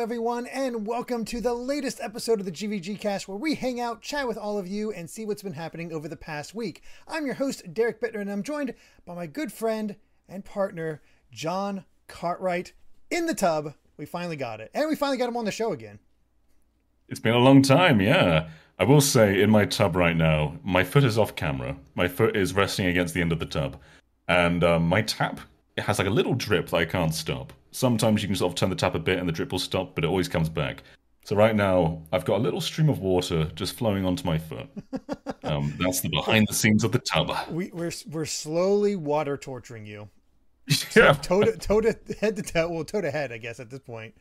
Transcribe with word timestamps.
everyone, 0.00 0.46
and 0.46 0.86
welcome 0.86 1.26
to 1.26 1.42
the 1.42 1.52
latest 1.52 2.00
episode 2.00 2.40
of 2.40 2.46
the 2.46 2.50
GVG 2.50 2.98
Cast, 2.98 3.28
where 3.28 3.36
we 3.36 3.54
hang 3.54 3.80
out, 3.80 4.00
chat 4.00 4.26
with 4.26 4.38
all 4.38 4.56
of 4.56 4.66
you, 4.66 4.90
and 4.90 5.10
see 5.10 5.26
what's 5.26 5.42
been 5.42 5.52
happening 5.52 5.92
over 5.92 6.08
the 6.08 6.16
past 6.16 6.54
week. 6.54 6.82
I'm 7.06 7.26
your 7.26 7.34
host, 7.34 7.74
Derek 7.74 8.00
Bittner, 8.00 8.22
and 8.22 8.30
I'm 8.30 8.42
joined 8.42 8.72
by 9.04 9.14
my 9.14 9.26
good 9.26 9.52
friend 9.52 9.96
and 10.26 10.42
partner, 10.42 11.02
Jon 11.30 11.84
Cartwright, 12.08 12.72
in 13.10 13.26
the 13.26 13.34
tub. 13.34 13.74
We 13.98 14.06
finally 14.06 14.36
got 14.36 14.60
it, 14.60 14.70
and 14.72 14.88
we 14.88 14.96
finally 14.96 15.18
got 15.18 15.28
him 15.28 15.36
on 15.36 15.44
the 15.44 15.52
show 15.52 15.70
again. 15.72 15.98
It's 17.10 17.20
been 17.20 17.34
a 17.34 17.38
long 17.38 17.60
time, 17.60 18.00
yeah. 18.00 18.48
I 18.78 18.84
will 18.84 19.02
say, 19.02 19.42
in 19.42 19.50
my 19.50 19.66
tub 19.66 19.96
right 19.96 20.16
now, 20.16 20.56
my 20.64 20.82
foot 20.82 21.04
is 21.04 21.18
off 21.18 21.36
camera. 21.36 21.76
My 21.94 22.08
foot 22.08 22.36
is 22.36 22.54
resting 22.54 22.86
against 22.86 23.12
the 23.12 23.20
end 23.20 23.32
of 23.32 23.38
the 23.38 23.44
tub, 23.44 23.76
and 24.26 24.64
um, 24.64 24.88
my 24.88 25.02
tap 25.02 25.40
it 25.76 25.84
has 25.84 25.98
like 25.98 26.08
a 26.08 26.10
little 26.10 26.34
drip 26.34 26.70
that 26.70 26.76
I 26.76 26.84
can't 26.86 27.14
stop. 27.14 27.52
Sometimes 27.72 28.22
you 28.22 28.28
can 28.28 28.36
sort 28.36 28.52
of 28.52 28.56
turn 28.56 28.70
the 28.70 28.76
tap 28.76 28.94
a 28.94 28.98
bit 28.98 29.18
and 29.18 29.28
the 29.28 29.32
drip 29.32 29.52
will 29.52 29.58
stop, 29.58 29.94
but 29.94 30.04
it 30.04 30.08
always 30.08 30.28
comes 30.28 30.48
back. 30.48 30.82
So 31.24 31.36
right 31.36 31.54
now, 31.54 32.02
I've 32.12 32.24
got 32.24 32.38
a 32.38 32.42
little 32.42 32.60
stream 32.60 32.88
of 32.88 32.98
water 33.00 33.44
just 33.54 33.76
flowing 33.76 34.04
onto 34.04 34.24
my 34.24 34.38
foot. 34.38 34.68
Um, 35.42 35.74
that's 35.80 36.00
the 36.00 36.08
behind 36.10 36.46
the 36.48 36.54
scenes 36.54 36.84
of 36.84 36.92
the 36.92 37.00
tub. 37.00 37.32
We, 37.50 37.70
we're 37.72 37.90
we're 38.08 38.26
slowly 38.26 38.94
water 38.94 39.36
torturing 39.36 39.84
you. 39.84 40.08
Yeah, 40.94 41.14
toe 41.14 41.42
to, 41.42 41.56
toe 41.56 41.80
to 41.80 41.98
head 42.20 42.36
to 42.36 42.42
toe, 42.42 42.68
well, 42.68 42.84
toe 42.84 43.00
to 43.00 43.10
head, 43.10 43.32
I 43.32 43.38
guess 43.38 43.58
at 43.58 43.70
this 43.70 43.80
point. 43.80 44.14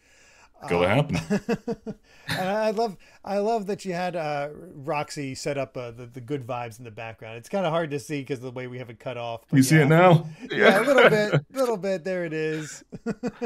Go 0.67 0.81
happen. 0.81 1.17
and 2.27 2.49
I 2.49 2.71
love, 2.71 2.97
I 3.23 3.37
love 3.37 3.67
that 3.67 3.85
you 3.85 3.93
had 3.93 4.15
uh, 4.15 4.49
Roxy 4.53 5.35
set 5.35 5.57
up 5.57 5.77
uh, 5.77 5.91
the 5.91 6.05
the 6.05 6.21
good 6.21 6.45
vibes 6.45 6.79
in 6.79 6.85
the 6.85 6.91
background. 6.91 7.37
It's 7.37 7.49
kind 7.49 7.65
of 7.65 7.71
hard 7.71 7.91
to 7.91 7.99
see 7.99 8.21
because 8.21 8.39
the 8.39 8.51
way 8.51 8.67
we 8.67 8.77
have 8.79 8.89
it 8.89 8.99
cut 8.99 9.17
off. 9.17 9.41
You 9.51 9.63
see 9.63 9.77
it 9.77 9.87
now? 9.87 10.27
Yeah, 10.51 10.81
a 10.81 10.83
little 10.83 11.09
bit, 11.09 11.33
a 11.33 11.43
little 11.53 11.77
bit. 11.77 12.03
There 12.03 12.25
it 12.25 12.33
is. 12.33 12.83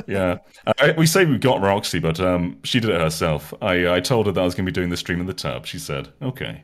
Yeah, 0.07 0.39
I, 0.79 0.91
we 0.97 1.05
say 1.05 1.25
we 1.25 1.37
got 1.37 1.61
Roxy, 1.61 1.99
but 1.99 2.19
um, 2.19 2.57
she 2.63 2.79
did 2.79 2.89
it 2.89 2.99
herself. 2.99 3.53
I 3.61 3.95
I 3.95 3.99
told 3.99 4.25
her 4.25 4.31
that 4.31 4.41
I 4.41 4.43
was 4.43 4.55
going 4.55 4.65
to 4.65 4.71
be 4.71 4.73
doing 4.73 4.89
the 4.89 4.97
stream 4.97 5.19
in 5.19 5.27
the 5.27 5.33
tub. 5.33 5.65
She 5.65 5.79
said 5.79 6.09
okay, 6.21 6.63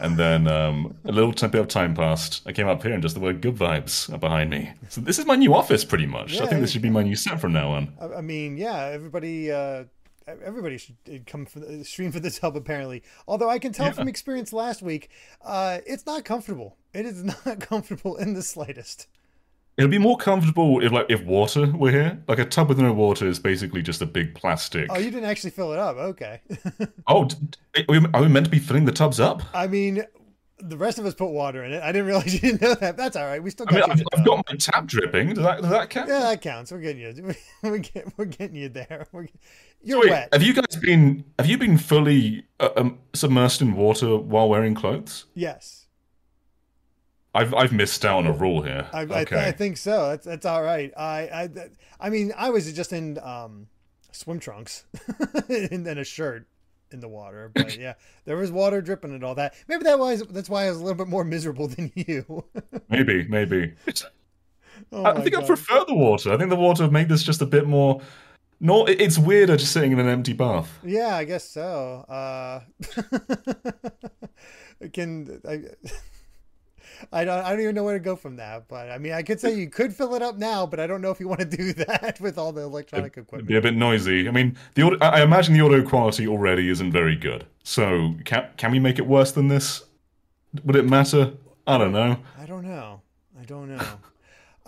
and 0.00 0.16
then 0.16 0.46
um, 0.48 0.96
a 1.04 1.12
little 1.12 1.32
bit 1.32 1.54
of 1.54 1.68
time 1.68 1.94
passed. 1.94 2.42
I 2.46 2.52
came 2.52 2.68
up 2.68 2.82
here 2.82 2.92
and 2.92 3.02
just 3.02 3.14
the 3.14 3.20
word 3.20 3.40
"good 3.40 3.56
vibes" 3.56 4.12
are 4.12 4.18
behind 4.18 4.50
me. 4.50 4.72
So 4.88 5.00
this 5.00 5.18
is 5.18 5.26
my 5.26 5.36
new 5.36 5.54
office, 5.54 5.84
pretty 5.84 6.06
much. 6.06 6.40
I 6.40 6.46
think 6.46 6.60
this 6.60 6.70
should 6.70 6.82
be 6.82 6.90
my 6.90 7.02
new 7.02 7.16
set 7.16 7.40
from 7.40 7.52
now 7.52 7.70
on. 7.72 7.92
I, 8.00 8.20
mean, 8.20 8.56
yeah, 8.56 8.86
everybody, 8.86 9.50
uh, 9.50 9.84
everybody 10.26 10.78
should 10.78 10.96
come 11.26 11.46
for 11.46 11.60
the 11.60 11.84
stream 11.84 12.12
for 12.12 12.20
this 12.20 12.38
help. 12.38 12.56
Apparently, 12.56 13.02
although 13.26 13.50
I 13.50 13.58
can 13.58 13.72
tell 13.72 13.86
Yeah. 13.86 13.92
from 13.92 14.08
experience 14.08 14.52
last 14.52 14.82
week, 14.82 15.10
uh, 15.42 15.78
it's 15.86 16.06
not 16.06 16.24
comfortable. 16.24 16.76
It 16.92 17.06
is 17.06 17.24
not 17.46 17.60
comfortable 17.60 18.16
in 18.16 18.34
the 18.34 18.42
slightest. 18.42 19.06
It'll 19.78 19.88
be 19.90 19.96
more 19.98 20.16
comfortable 20.16 20.84
if 20.84 20.90
like 20.92 21.06
if 21.08 21.22
water 21.22 21.66
were 21.70 21.90
here. 21.92 22.20
Like 22.26 22.40
a 22.40 22.44
tub 22.44 22.68
with 22.68 22.78
no 22.78 22.92
water 22.92 23.26
is 23.28 23.38
basically 23.38 23.80
just 23.80 24.02
a 24.02 24.06
big 24.06 24.34
plastic. 24.34 24.88
Oh, 24.90 24.98
you 24.98 25.10
didn't 25.10 25.24
actually 25.30 25.50
fill 25.50 25.72
it 25.72 25.78
up. 25.78 25.96
Okay. 25.96 26.40
Oh, 27.06 27.26
are 27.88 28.20
we- 28.22 28.28
meant 28.28 28.44
to 28.44 28.50
be 28.50 28.58
filling 28.58 28.84
the 28.84 28.92
tubs 28.92 29.18
up? 29.20 29.42
I 29.54 29.66
mean, 29.66 30.04
the 30.58 30.76
rest 30.76 30.98
of 30.98 31.06
us 31.06 31.14
put 31.14 31.28
water 31.28 31.62
in 31.64 31.72
it. 31.72 31.82
I 31.82 31.92
didn't 31.92 32.06
realize 32.08 32.34
you 32.34 32.40
didn't 32.40 32.60
know 32.60 32.74
that. 32.74 32.96
That's 32.96 33.16
all 33.16 33.24
right. 33.24 33.42
We 33.42 33.50
still 33.50 33.66
I 33.68 33.78
got 33.78 33.88
mean, 33.90 33.98
you. 33.98 34.04
I've, 34.12 34.20
I've 34.20 34.26
got 34.26 34.44
my 34.50 34.56
tap 34.56 34.86
dripping. 34.86 35.34
Does 35.34 35.44
that 35.44 35.60
does 35.62 35.70
that 35.70 35.90
count? 35.90 36.08
Yeah, 36.08 36.18
that 36.20 36.42
counts. 36.42 36.72
We're 36.72 36.80
getting 36.80 37.00
you. 37.02 37.34
We're 37.62 37.78
getting, 37.78 38.12
we're 38.16 38.24
getting 38.26 38.56
you 38.56 38.68
there. 38.68 39.06
We're, 39.12 39.28
you're 39.82 40.00
Wait, 40.00 40.10
wet. 40.10 40.28
have 40.32 40.42
you 40.42 40.52
guys 40.54 40.76
been 40.80 41.24
have 41.38 41.46
you 41.46 41.56
been 41.56 41.78
fully 41.78 42.44
uh, 42.58 42.70
um, 42.76 42.98
submersed 43.12 43.62
in 43.62 43.74
water 43.74 44.16
while 44.16 44.48
wearing 44.48 44.74
clothes? 44.74 45.26
Yes. 45.34 45.77
I've 47.34 47.54
I've 47.54 47.72
missed 47.72 48.04
out 48.04 48.18
on 48.18 48.26
a 48.26 48.32
rule 48.32 48.62
here. 48.62 48.88
I, 48.92 49.02
I, 49.02 49.24
th- 49.24 49.32
I 49.32 49.52
think 49.52 49.76
so. 49.76 50.08
That's 50.10 50.26
that's 50.26 50.46
all 50.46 50.62
right. 50.62 50.92
I 50.96 51.20
I 51.20 51.48
I 52.00 52.10
mean, 52.10 52.32
I 52.36 52.50
was 52.50 52.72
just 52.72 52.92
in 52.92 53.18
um, 53.18 53.68
swim 54.12 54.40
trunks 54.40 54.84
and 55.48 55.86
then 55.86 55.98
a 55.98 56.04
shirt 56.04 56.46
in 56.90 57.00
the 57.00 57.08
water. 57.08 57.50
But 57.54 57.76
yeah, 57.78 57.94
there 58.24 58.36
was 58.36 58.50
water 58.50 58.80
dripping 58.80 59.12
and 59.14 59.22
all 59.24 59.34
that. 59.34 59.54
Maybe 59.68 59.84
that 59.84 59.98
was 59.98 60.22
that's 60.30 60.48
why 60.48 60.66
I 60.66 60.70
was 60.70 60.78
a 60.78 60.82
little 60.82 60.96
bit 60.96 61.08
more 61.08 61.24
miserable 61.24 61.68
than 61.68 61.92
you. 61.94 62.44
maybe 62.88 63.26
maybe. 63.28 63.74
oh 64.92 65.04
I 65.04 65.20
think 65.20 65.36
I 65.36 65.44
prefer 65.44 65.84
the 65.86 65.94
water. 65.94 66.32
I 66.32 66.38
think 66.38 66.50
the 66.50 66.56
water 66.56 66.90
made 66.90 67.08
this 67.08 67.22
just 67.22 67.42
a 67.42 67.46
bit 67.46 67.66
more. 67.66 68.00
No, 68.60 68.86
it's 68.86 69.18
weirder 69.18 69.56
just 69.56 69.72
sitting 69.72 69.92
in 69.92 70.00
an 70.00 70.08
empty 70.08 70.32
bath. 70.32 70.80
Yeah, 70.82 71.14
I 71.14 71.22
guess 71.22 71.48
so. 71.48 72.04
Uh, 72.08 72.60
can 74.92 75.40
I? 75.48 75.62
I 77.12 77.24
don't. 77.24 77.44
I 77.44 77.50
don't 77.50 77.60
even 77.60 77.74
know 77.74 77.84
where 77.84 77.94
to 77.94 78.02
go 78.04 78.16
from 78.16 78.36
that. 78.36 78.68
But 78.68 78.90
I 78.90 78.98
mean, 78.98 79.12
I 79.12 79.22
could 79.22 79.40
say 79.40 79.54
you 79.54 79.68
could 79.68 79.94
fill 79.94 80.14
it 80.14 80.22
up 80.22 80.36
now, 80.36 80.66
but 80.66 80.80
I 80.80 80.86
don't 80.86 81.00
know 81.00 81.10
if 81.10 81.20
you 81.20 81.28
want 81.28 81.40
to 81.40 81.46
do 81.46 81.72
that 81.84 82.18
with 82.20 82.38
all 82.38 82.52
the 82.52 82.62
electronic 82.62 83.12
It'd 83.12 83.24
equipment. 83.24 83.48
be 83.48 83.56
a 83.56 83.60
bit 83.60 83.74
noisy. 83.74 84.28
I 84.28 84.30
mean, 84.30 84.56
the 84.74 84.82
audio, 84.82 84.98
I 85.00 85.22
imagine 85.22 85.54
the 85.54 85.60
audio 85.64 85.82
quality 85.82 86.26
already 86.26 86.68
isn't 86.68 86.92
very 86.92 87.16
good. 87.16 87.46
So 87.62 88.14
can 88.24 88.48
can 88.56 88.70
we 88.70 88.78
make 88.78 88.98
it 88.98 89.06
worse 89.06 89.32
than 89.32 89.48
this? 89.48 89.84
Would 90.64 90.76
it 90.76 90.84
matter? 90.84 91.34
I 91.66 91.78
don't 91.78 91.92
know. 91.92 92.16
I 92.40 92.46
don't 92.46 92.64
know. 92.64 93.02
I 93.38 93.44
don't 93.44 93.68
know. 93.68 93.84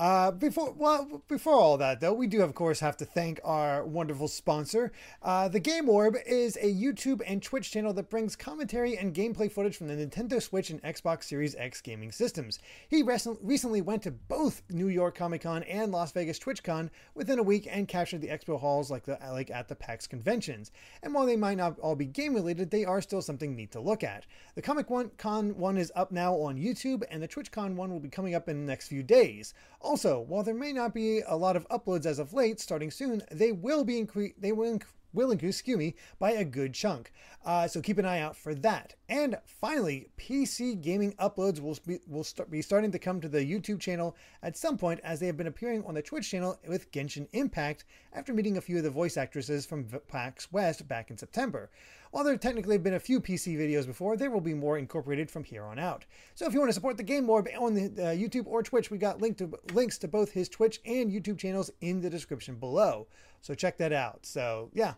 Uh, 0.00 0.30
before 0.30 0.72
well, 0.78 1.22
before 1.28 1.52
all 1.52 1.76
that 1.76 2.00
though, 2.00 2.14
we 2.14 2.26
do 2.26 2.40
of 2.40 2.54
course 2.54 2.80
have 2.80 2.96
to 2.96 3.04
thank 3.04 3.38
our 3.44 3.84
wonderful 3.84 4.28
sponsor. 4.28 4.90
Uh, 5.22 5.46
the 5.46 5.60
Game 5.60 5.90
Orb 5.90 6.16
is 6.26 6.56
a 6.56 6.74
YouTube 6.74 7.20
and 7.26 7.42
Twitch 7.42 7.70
channel 7.70 7.92
that 7.92 8.08
brings 8.08 8.34
commentary 8.34 8.96
and 8.96 9.14
gameplay 9.14 9.52
footage 9.52 9.76
from 9.76 9.88
the 9.88 9.94
Nintendo 9.94 10.40
Switch 10.40 10.70
and 10.70 10.82
Xbox 10.82 11.24
Series 11.24 11.54
X 11.56 11.82
gaming 11.82 12.12
systems. 12.12 12.60
He 12.88 13.02
recent, 13.02 13.40
recently 13.42 13.82
went 13.82 14.02
to 14.04 14.10
both 14.10 14.62
New 14.70 14.88
York 14.88 15.18
Comic 15.18 15.42
Con 15.42 15.64
and 15.64 15.92
Las 15.92 16.12
Vegas 16.12 16.38
TwitchCon 16.38 16.88
within 17.14 17.38
a 17.38 17.42
week 17.42 17.68
and 17.70 17.86
captured 17.86 18.22
the 18.22 18.28
expo 18.28 18.58
halls 18.58 18.90
like 18.90 19.04
the 19.04 19.18
like 19.30 19.50
at 19.50 19.68
the 19.68 19.76
PAX 19.76 20.06
conventions. 20.06 20.70
And 21.02 21.12
while 21.12 21.26
they 21.26 21.36
might 21.36 21.58
not 21.58 21.78
all 21.78 21.94
be 21.94 22.06
game 22.06 22.32
related, 22.32 22.70
they 22.70 22.86
are 22.86 23.02
still 23.02 23.20
something 23.20 23.54
neat 23.54 23.72
to 23.72 23.80
look 23.80 24.02
at. 24.02 24.24
The 24.54 24.62
Comic 24.62 24.86
Con 25.18 25.58
one 25.58 25.76
is 25.76 25.92
up 25.94 26.10
now 26.10 26.36
on 26.36 26.56
YouTube, 26.56 27.02
and 27.10 27.22
the 27.22 27.28
TwitchCon 27.28 27.74
one 27.74 27.90
will 27.90 28.00
be 28.00 28.08
coming 28.08 28.34
up 28.34 28.48
in 28.48 28.64
the 28.64 28.66
next 28.66 28.88
few 28.88 29.02
days. 29.02 29.52
While 29.96 30.42
there 30.42 30.54
may 30.54 30.72
not 30.72 30.94
be 30.94 31.20
a 31.20 31.36
lot 31.36 31.56
of 31.56 31.68
uploads 31.68 32.06
as 32.06 32.18
of 32.18 32.32
late, 32.32 32.60
starting 32.60 32.90
soon, 32.90 33.22
they 33.30 33.50
will 33.50 33.84
be 33.84 34.00
incre- 34.00 34.34
they 34.38 34.52
will 34.52 34.78
inc- 34.78 34.84
will 35.12 35.30
increase 35.30 35.56
excuse 35.56 35.76
me 35.76 35.94
by 36.18 36.30
a 36.32 36.44
good 36.44 36.72
chunk. 36.72 37.12
Uh, 37.44 37.66
so 37.66 37.80
keep 37.80 37.98
an 37.98 38.04
eye 38.04 38.20
out 38.20 38.36
for 38.36 38.54
that. 38.54 38.94
And 39.08 39.36
finally, 39.44 40.08
PC 40.16 40.80
gaming 40.80 41.12
uploads 41.14 41.60
will 41.60 41.76
be, 41.86 41.98
will 42.06 42.22
start, 42.22 42.50
be 42.50 42.62
starting 42.62 42.92
to 42.92 42.98
come 42.98 43.20
to 43.20 43.28
the 43.28 43.40
YouTube 43.44 43.80
channel 43.80 44.16
at 44.42 44.56
some 44.56 44.78
point, 44.78 45.00
as 45.02 45.18
they 45.18 45.26
have 45.26 45.36
been 45.36 45.46
appearing 45.46 45.84
on 45.84 45.94
the 45.94 46.02
Twitch 46.02 46.30
channel 46.30 46.58
with 46.68 46.92
Genshin 46.92 47.26
Impact 47.32 47.84
after 48.12 48.32
meeting 48.32 48.56
a 48.56 48.60
few 48.60 48.76
of 48.76 48.84
the 48.84 48.90
voice 48.90 49.16
actresses 49.16 49.66
from 49.66 49.84
V- 49.84 49.98
PAX 50.06 50.52
West 50.52 50.86
back 50.86 51.10
in 51.10 51.18
September. 51.18 51.70
While 52.10 52.24
there 52.24 52.36
technically 52.36 52.74
have 52.74 52.82
been 52.82 52.94
a 52.94 53.00
few 53.00 53.20
PC 53.20 53.56
videos 53.56 53.86
before, 53.86 54.16
there 54.16 54.30
will 54.30 54.40
be 54.40 54.54
more 54.54 54.76
incorporated 54.76 55.30
from 55.30 55.44
here 55.44 55.62
on 55.62 55.78
out. 55.78 56.04
So 56.34 56.44
if 56.46 56.52
you 56.52 56.58
want 56.58 56.70
to 56.70 56.74
support 56.74 56.96
the 56.96 57.04
Game 57.04 57.30
Orb 57.30 57.48
on 57.58 57.74
the 57.74 57.84
uh, 57.84 58.14
YouTube 58.14 58.46
or 58.46 58.62
Twitch, 58.64 58.90
we 58.90 58.98
got 58.98 59.20
link 59.20 59.38
to, 59.38 59.52
links 59.72 59.96
to 59.98 60.08
both 60.08 60.32
his 60.32 60.48
Twitch 60.48 60.80
and 60.84 61.12
YouTube 61.12 61.38
channels 61.38 61.70
in 61.80 62.00
the 62.00 62.10
description 62.10 62.56
below. 62.56 63.06
So 63.42 63.54
check 63.54 63.78
that 63.78 63.92
out. 63.92 64.26
So 64.26 64.70
yeah, 64.74 64.94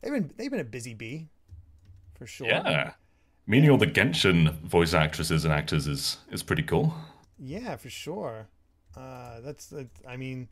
they've 0.00 0.12
been 0.12 0.32
they've 0.36 0.50
been 0.50 0.60
a 0.60 0.64
busy 0.64 0.92
bee, 0.92 1.28
for 2.14 2.26
sure. 2.26 2.48
Yeah. 2.48 2.92
Meeting 3.46 3.70
all 3.70 3.78
the 3.78 3.86
Genshin 3.86 4.52
voice 4.60 4.92
actresses 4.92 5.44
and 5.44 5.54
actors 5.54 5.86
is 5.86 6.18
is 6.32 6.42
pretty 6.42 6.62
cool. 6.64 6.92
Yeah, 7.38 7.76
for 7.76 7.90
sure. 7.90 8.48
Uh, 8.96 9.40
that's, 9.40 9.66
that's 9.66 10.00
I 10.06 10.16
mean, 10.16 10.48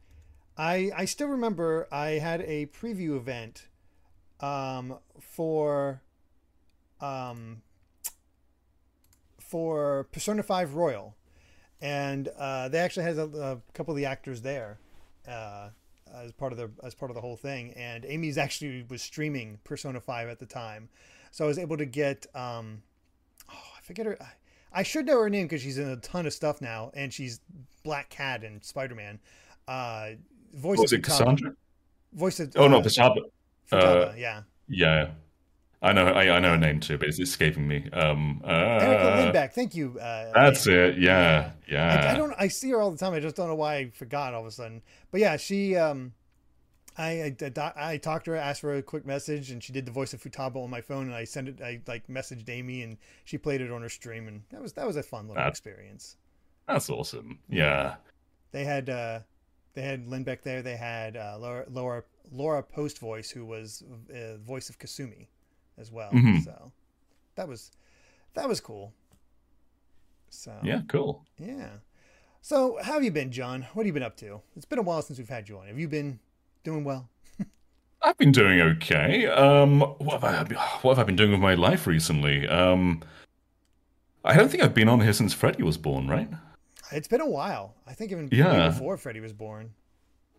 I 0.56 0.90
I 0.96 1.04
still 1.06 1.28
remember 1.28 1.88
I 1.90 2.10
had 2.10 2.40
a 2.42 2.66
preview 2.66 3.16
event 3.16 3.66
um, 4.40 4.98
for 5.20 6.02
um, 7.00 7.62
for 9.40 10.08
Persona 10.12 10.42
Five 10.42 10.74
Royal, 10.74 11.16
and 11.80 12.28
uh, 12.38 12.68
they 12.68 12.78
actually 12.78 13.04
had 13.04 13.18
a, 13.18 13.24
a 13.24 13.58
couple 13.72 13.92
of 13.92 13.96
the 13.96 14.06
actors 14.06 14.42
there 14.42 14.78
uh, 15.26 15.70
as 16.14 16.32
part 16.32 16.52
of 16.52 16.58
the 16.58 16.70
as 16.84 16.94
part 16.94 17.10
of 17.10 17.14
the 17.14 17.20
whole 17.20 17.36
thing. 17.36 17.72
And 17.74 18.04
Amy's 18.04 18.38
actually 18.38 18.84
was 18.88 19.02
streaming 19.02 19.58
Persona 19.64 20.00
Five 20.00 20.28
at 20.28 20.38
the 20.38 20.46
time, 20.46 20.88
so 21.30 21.44
I 21.44 21.48
was 21.48 21.58
able 21.58 21.76
to 21.76 21.86
get 21.86 22.26
um, 22.34 22.82
oh 23.50 23.68
I 23.76 23.80
forget 23.82 24.06
her. 24.06 24.18
I 24.72 24.82
should 24.82 25.06
know 25.06 25.18
her 25.20 25.30
name 25.30 25.46
because 25.46 25.62
she's 25.62 25.78
in 25.78 25.88
a 25.88 25.96
ton 25.96 26.26
of 26.26 26.32
stuff 26.32 26.60
now, 26.60 26.90
and 26.94 27.12
she's 27.12 27.40
Black 27.84 28.10
Cat 28.10 28.44
and 28.44 28.62
Spider 28.62 28.94
Man. 28.94 29.18
Uh, 29.66 30.10
voice 30.54 30.78
Was 30.78 30.92
of 30.92 30.98
it 30.98 31.04
Cassandra? 31.04 31.52
Voice 32.12 32.40
of 32.40 32.52
Oh 32.56 32.68
no, 32.68 32.78
uh, 32.78 32.82
Pasaba. 32.82 33.16
Futaba, 33.70 34.10
uh, 34.10 34.14
yeah. 34.16 34.42
Yeah. 34.68 35.10
I 35.80 35.92
know 35.92 36.06
I, 36.08 36.36
I 36.36 36.38
know 36.40 36.50
her 36.50 36.58
name 36.58 36.80
too, 36.80 36.98
but 36.98 37.08
it's 37.08 37.20
escaping 37.20 37.68
me. 37.68 37.88
Um 37.92 38.42
uh, 38.44 38.48
Erica 38.48 39.32
Lindbeck, 39.32 39.52
thank 39.52 39.74
you. 39.74 39.98
Uh, 40.00 40.32
That's 40.34 40.66
Amy. 40.66 40.76
it. 40.76 40.98
Yeah. 40.98 41.52
Yeah. 41.68 42.08
I, 42.08 42.12
I 42.12 42.16
don't. 42.16 42.34
I 42.36 42.48
see 42.48 42.70
her 42.70 42.80
all 42.80 42.90
the 42.90 42.98
time. 42.98 43.14
I 43.14 43.20
just 43.20 43.36
don't 43.36 43.48
know 43.48 43.54
why 43.54 43.76
I 43.76 43.90
forgot 43.90 44.34
all 44.34 44.40
of 44.40 44.46
a 44.46 44.50
sudden. 44.50 44.82
But 45.10 45.20
yeah, 45.20 45.36
she. 45.36 45.76
Um, 45.76 46.14
I, 47.00 47.36
I 47.56 47.72
I 47.76 47.96
talked 47.96 48.24
to 48.24 48.32
her, 48.32 48.36
asked 48.36 48.60
for 48.60 48.74
a 48.74 48.82
quick 48.82 49.06
message, 49.06 49.52
and 49.52 49.62
she 49.62 49.72
did 49.72 49.86
the 49.86 49.92
voice 49.92 50.12
of 50.12 50.20
Futaba 50.20 50.56
on 50.56 50.68
my 50.68 50.80
phone, 50.80 51.06
and 51.06 51.14
I 51.14 51.22
sent 51.22 51.48
it. 51.48 51.60
I 51.62 51.80
like 51.86 52.08
messaged 52.08 52.48
Amy, 52.48 52.82
and 52.82 52.96
she 53.24 53.38
played 53.38 53.60
it 53.60 53.70
on 53.70 53.82
her 53.82 53.88
stream, 53.88 54.26
and 54.26 54.42
that 54.50 54.60
was 54.60 54.72
that 54.72 54.84
was 54.86 54.96
a 54.96 55.02
fun 55.04 55.28
little 55.28 55.46
experience. 55.46 56.16
That's 56.66 56.90
awesome. 56.90 57.38
Yeah. 57.48 57.94
They 58.50 58.64
had 58.64 58.90
uh, 58.90 59.20
they 59.74 59.82
had 59.82 60.08
Lindbeck 60.08 60.42
there. 60.42 60.60
They 60.60 60.76
had 60.76 61.16
uh, 61.16 61.36
Laura 61.38 61.66
Laura 61.70 62.02
Laura 62.30 62.62
Post 62.62 62.98
voice, 62.98 63.30
who 63.30 63.44
was 63.46 63.82
uh, 64.14 64.36
voice 64.38 64.68
of 64.68 64.78
Kasumi 64.78 65.28
as 65.78 65.90
well. 65.90 66.10
Mhm. 66.12 66.44
So 66.44 66.72
that 67.36 67.48
was 67.48 67.70
that 68.34 68.48
was 68.48 68.60
cool. 68.60 68.92
So 70.30 70.52
Yeah, 70.62 70.82
cool. 70.88 71.24
yeah. 71.38 71.70
So 72.40 72.78
how 72.82 72.92
have 72.94 73.04
you 73.04 73.10
been, 73.10 73.32
Jon? 73.32 73.62
What 73.72 73.82
have 73.82 73.86
you 73.86 73.92
been 73.92 74.02
up 74.02 74.16
to? 74.18 74.40
It's 74.56 74.64
been 74.64 74.78
a 74.78 74.82
while 74.82 75.02
since 75.02 75.18
we've 75.18 75.28
had 75.28 75.48
you 75.48 75.58
on. 75.58 75.66
Have 75.66 75.78
you 75.78 75.88
been 75.88 76.20
doing 76.64 76.84
well? 76.84 77.08
I've 78.02 78.16
been 78.18 78.32
doing 78.32 78.60
okay. 78.60 79.26
Um, 79.26 79.80
what 79.80 80.20
have 80.22 80.24
I 80.24 80.54
what 80.82 80.96
have 80.96 80.98
I 80.98 81.04
been 81.06 81.16
doing 81.16 81.32
with 81.32 81.40
my 81.40 81.54
life 81.54 81.86
recently? 81.86 82.46
Um, 82.48 83.02
I 84.24 84.36
don't 84.36 84.50
think 84.50 84.62
I've 84.62 84.74
been 84.74 84.88
on 84.88 85.00
here 85.00 85.12
since 85.12 85.32
Freddie 85.32 85.62
was 85.62 85.78
born, 85.78 86.06
right? 86.08 86.28
It's 86.92 87.08
been 87.08 87.20
a 87.20 87.28
while. 87.28 87.74
I 87.86 87.92
think 87.94 88.12
even 88.12 88.28
Yeah. 88.32 88.68
before 88.68 88.96
Freddie 88.96 89.20
was 89.20 89.32
born. 89.32 89.74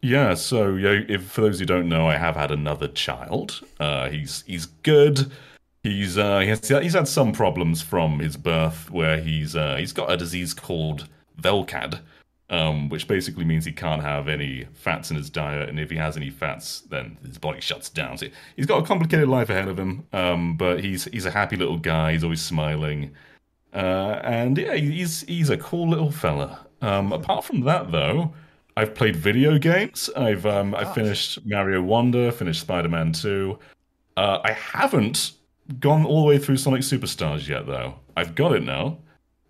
Yeah. 0.02 0.34
So, 0.34 0.76
yeah, 0.76 1.02
if 1.08 1.24
for 1.24 1.42
those 1.42 1.60
who 1.60 1.66
don't 1.66 1.90
know, 1.90 2.08
I 2.08 2.18
have 2.18 2.36
had 2.36 2.52
another 2.52 2.88
child. 2.88 3.62
Uh, 3.80 4.10
he's 4.10 4.44
he's 4.48 4.68
good. 4.84 5.32
He's 5.84 6.18
uh, 6.18 6.40
he 6.40 6.48
has, 6.50 6.68
he's 6.68 6.94
had 6.94 7.08
some 7.08 7.32
problems 7.32 7.82
from 7.82 8.20
his 8.20 8.36
birth, 8.36 8.90
where 8.92 9.20
he's 9.20 9.56
uh, 9.56 9.76
he's 9.78 9.94
got 9.94 10.12
a 10.12 10.18
disease 10.18 10.54
called 10.54 11.08
VLCAD, 11.42 12.00
um, 12.50 12.90
which 12.90 13.08
basically 13.08 13.46
means 13.46 13.64
he 13.64 13.72
can't 13.72 14.02
have 14.02 14.28
any 14.28 14.68
fats 14.74 15.10
in 15.10 15.16
his 15.16 15.30
diet, 15.30 15.70
and 15.70 15.80
if 15.80 15.90
he 15.90 15.96
has 15.96 16.18
any 16.18 16.30
fats, 16.30 16.82
then 16.82 17.18
his 17.26 17.38
body 17.38 17.62
shuts 17.62 17.90
down. 17.90 18.18
So 18.18 18.28
he's 18.58 18.66
got 18.66 18.84
a 18.84 18.86
complicated 18.86 19.30
life 19.30 19.50
ahead 19.50 19.70
of 19.70 19.80
him, 19.80 20.06
um, 20.12 20.58
but 20.58 20.84
he's 20.84 21.06
he's 21.06 21.26
a 21.26 21.32
happy 21.32 21.56
little 21.56 21.78
guy. 21.78 22.12
He's 22.12 22.24
always 22.24 22.42
smiling, 22.42 23.12
uh, 23.74 24.20
and 24.24 24.58
yeah, 24.58 24.76
he's 24.76 25.22
he's 25.22 25.50
a 25.50 25.58
cool 25.58 25.90
little 25.90 26.12
fella. 26.12 26.66
Um, 26.82 27.14
apart 27.14 27.46
from 27.46 27.62
that, 27.62 27.92
though, 27.92 28.34
I've 28.80 28.96
played 28.96 29.18
video 29.18 29.58
games. 29.58 30.10
I've 30.16 30.46
um, 30.46 30.74
I 30.74 30.86
finished 30.94 31.46
Mario 31.46 31.82
Wonder, 31.82 32.32
finished 32.32 32.62
Spider 32.62 32.88
Man 32.88 33.12
Two. 33.12 33.60
Uh, 34.16 34.40
I 34.42 34.54
haven't 34.54 35.34
gone 35.82 36.06
all 36.06 36.22
the 36.22 36.28
way 36.28 36.38
through 36.38 36.56
Sonic 36.56 36.82
Superstars 36.82 37.46
yet, 37.46 37.68
though. 37.68 37.96
I've 38.16 38.36
got 38.36 38.54
it 38.54 38.64
now, 38.64 38.98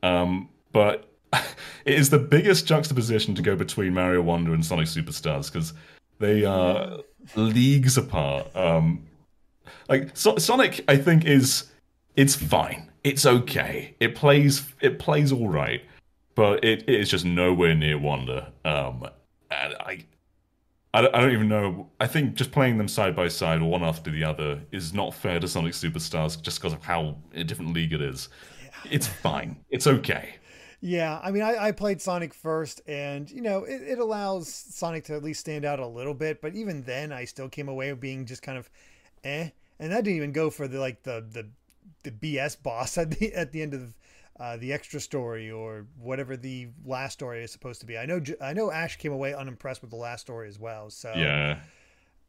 um, 0.02 0.50
but 0.72 1.12
it 1.34 1.94
is 1.94 2.10
the 2.10 2.18
biggest 2.18 2.66
juxtaposition 2.66 3.36
to 3.36 3.44
go 3.44 3.56
between 3.56 3.94
Mario 3.94 4.24
Wonder 4.24 4.56
and 4.56 4.66
Sonic 4.66 4.88
Superstars 4.88 5.54
because 5.54 5.74
they 6.18 6.44
are 6.44 6.98
leagues 7.36 7.98
apart. 7.98 8.48
Um, 8.56 9.06
like 9.90 10.18
so- 10.18 10.40
Sonic, 10.40 10.84
I 10.88 10.98
think 10.98 11.26
is 11.26 11.70
it's 12.16 12.34
fine. 12.34 12.90
It's 13.04 13.28
okay. 13.28 13.94
It 14.00 14.16
plays 14.16 14.74
it 14.82 14.98
plays 14.98 15.32
all 15.32 15.50
right, 15.50 15.84
but 16.34 16.64
it, 16.64 16.82
it 16.90 17.00
is 17.00 17.12
just 17.12 17.26
nowhere 17.26 17.76
near 17.76 18.00
Wonder. 18.00 18.48
Um, 18.66 19.08
and 19.52 19.76
I. 19.80 20.06
I 20.92 21.02
don't, 21.02 21.14
I 21.14 21.22
don't 21.22 21.34
even 21.34 21.50
know. 21.50 21.88
I 22.00 22.08
think 22.08 22.34
just 22.34 22.52
playing 22.52 22.80
them 22.80 22.88
side 22.88 23.16
by 23.16 23.28
side, 23.28 23.62
one 23.62 23.84
after 23.84 24.10
the 24.10 24.24
other, 24.24 24.60
is 24.72 24.92
not 24.92 25.14
fair 25.14 25.40
to 25.40 25.48
Sonic 25.48 25.74
Superstars 25.74 26.42
just 26.42 26.60
because 26.60 26.74
of 26.74 26.84
how 26.84 27.16
a 27.36 27.44
different 27.44 27.76
league 27.76 27.94
it 27.94 28.02
is. 28.02 28.30
It's 28.90 29.06
fine. 29.06 29.58
It's 29.70 29.86
okay. 29.86 30.40
Yeah, 30.82 31.20
I 31.22 31.32
mean, 31.32 31.44
I, 31.44 31.68
I 31.68 31.72
played 31.74 32.02
Sonic 32.02 32.34
first, 32.34 32.82
and 32.88 33.30
you 33.30 33.42
know, 33.42 33.66
it, 33.66 33.82
it 33.82 34.00
allows 34.00 34.48
Sonic 34.48 35.04
to 35.06 35.16
at 35.16 35.24
least 35.24 35.42
stand 35.42 35.66
out 35.66 35.80
a 35.80 35.88
little 35.88 36.14
bit. 36.14 36.42
But 36.42 36.56
even 36.56 36.84
then, 36.84 37.12
I 37.12 37.26
still 37.26 37.50
came 37.50 37.68
away 37.68 37.92
being 37.94 38.26
just 38.26 38.42
kind 38.42 38.58
of, 38.58 38.70
eh. 39.24 39.50
And 39.80 39.92
that 39.92 40.04
didn't 40.04 40.18
even 40.18 40.32
go 40.32 40.50
for 40.50 40.68
the 40.68 40.80
like 40.80 41.04
the 41.04 41.26
the 41.30 41.50
the 42.04 42.12
BS 42.12 42.62
boss 42.62 42.98
at 42.98 43.12
the 43.12 43.34
at 43.34 43.52
the 43.52 43.62
end 43.62 43.74
of 43.74 43.94
uh, 44.40 44.58
the 44.58 44.72
extra 44.74 45.00
story 45.00 45.52
or 45.52 45.86
whatever 46.00 46.38
the 46.38 46.68
last 46.86 47.14
story 47.14 47.44
is 47.44 47.52
supposed 47.52 47.80
to 47.82 47.86
be. 47.86 47.98
I 47.98 48.06
know 48.06 48.22
I 48.42 48.54
know 48.54 48.72
Ash 48.72 48.96
came 48.98 49.12
away 49.12 49.34
unimpressed 49.34 49.82
with 49.82 49.92
the 49.92 49.98
last 49.98 50.22
story 50.22 50.48
as 50.48 50.58
well. 50.60 50.90
So 50.90 51.14
Yeah. 51.16 51.60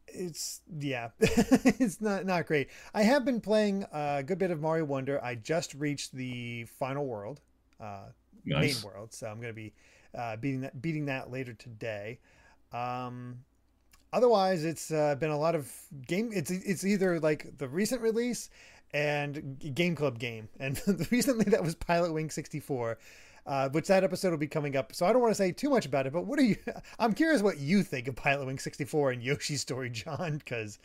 it's 0.09 0.61
yeah 0.81 1.11
it's 1.21 2.01
not 2.01 2.27
not 2.27 2.45
great 2.45 2.69
i 2.95 3.03
have 3.03 3.25
been 3.25 3.41
playing 3.41 3.85
a 3.93 4.25
good 4.25 4.39
bit 4.39 4.51
of 4.51 4.61
mario 4.61 4.85
wonder 4.85 5.23
i 5.25 5.37
just 5.37 5.73
reached 5.75 6.11
the 6.13 6.65
final 6.65 7.07
world 7.07 7.41
uh 7.81 8.07
Nice. 8.45 8.75
main 8.75 8.83
world 8.93 9.13
so 9.13 9.29
i'm 9.29 9.41
gonna 9.41 9.53
be 9.53 9.73
uh 10.19 10.35
beating 10.37 10.63
that 10.63 10.83
beating 10.83 11.07
that 11.07 11.31
later 11.31 11.53
today 11.53 12.19
um 12.73 13.39
otherwise 14.13 14.65
it's 14.65 14.91
uh, 14.91 15.15
been 15.15 15.31
a 15.31 15.39
lot 15.39 15.55
of 15.55 15.71
game 16.09 16.31
it's 16.33 16.51
it's 16.51 16.85
either 16.85 17.21
like 17.21 17.57
the 17.59 17.69
recent 17.69 18.01
release 18.03 18.51
and 18.93 19.59
game 19.75 19.95
club 19.95 20.19
game 20.19 20.49
and 20.59 20.81
recently 21.11 21.45
that 21.45 21.63
was 21.63 21.75
pilot 21.75 22.13
wing 22.13 22.31
64 22.31 22.99
uh, 23.47 23.69
which 23.71 23.89
that 23.89 24.05
episode 24.05 24.31
will 24.31 24.37
be 24.39 24.47
coming 24.49 24.77
up 24.77 24.95
so 24.95 25.07
i 25.07 25.13
don't 25.13 25.23
want 25.23 25.31
to 25.31 25.37
say 25.37 25.53
too 25.53 25.71
much 25.71 25.87
about 25.87 26.07
it 26.07 26.13
but 26.13 26.27
what 26.27 26.39
are 26.39 26.43
you 26.43 26.57
i'm 26.99 27.13
curious 27.13 27.43
what 27.43 27.59
you 27.59 27.83
think 27.83 28.09
of 28.09 28.17
pilot 28.17 28.47
wing 28.47 28.59
64 28.59 29.13
and 29.13 29.23
yoshi's 29.23 29.61
story 29.61 29.91
jon 29.91 30.39
because 30.39 30.79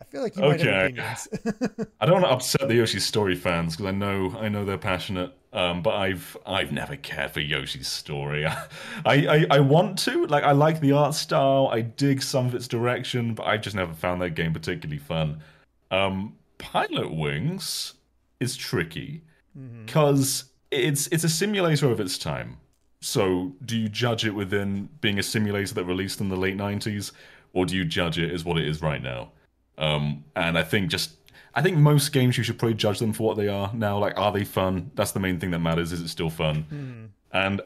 i 0.00 0.04
feel 0.04 0.22
like 0.22 0.36
you 0.36 0.44
might 0.44 0.60
have 0.60 0.70
Okay. 0.70 0.74
opinions 0.74 1.28
I 2.00 2.06
don't 2.06 2.14
want 2.22 2.26
to 2.26 2.30
upset 2.30 2.68
the 2.68 2.74
Yoshi's 2.76 3.04
story 3.04 3.34
fans 3.34 3.76
because 3.76 3.86
I 3.86 3.90
know 3.96 4.36
I 4.38 4.48
know 4.48 4.64
they're 4.64 4.78
passionate. 4.78 5.32
Um, 5.52 5.82
but 5.82 5.96
I've 5.96 6.36
I've 6.46 6.70
never 6.72 6.96
cared 6.96 7.32
for 7.32 7.40
Yoshi's 7.40 7.88
story. 7.88 8.46
I, 8.46 8.66
I 9.06 9.46
I 9.50 9.60
want 9.60 9.98
to 10.00 10.26
like 10.26 10.44
I 10.44 10.52
like 10.52 10.80
the 10.80 10.92
art 10.92 11.14
style. 11.14 11.68
I 11.72 11.80
dig 11.80 12.22
some 12.22 12.46
of 12.46 12.54
its 12.54 12.68
direction, 12.68 13.34
but 13.34 13.46
I've 13.46 13.62
just 13.62 13.74
never 13.74 13.94
found 13.94 14.22
that 14.22 14.30
game 14.30 14.52
particularly 14.52 14.98
fun. 14.98 15.42
Um, 15.90 16.37
Pilotwings 16.58 17.94
is 18.40 18.56
tricky 18.56 19.22
because 19.84 20.44
it's 20.70 21.06
it's 21.08 21.24
a 21.24 21.28
simulator 21.28 21.90
of 21.90 22.00
its 22.00 22.18
time. 22.18 22.58
So 23.00 23.52
do 23.64 23.76
you 23.76 23.88
judge 23.88 24.24
it 24.24 24.32
within 24.32 24.88
being 25.00 25.18
a 25.18 25.22
simulator 25.22 25.74
that 25.74 25.84
released 25.84 26.20
in 26.20 26.28
the 26.28 26.36
late 26.36 26.56
'90s, 26.56 27.12
or 27.52 27.66
do 27.66 27.76
you 27.76 27.84
judge 27.84 28.18
it 28.18 28.32
as 28.32 28.44
what 28.44 28.58
it 28.58 28.66
is 28.66 28.82
right 28.82 29.02
now? 29.02 29.30
Um, 29.76 30.24
and 30.34 30.58
I 30.58 30.64
think 30.64 30.90
just 30.90 31.12
I 31.54 31.62
think 31.62 31.76
most 31.76 32.12
games 32.12 32.36
you 32.36 32.44
should 32.44 32.58
probably 32.58 32.74
judge 32.74 32.98
them 32.98 33.12
for 33.12 33.24
what 33.24 33.36
they 33.36 33.48
are 33.48 33.72
now. 33.74 33.98
Like, 33.98 34.18
are 34.18 34.32
they 34.32 34.44
fun? 34.44 34.90
That's 34.94 35.12
the 35.12 35.20
main 35.20 35.38
thing 35.38 35.50
that 35.52 35.60
matters. 35.60 35.92
Is 35.92 36.00
it 36.00 36.08
still 36.08 36.30
fun? 36.30 36.62
Hmm. 36.62 37.04
And 37.32 37.60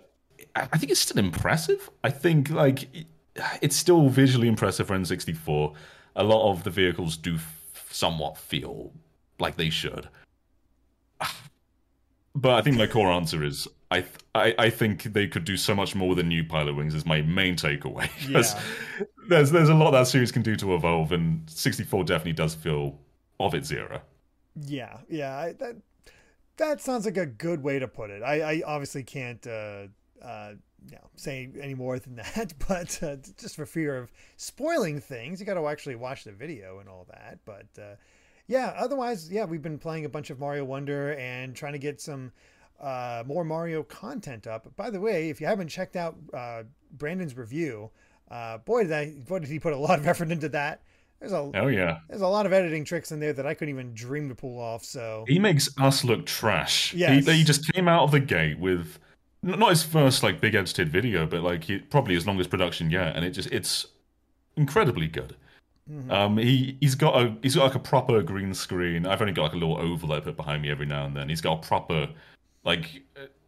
I 0.54 0.78
think 0.78 0.92
it's 0.92 1.00
still 1.00 1.18
impressive. 1.18 1.90
I 2.04 2.10
think 2.10 2.50
like 2.50 2.88
it's 3.60 3.76
still 3.76 4.08
visually 4.08 4.48
impressive 4.48 4.86
for 4.86 4.96
N64. 4.96 5.74
A 6.16 6.24
lot 6.24 6.50
of 6.50 6.64
the 6.64 6.70
vehicles 6.70 7.16
do 7.16 7.38
somewhat 7.92 8.36
feel 8.38 8.92
like 9.38 9.56
they 9.56 9.70
should. 9.70 10.08
But 12.34 12.52
I 12.52 12.62
think 12.62 12.78
my 12.78 12.86
core 12.86 13.12
answer 13.12 13.44
is 13.44 13.68
I, 13.90 14.00
th- 14.00 14.14
I 14.34 14.54
I 14.58 14.70
think 14.70 15.02
they 15.02 15.26
could 15.26 15.44
do 15.44 15.56
so 15.58 15.74
much 15.74 15.94
more 15.94 16.08
with 16.08 16.18
the 16.18 16.24
new 16.24 16.42
Pilotwings. 16.42 16.94
Is 16.94 17.04
my 17.04 17.20
main 17.22 17.56
takeaway. 17.56 18.08
Yeah. 18.28 18.60
There's 19.28 19.50
there's 19.50 19.68
a 19.68 19.74
lot 19.74 19.90
that 19.92 20.08
series 20.08 20.32
can 20.32 20.42
do 20.42 20.56
to 20.56 20.75
evolve, 20.75 21.12
and 21.12 21.49
64 21.49 22.04
definitely 22.04 22.32
does 22.32 22.54
feel 22.54 22.99
of 23.38 23.54
its 23.54 23.70
era. 23.70 24.02
Yeah, 24.56 24.99
yeah, 25.08 25.37
I, 25.37 25.52
that 25.52 25.76
that 26.56 26.80
sounds 26.80 27.04
like 27.04 27.16
a 27.18 27.26
good 27.26 27.62
way 27.62 27.78
to 27.78 27.87
put 27.87 28.11
it. 28.11 28.22
I, 28.22 28.40
I 28.40 28.62
obviously 28.66 29.04
can't 29.04 29.46
uh, 29.46 29.87
uh, 30.22 30.54
you 30.88 30.96
know, 30.96 31.08
say 31.16 31.50
any 31.60 31.74
more 31.74 31.98
than 31.98 32.16
that, 32.34 32.54
but 32.68 33.02
uh, 33.02 33.16
just 33.38 33.56
for 33.56 33.66
fear 33.66 33.96
of 33.96 34.10
spoiling 34.36 35.00
things, 35.00 35.40
you 35.40 35.46
got 35.46 35.54
to 35.54 35.66
actually 35.66 35.96
watch 35.96 36.24
the 36.24 36.32
video 36.32 36.78
and 36.78 36.88
all 36.88 37.06
that. 37.10 37.38
But 37.44 37.66
uh, 37.80 37.96
yeah, 38.46 38.74
otherwise, 38.76 39.30
yeah, 39.30 39.44
we've 39.44 39.62
been 39.62 39.78
playing 39.78 40.04
a 40.04 40.08
bunch 40.08 40.30
of 40.30 40.38
Mario 40.38 40.64
Wonder 40.64 41.14
and 41.14 41.54
trying 41.54 41.72
to 41.72 41.78
get 41.78 42.00
some 42.00 42.32
uh, 42.80 43.22
more 43.26 43.44
Mario 43.44 43.82
content 43.82 44.46
up. 44.46 44.74
By 44.76 44.90
the 44.90 45.00
way, 45.00 45.30
if 45.30 45.40
you 45.40 45.46
haven't 45.46 45.68
checked 45.68 45.96
out 45.96 46.16
uh, 46.34 46.64
Brandon's 46.92 47.36
review, 47.36 47.90
uh, 48.30 48.58
boy 48.58 48.84
did 48.84 48.92
I 48.92 49.14
boy 49.26 49.38
did 49.38 49.48
he 49.48 49.58
put 49.58 49.72
a 49.72 49.78
lot 49.78 49.98
of 49.98 50.06
effort 50.08 50.30
into 50.30 50.48
that. 50.50 50.82
There's 51.20 51.32
a 51.32 51.50
Oh 51.54 51.68
yeah, 51.68 52.00
there's 52.08 52.22
a 52.22 52.26
lot 52.26 52.46
of 52.46 52.52
editing 52.52 52.84
tricks 52.84 53.12
in 53.12 53.20
there 53.20 53.32
that 53.32 53.46
I 53.46 53.54
couldn't 53.54 53.72
even 53.72 53.94
dream 53.94 54.28
to 54.28 54.34
pull 54.34 54.58
off. 54.58 54.84
So 54.84 55.24
he 55.28 55.38
makes 55.38 55.68
us 55.78 56.02
look 56.02 56.26
trash. 56.26 56.92
Yes. 56.94 57.24
He, 57.24 57.32
he 57.32 57.44
just 57.44 57.72
came 57.72 57.86
out 57.86 58.02
of 58.02 58.10
the 58.10 58.20
gate 58.20 58.58
with 58.58 58.98
not 59.42 59.70
his 59.70 59.82
first 59.82 60.22
like 60.22 60.40
big 60.40 60.54
edited 60.54 60.88
video, 60.88 61.26
but 61.26 61.42
like 61.42 61.64
he, 61.64 61.78
probably 61.78 62.14
his 62.14 62.26
longest 62.26 62.50
production 62.50 62.90
yet, 62.90 63.16
and 63.16 63.25
it 63.25 63.30
just 63.30 63.50
it's 63.50 63.87
incredibly 64.56 65.08
good. 65.08 65.34
Mhm. 65.90 66.11
Um, 66.12 66.37
he 66.38 66.76
he's 66.80 66.94
got 66.94 67.20
a 67.20 67.34
he's 67.42 67.56
got 67.56 67.64
like 67.64 67.75
a 67.75 67.78
proper 67.80 68.22
green 68.22 68.54
screen. 68.54 69.06
I've 69.06 69.20
only 69.20 69.32
got 69.32 69.42
like 69.44 69.52
a 69.54 69.56
little 69.56 69.78
oval 69.78 70.12
I 70.12 70.20
put 70.20 70.37
behind 70.37 70.62
me 70.62 70.70
every 70.70 70.87
now 70.87 71.06
and 71.06 71.16
then. 71.16 71.28
He's 71.28 71.40
got 71.40 71.58
a 71.64 71.66
proper 71.66 72.08
like 72.64 73.02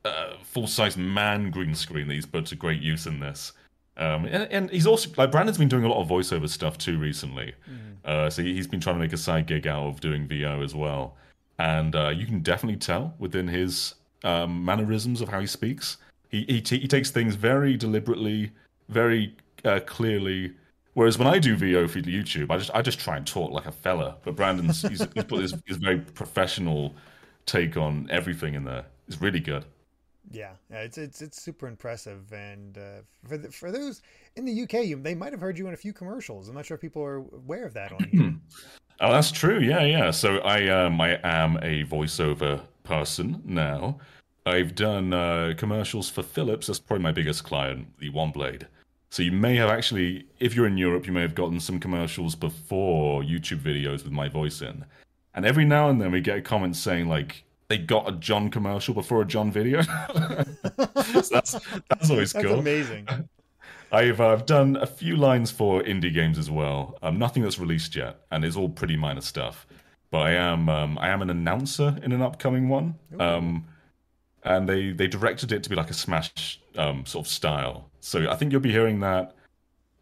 uh, 0.04 0.32
full 0.42 0.66
size 0.66 0.96
man 0.96 1.50
green 1.50 1.74
screen 1.74 2.08
that 2.08 2.14
he's 2.14 2.26
put 2.26 2.46
to 2.46 2.56
great 2.56 2.82
use 2.82 3.06
in 3.06 3.20
this. 3.20 3.52
Um, 3.96 4.24
and, 4.24 4.50
and 4.50 4.70
he's 4.70 4.88
also 4.88 5.08
like 5.16 5.30
Brandon's 5.30 5.58
been 5.58 5.68
doing 5.68 5.84
a 5.84 5.88
lot 5.88 6.02
of 6.02 6.08
voiceover 6.08 6.48
stuff 6.48 6.76
too 6.76 6.98
recently. 6.98 7.54
Mhm. 7.70 7.94
Uh, 8.04 8.28
so 8.28 8.42
he- 8.42 8.54
he's 8.54 8.66
been 8.66 8.80
trying 8.80 8.96
to 8.96 9.00
make 9.00 9.12
a 9.12 9.16
side 9.16 9.46
gig 9.46 9.68
out 9.68 9.86
of 9.86 10.00
doing 10.00 10.26
VO 10.26 10.60
as 10.62 10.74
well. 10.74 11.16
And 11.60 11.94
uh, 11.94 12.08
you 12.08 12.26
can 12.26 12.40
definitely 12.40 12.78
tell 12.80 13.14
within 13.20 13.46
his 13.46 13.94
um, 14.24 14.64
mannerisms 14.64 15.20
of 15.20 15.28
how 15.28 15.40
he 15.40 15.46
speaks. 15.46 15.98
He 16.28 16.44
he, 16.48 16.60
t- 16.60 16.80
he 16.80 16.88
takes 16.88 17.10
things 17.10 17.36
very 17.36 17.76
deliberately, 17.76 18.50
very 18.88 19.36
uh, 19.64 19.80
clearly. 19.86 20.54
Whereas 20.94 21.18
when 21.18 21.26
I 21.28 21.38
do 21.38 21.56
VO 21.56 21.88
for 21.88 22.00
YouTube, 22.00 22.50
I 22.50 22.56
just 22.56 22.70
I 22.74 22.82
just 22.82 22.98
try 22.98 23.16
and 23.16 23.26
talk 23.26 23.52
like 23.52 23.66
a 23.66 23.72
fella. 23.72 24.16
But 24.24 24.36
Brandon's 24.36 24.82
he's, 24.82 25.06
he's 25.14 25.24
put 25.24 25.40
his, 25.40 25.54
his 25.66 25.76
very 25.76 25.98
professional 25.98 26.94
take 27.46 27.76
on 27.76 28.08
everything 28.10 28.54
in 28.54 28.64
there. 28.64 28.84
It's 29.06 29.20
really 29.20 29.40
good. 29.40 29.64
Yeah, 30.30 30.52
yeah, 30.70 30.80
it's 30.80 30.96
it's 30.98 31.20
it's 31.20 31.42
super 31.42 31.68
impressive, 31.68 32.32
and 32.32 32.78
uh, 32.78 33.02
for 33.28 33.36
the, 33.36 33.52
for 33.52 33.70
those 33.70 34.00
in 34.36 34.44
the 34.44 34.62
UK, 34.62 34.86
you, 34.86 34.96
they 34.96 35.14
might 35.14 35.32
have 35.32 35.40
heard 35.40 35.58
you 35.58 35.68
in 35.68 35.74
a 35.74 35.76
few 35.76 35.92
commercials. 35.92 36.48
I'm 36.48 36.54
not 36.54 36.64
sure 36.64 36.76
if 36.76 36.80
people 36.80 37.02
are 37.02 37.16
aware 37.16 37.66
of 37.66 37.74
that 37.74 37.92
on 37.92 38.04
here. 38.12 38.34
oh, 39.00 39.12
that's 39.12 39.30
true. 39.30 39.60
Yeah, 39.60 39.84
yeah. 39.84 40.10
So 40.10 40.38
I 40.38 40.68
um 40.68 41.00
I 41.00 41.20
am 41.22 41.56
a 41.58 41.84
voiceover 41.84 42.62
person 42.84 43.42
now. 43.44 43.98
I've 44.46 44.74
done 44.74 45.12
uh, 45.12 45.54
commercials 45.56 46.10
for 46.10 46.22
Philips. 46.22 46.66
That's 46.66 46.78
probably 46.78 47.02
my 47.02 47.12
biggest 47.12 47.44
client, 47.44 47.88
the 47.98 48.10
One 48.10 48.30
Blade. 48.30 48.66
So 49.10 49.22
you 49.22 49.32
may 49.32 49.56
have 49.56 49.70
actually, 49.70 50.26
if 50.40 50.54
you're 50.54 50.66
in 50.66 50.76
Europe, 50.76 51.06
you 51.06 51.12
may 51.12 51.22
have 51.22 51.34
gotten 51.34 51.60
some 51.60 51.78
commercials 51.78 52.34
before 52.34 53.22
YouTube 53.22 53.60
videos 53.60 54.02
with 54.02 54.10
my 54.12 54.28
voice 54.28 54.60
in. 54.60 54.84
And 55.34 55.46
every 55.46 55.64
now 55.64 55.88
and 55.88 56.00
then 56.00 56.12
we 56.12 56.20
get 56.20 56.44
comments 56.44 56.78
saying 56.78 57.08
like 57.08 57.44
they 57.68 57.78
got 57.78 58.08
a 58.08 58.12
Jon 58.12 58.50
commercial 58.50 58.92
before 58.92 59.22
a 59.22 59.24
Jon 59.24 59.50
video. 59.50 59.82
so 59.82 61.22
that's 61.30 61.56
that's 61.88 62.10
always 62.10 62.32
That's 62.32 62.44
cool. 62.44 62.58
amazing. 62.58 63.08
I've 63.92 64.20
uh, 64.20 64.28
I've 64.28 64.46
done 64.46 64.76
a 64.76 64.86
few 64.86 65.16
lines 65.16 65.50
for 65.50 65.82
indie 65.82 66.12
games 66.12 66.38
as 66.38 66.50
well. 66.50 66.98
Um, 67.02 67.18
nothing 67.18 67.44
that's 67.44 67.58
released 67.58 67.94
yet, 67.94 68.20
and 68.30 68.44
it's 68.44 68.56
all 68.56 68.68
pretty 68.68 68.96
minor 68.96 69.20
stuff. 69.20 69.66
But 70.10 70.26
I 70.26 70.32
am 70.32 70.68
um, 70.68 70.98
I 70.98 71.08
am 71.08 71.22
an 71.22 71.30
announcer 71.30 71.96
in 72.02 72.12
an 72.12 72.20
upcoming 72.20 72.68
one. 72.68 72.96
Um, 73.18 73.66
and 74.44 74.68
they 74.68 74.92
they 74.92 75.06
directed 75.06 75.52
it 75.52 75.62
to 75.62 75.70
be 75.70 75.76
like 75.76 75.90
a 75.90 75.94
Smash 75.94 76.60
um, 76.76 77.04
sort 77.06 77.26
of 77.26 77.32
style. 77.32 77.90
So 78.00 78.30
I 78.30 78.36
think 78.36 78.52
you'll 78.52 78.60
be 78.60 78.72
hearing 78.72 79.00
that. 79.00 79.34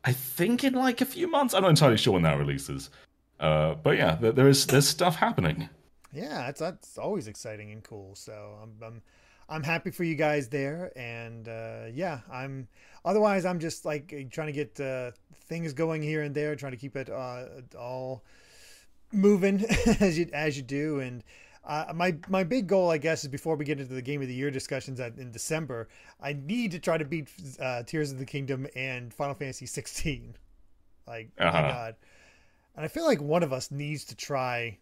I 0.04 0.12
think 0.12 0.64
in 0.64 0.74
like 0.74 1.00
a 1.00 1.04
few 1.04 1.28
months. 1.28 1.54
I'm 1.54 1.62
not 1.62 1.70
entirely 1.70 1.96
sure 1.96 2.12
when 2.12 2.22
that 2.22 2.38
releases. 2.38 2.90
Uh, 3.38 3.74
but 3.74 3.96
yeah, 3.96 4.16
there, 4.16 4.32
there 4.32 4.48
is 4.48 4.66
there's 4.66 4.88
stuff 4.88 5.16
happening. 5.16 5.68
Yeah, 6.12 6.46
that's 6.46 6.60
that's 6.60 6.98
always 6.98 7.28
exciting 7.28 7.70
and 7.72 7.82
cool. 7.82 8.14
So 8.14 8.58
I'm 8.62 8.74
I'm 8.84 9.02
I'm 9.48 9.62
happy 9.62 9.90
for 9.90 10.04
you 10.04 10.14
guys 10.14 10.48
there, 10.48 10.92
and 10.96 11.48
uh, 11.48 11.86
yeah, 11.92 12.20
I'm. 12.30 12.68
Otherwise, 13.04 13.44
I'm 13.44 13.58
just 13.58 13.84
like 13.84 14.08
trying 14.30 14.46
to 14.46 14.52
get 14.52 14.80
uh, 14.80 15.10
things 15.44 15.72
going 15.72 16.02
here 16.02 16.22
and 16.22 16.34
there, 16.34 16.54
trying 16.56 16.72
to 16.72 16.78
keep 16.78 16.96
it 16.96 17.10
uh, 17.10 17.44
all 17.78 18.22
moving 19.12 19.64
as 20.00 20.18
you 20.18 20.28
as 20.32 20.56
you 20.56 20.62
do. 20.62 21.00
And 21.00 21.22
uh, 21.64 21.92
my 21.94 22.16
my 22.28 22.42
big 22.44 22.66
goal, 22.66 22.90
I 22.90 22.98
guess, 22.98 23.22
is 23.24 23.28
before 23.28 23.56
we 23.56 23.64
get 23.64 23.78
into 23.80 23.94
the 23.94 24.02
game 24.02 24.20
of 24.22 24.28
the 24.28 24.34
year 24.34 24.50
discussions 24.50 24.98
at, 25.00 25.16
in 25.18 25.30
December, 25.30 25.88
I 26.20 26.32
need 26.32 26.72
to 26.72 26.78
try 26.78 26.98
to 26.98 27.04
beat 27.04 27.28
uh, 27.60 27.82
Tears 27.84 28.10
of 28.12 28.18
the 28.18 28.26
Kingdom 28.26 28.66
and 28.74 29.12
Final 29.14 29.34
Fantasy 29.34 29.66
16. 29.66 30.34
Like, 31.06 31.30
oh 31.40 31.46
Uh-huh. 31.46 31.62
my 31.62 31.68
god. 31.68 31.94
And 32.74 32.84
I 32.84 32.88
feel 32.88 33.04
like 33.04 33.20
one 33.20 33.42
of 33.42 33.52
us 33.52 33.70
needs 33.70 34.04
to 34.06 34.16
try 34.16 34.78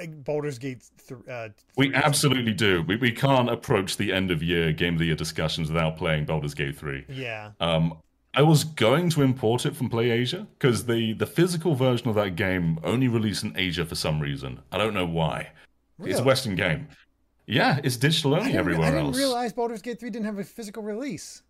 uh, 0.00 0.06
Baldur's 0.06 0.58
Gate. 0.58 0.82
Th- 1.06 1.20
uh, 1.30 1.48
We 1.76 1.94
absolutely 1.94 2.52
do. 2.52 2.82
We 2.82 2.96
we 2.96 3.12
can't 3.12 3.48
approach 3.48 3.96
the 3.96 4.12
end 4.12 4.30
of 4.30 4.42
year 4.42 4.72
game 4.72 4.94
of 4.94 4.98
the 4.98 5.06
year 5.06 5.14
discussions 5.14 5.68
without 5.68 5.96
playing 5.96 6.24
Baldur's 6.26 6.54
Gate 6.54 6.76
three. 6.76 7.04
Yeah. 7.08 7.52
Um, 7.60 7.98
I 8.34 8.42
was 8.42 8.62
going 8.64 9.10
to 9.10 9.22
import 9.22 9.66
it 9.66 9.74
from 9.74 9.88
PlayAsia 9.90 10.46
because 10.58 10.86
the 10.86 11.12
the 11.14 11.26
physical 11.26 11.74
version 11.74 12.08
of 12.08 12.14
that 12.16 12.36
game 12.36 12.78
only 12.84 13.08
released 13.08 13.42
in 13.42 13.52
Asia 13.56 13.84
for 13.84 13.94
some 13.94 14.20
reason. 14.20 14.60
I 14.70 14.78
don't 14.78 14.94
know 14.94 15.06
why. 15.06 15.50
It's 16.04 16.20
a 16.20 16.24
Western 16.24 16.54
game. 16.54 16.88
Yeah, 17.46 17.80
it's 17.82 17.96
digital 17.96 18.34
only 18.34 18.52
everywhere 18.52 18.84
else. 18.86 18.92
I 18.92 18.96
didn't 18.96 19.06
else. 19.06 19.16
realize 19.16 19.52
Baldur's 19.54 19.82
Gate 19.82 19.98
3 19.98 20.10
didn't 20.10 20.26
have 20.26 20.38
a 20.38 20.44
physical 20.44 20.82
release. 20.82 21.42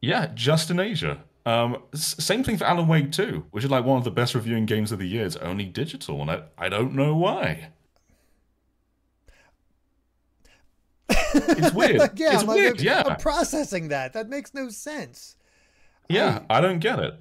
Yeah, 0.00 0.28
just 0.34 0.70
in 0.70 0.80
Asia. 0.80 1.22
Um, 1.44 1.82
same 1.94 2.42
thing 2.42 2.56
for 2.56 2.64
Alan 2.64 2.88
Wake 2.88 3.12
2, 3.12 3.44
which 3.50 3.62
is 3.62 3.70
like 3.70 3.84
one 3.84 3.98
of 3.98 4.04
the 4.04 4.10
best 4.10 4.34
reviewing 4.34 4.66
games 4.66 4.90
of 4.90 4.98
the 4.98 5.06
year. 5.06 5.24
It's 5.26 5.36
only 5.36 5.66
digital, 5.66 6.20
and 6.22 6.30
I, 6.30 6.42
I 6.58 6.68
don't 6.68 6.94
know 6.94 7.14
why. 7.14 7.68
It's 11.34 11.72
weird. 11.72 12.18
yeah, 12.18 12.34
it's 12.34 12.44
like, 12.44 12.56
weird. 12.56 12.76
I'm- 12.78 12.84
yeah. 12.84 13.02
I'm 13.06 13.16
processing 13.16 13.88
that. 13.88 14.14
That 14.14 14.28
makes 14.28 14.54
no 14.54 14.70
sense. 14.70 15.36
Yeah, 16.08 16.42
I 16.48 16.60
don't 16.60 16.78
get 16.78 16.98
it. 16.98 17.14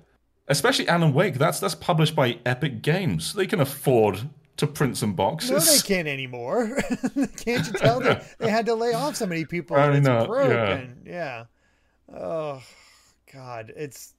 Especially 0.47 0.87
Alan 0.87 1.13
Wake. 1.13 1.35
That's 1.35 1.59
that's 1.59 1.75
published 1.75 2.15
by 2.15 2.39
Epic 2.45 2.81
Games. 2.81 3.33
They 3.33 3.47
can 3.47 3.59
afford 3.59 4.29
to 4.57 4.67
print 4.67 4.97
some 4.97 5.13
boxes. 5.13 5.49
No, 5.51 5.59
they 5.59 5.79
can't 5.95 6.07
anymore. 6.07 6.77
can't 7.37 7.65
you 7.67 7.73
tell? 7.73 7.99
They, 7.99 8.21
they 8.37 8.49
had 8.49 8.65
to 8.67 8.75
lay 8.75 8.93
off 8.93 9.15
so 9.15 9.25
many 9.25 9.45
people. 9.45 9.75
I 9.75 9.87
and 9.87 9.97
it's 9.97 10.07
know, 10.07 10.27
yeah. 10.47 10.85
Yeah. 11.05 11.45
Oh, 12.15 12.61
God. 13.33 13.73
It's. 13.75 14.13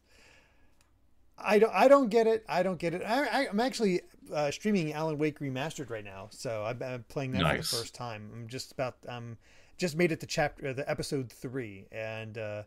I 1.38 1.58
don't, 1.58 1.72
I 1.72 1.86
don't 1.88 2.08
get 2.08 2.26
it. 2.26 2.44
I 2.48 2.62
don't 2.62 2.78
get 2.78 2.94
it. 2.94 3.02
I, 3.02 3.24
I, 3.26 3.48
I'm 3.48 3.60
actually 3.60 4.00
uh, 4.32 4.50
streaming 4.50 4.92
Alan 4.94 5.18
Wake 5.18 5.38
Remastered 5.38 5.90
right 5.90 6.04
now, 6.04 6.28
so 6.30 6.64
I'm, 6.64 6.82
I'm 6.82 7.04
playing 7.08 7.32
that 7.32 7.42
Nice. 7.42 7.68
for 7.68 7.76
the 7.76 7.82
first 7.82 7.94
time. 7.94 8.30
I'm 8.34 8.48
just 8.48 8.72
about 8.72 8.96
um 9.06 9.36
just 9.76 9.96
made 9.96 10.12
it 10.12 10.20
to 10.20 10.26
chapter 10.26 10.72
the 10.72 10.88
episode 10.90 11.30
three, 11.30 11.86
and 11.92 12.38
uh, 12.38 12.62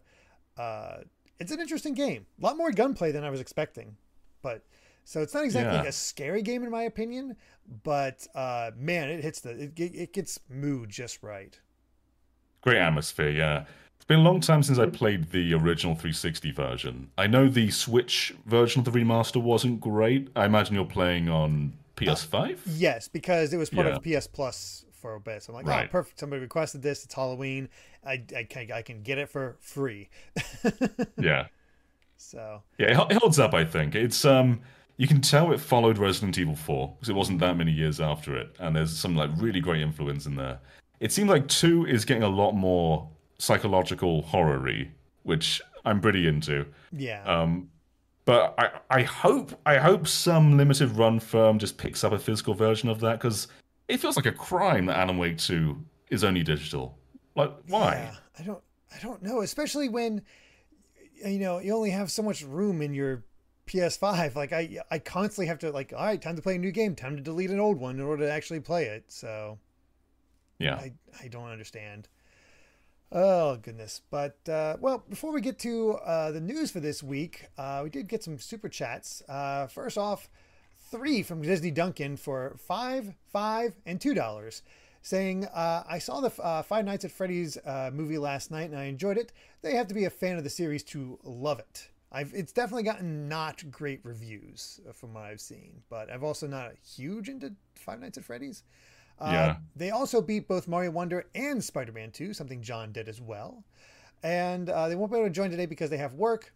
uh, 0.57 0.97
it's 1.39 1.51
an 1.51 1.59
interesting 1.59 1.93
game. 1.93 2.25
A 2.41 2.45
lot 2.45 2.57
more 2.57 2.71
gunplay 2.71 3.11
than 3.11 3.23
I 3.23 3.29
was 3.29 3.39
expecting, 3.39 3.95
but 4.41 4.63
so 5.05 5.21
it's 5.21 5.33
not 5.33 5.43
exactly 5.45 5.77
Yeah. 5.77 5.83
a 5.85 5.91
scary 5.91 6.41
game 6.41 6.63
in 6.63 6.69
my 6.71 6.83
opinion. 6.83 7.35
But 7.83 8.27
uh, 8.35 8.71
man, 8.75 9.09
it 9.09 9.23
hits 9.23 9.41
the 9.41 9.51
it, 9.51 9.73
it 9.79 10.13
gets 10.13 10.39
mood 10.49 10.89
just 10.89 11.21
right. 11.23 11.59
Great 12.61 12.77
atmosphere, 12.77 13.29
yeah. 13.29 13.65
It's 13.95 14.05
been 14.05 14.19
a 14.19 14.23
long 14.23 14.39
time 14.41 14.63
since 14.63 14.79
I 14.79 14.85
played 14.87 15.31
the 15.31 15.53
original 15.53 15.93
360 15.93 16.51
version. 16.51 17.09
I 17.17 17.27
know 17.27 17.47
the 17.47 17.69
Switch 17.69 18.33
version 18.45 18.79
of 18.79 18.85
the 18.85 18.91
remaster 18.91 19.41
wasn't 19.41 19.79
great. 19.81 20.29
I 20.35 20.45
imagine 20.45 20.73
you're 20.75 20.85
playing 20.85 21.29
on 21.29 21.73
PS5? 21.95 22.59
Yes, 22.65 23.07
because 23.07 23.53
it 23.53 23.57
was 23.57 23.69
part 23.69 23.87
Yeah. 23.87 23.95
of 23.97 24.03
PS 24.03 24.25
Plus 24.27 24.85
for 24.99 25.15
a 25.15 25.19
bit. 25.19 25.43
So 25.43 25.55
I'm 25.55 25.65
like, 25.65 25.85
oh, 25.85 25.91
perfect. 25.91 26.19
Somebody 26.19 26.41
requested 26.41 26.81
this. 26.81 27.03
It's 27.03 27.13
Halloween. 27.13 27.69
I, 28.05 28.23
I, 28.35 28.43
can, 28.43 28.71
I 28.71 28.81
can 28.81 29.01
get 29.01 29.17
it 29.17 29.29
for 29.29 29.57
free. 29.59 30.09
yeah. 31.17 31.47
so, 32.17 32.61
Yeah, 32.77 33.05
it, 33.09 33.17
holds 33.17 33.39
up, 33.39 33.53
I 33.53 33.65
think. 33.65 33.95
It's 33.95 34.25
um 34.25 34.61
you 34.97 35.07
can 35.07 35.21
tell 35.21 35.53
it 35.53 35.61
followed 35.61 35.97
Resident 35.97 36.37
Evil 36.37 36.57
4 36.57 36.95
because 36.95 37.09
it 37.09 37.15
wasn't 37.15 37.39
that 37.39 37.55
many 37.55 37.71
years 37.71 38.01
after 38.01 38.35
it, 38.35 38.53
and 38.59 38.75
there's 38.75 38.95
some 38.95 39.15
like 39.15 39.29
really 39.37 39.61
great 39.61 39.81
influence 39.81 40.25
in 40.25 40.35
there. 40.35 40.59
It 40.99 41.13
seems 41.13 41.29
like 41.29 41.47
2 41.47 41.85
is 41.85 42.03
getting 42.03 42.23
a 42.23 42.27
lot 42.27 42.51
more 42.51 43.07
psychological 43.37 44.23
horror-y, 44.23 44.89
which 45.23 45.61
I'm 45.85 46.01
pretty 46.01 46.27
into. 46.27 46.65
yeah. 46.91 47.23
Um, 47.23 47.69
but 48.25 48.53
I, 48.59 48.97
I 48.99 49.01
hope 49.01 49.59
I 49.65 49.77
hope 49.77 50.07
some 50.07 50.55
limited 50.55 50.91
run 50.91 51.19
firm 51.19 51.57
just 51.57 51.79
picks 51.79 52.03
up 52.03 52.11
a 52.11 52.19
physical 52.19 52.53
version 52.53 52.87
of 52.87 52.99
that 52.99 53.13
because 53.13 53.47
it 53.89 53.97
feels 53.99 54.15
like 54.15 54.25
a 54.25 54.31
crime 54.31 54.85
that 54.85 54.95
Alan 54.97 55.17
Wake 55.17 55.37
2 55.37 55.75
is 56.09 56.23
only 56.23 56.43
digital. 56.43 56.97
Like, 57.35 57.51
why? 57.67 57.95
Yeah, 57.95 58.15
I 58.39 58.43
don't 58.43 58.63
I 58.95 58.99
don't 58.99 59.21
know, 59.21 59.41
especially 59.41 59.89
when 59.89 60.21
you 61.25 61.39
know, 61.39 61.59
you 61.59 61.75
only 61.75 61.89
have 61.89 62.09
so 62.09 62.23
much 62.23 62.43
room 62.43 62.81
in 62.81 62.93
your 62.93 63.25
PS5. 63.67 64.35
Like 64.35 64.53
I 64.53 64.79
I 64.89 64.99
constantly 64.99 65.47
have 65.47 65.59
to 65.59 65.71
like, 65.71 65.91
all 65.93 66.05
right, 66.05 66.21
time 66.21 66.35
to 66.37 66.41
play 66.41 66.55
a 66.55 66.59
new 66.59 66.71
game, 66.71 66.95
time 66.95 67.17
to 67.17 67.21
delete 67.21 67.49
an 67.49 67.59
old 67.59 67.77
one 67.77 67.95
in 67.95 68.01
order 68.05 68.25
to 68.25 68.31
actually 68.31 68.61
play 68.61 68.85
it. 68.85 69.05
So, 69.09 69.59
Yeah. 70.59 70.75
I 70.75 70.93
I 71.21 71.27
don't 71.27 71.49
understand. 71.49 72.07
Oh 73.11 73.57
goodness! 73.57 74.01
But 74.11 74.37
uh, 74.47 74.77
well, 74.79 75.03
before 75.09 75.33
we 75.33 75.41
get 75.41 75.57
to 75.59 75.93
uh, 76.05 76.31
the 76.31 76.39
news 76.39 76.69
for 76.69 76.79
this 76.79 77.01
week, 77.01 77.47
uh, 77.57 77.81
we 77.83 77.89
did 77.89 78.07
get 78.07 78.23
some 78.23 78.37
super 78.37 78.69
chats. 78.69 79.23
Uh, 79.27 79.65
first 79.65 79.97
off, 79.97 80.29
three 80.91 81.23
from 81.23 81.41
Disney 81.41 81.71
Duncan 81.71 82.17
for 82.17 82.55
five, 82.67 83.13
five, 83.31 83.75
and 83.85 83.99
two 83.99 84.13
dollars, 84.13 84.61
saying, 85.01 85.45
uh, 85.45 85.83
"I 85.87 85.99
saw 85.99 86.19
the 86.21 86.31
uh, 86.41 86.61
Five 86.63 86.85
Nights 86.85 87.05
at 87.05 87.11
Freddy's 87.11 87.57
uh, 87.65 87.91
movie 87.93 88.17
last 88.17 88.51
night 88.51 88.69
and 88.69 88.77
I 88.79 88.85
enjoyed 88.85 89.17
it. 89.17 89.31
They 89.61 89.75
have 89.75 89.87
to 89.87 89.93
be 89.93 90.05
a 90.05 90.09
fan 90.09 90.37
of 90.37 90.43
the 90.43 90.49
series 90.49 90.83
to 90.85 91.19
love 91.23 91.59
it. 91.59 91.89
I've 92.11 92.33
it's 92.33 92.51
definitely 92.51 92.83
gotten 92.83 93.29
not 93.29 93.69
great 93.71 93.99
reviews 94.03 94.79
uh, 94.87 94.93
from 94.93 95.13
what 95.13 95.23
I've 95.23 95.41
seen, 95.41 95.81
but 95.89 96.09
I've 96.11 96.23
also 96.23 96.47
not 96.47 96.71
huge 96.83 97.29
into 97.29 97.53
Five 97.75 97.99
Nights 97.99 98.17
at 98.17 98.23
Freddy's." 98.23 98.63
Uh, 99.19 99.29
Yeah. 99.31 99.55
They 99.75 99.91
also 99.91 100.21
beat 100.21 100.47
both 100.47 100.67
Mario 100.67 100.91
Wonder 100.91 101.25
and 101.35 101.61
Spider 101.63 101.91
Man 101.91 102.09
2, 102.11 102.33
something 102.33 102.61
Jon 102.61 102.91
did 102.93 103.09
as 103.09 103.19
well. 103.19 103.63
And 104.23 104.69
uh, 104.69 104.87
they 104.87 104.95
won't 104.95 105.11
be 105.11 105.17
able 105.17 105.27
to 105.27 105.33
join 105.33 105.49
today 105.51 105.65
because 105.65 105.89
they 105.89 105.97
have 105.97 106.13
work, 106.13 106.53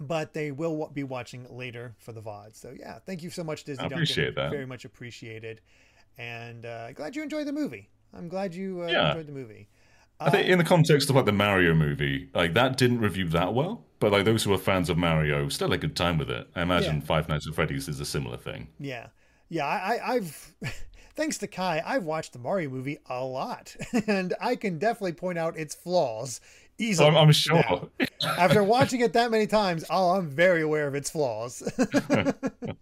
but 0.00 0.34
they 0.34 0.50
will 0.50 0.90
be 0.92 1.04
watching 1.04 1.46
later 1.50 1.94
for 1.98 2.12
the 2.12 2.20
VOD. 2.22 2.54
So, 2.56 2.74
yeah, 2.78 2.98
thank 3.06 3.22
you 3.22 3.30
so 3.30 3.44
much, 3.44 3.64
Disney 3.64 3.80
I 3.84 3.88
Duncan. 3.88 3.98
appreciate 3.98 4.34
that. 4.36 4.50
Very 4.50 4.66
much 4.66 4.84
appreciated. 4.84 5.60
And 6.18 6.64
uh, 6.66 6.92
glad 6.92 7.16
you 7.16 7.22
enjoyed 7.22 7.46
the 7.46 7.52
movie. 7.52 7.88
I'm 8.12 8.28
glad 8.28 8.54
you 8.54 8.82
uh, 8.82 8.86
Yeah. 8.86 9.08
enjoyed 9.10 9.26
the 9.26 9.32
movie. 9.32 9.68
I 10.20 10.30
think 10.30 10.48
in 10.48 10.58
the 10.58 10.64
context 10.64 11.10
of 11.10 11.16
like 11.16 11.24
the 11.24 11.32
Mario 11.32 11.74
movie, 11.74 12.28
like 12.34 12.54
that 12.54 12.76
didn't 12.76 13.00
review 13.00 13.28
that 13.30 13.52
well, 13.52 13.84
but 13.98 14.12
like 14.12 14.24
those 14.24 14.44
who 14.44 14.52
are 14.54 14.58
fans 14.58 14.88
of 14.88 14.96
Mario 14.96 15.48
still 15.48 15.68
had 15.68 15.74
a 15.74 15.80
good 15.80 15.96
time 15.96 16.18
with 16.18 16.30
it. 16.30 16.48
I 16.54 16.62
imagine 16.62 16.96
Yeah. 16.96 17.02
Five 17.02 17.28
Nights 17.28 17.48
at 17.48 17.54
Freddy's 17.54 17.88
is 17.88 17.98
a 18.00 18.04
similar 18.06 18.36
thing. 18.36 18.68
Yeah. 18.78 19.08
Yeah, 19.48 19.66
I, 19.66 19.96
I, 19.96 20.12
I've, 20.14 20.54
thanks 21.16 21.38
to 21.38 21.48
Kai, 21.48 21.82
I've 21.84 22.04
watched 22.04 22.32
the 22.32 22.38
Mario 22.38 22.70
movie 22.70 22.98
a 23.10 23.24
lot, 23.24 23.74
and 24.06 24.32
I 24.40 24.54
can 24.56 24.78
definitely 24.78 25.12
point 25.12 25.36
out 25.38 25.58
its 25.58 25.74
flaws 25.74 26.40
easily. 26.78 27.08
I'm, 27.08 27.16
I'm 27.16 27.32
sure. 27.32 27.56
now. 27.56 27.88
After 28.38 28.62
watching 28.62 29.00
it 29.00 29.12
that 29.12 29.30
many 29.30 29.46
times, 29.46 29.84
oh, 29.90 30.10
I'm 30.10 30.28
very 30.28 30.62
aware 30.62 30.86
of 30.86 30.94
its 30.94 31.10
flaws. 31.10 31.62
uh, 31.78 32.74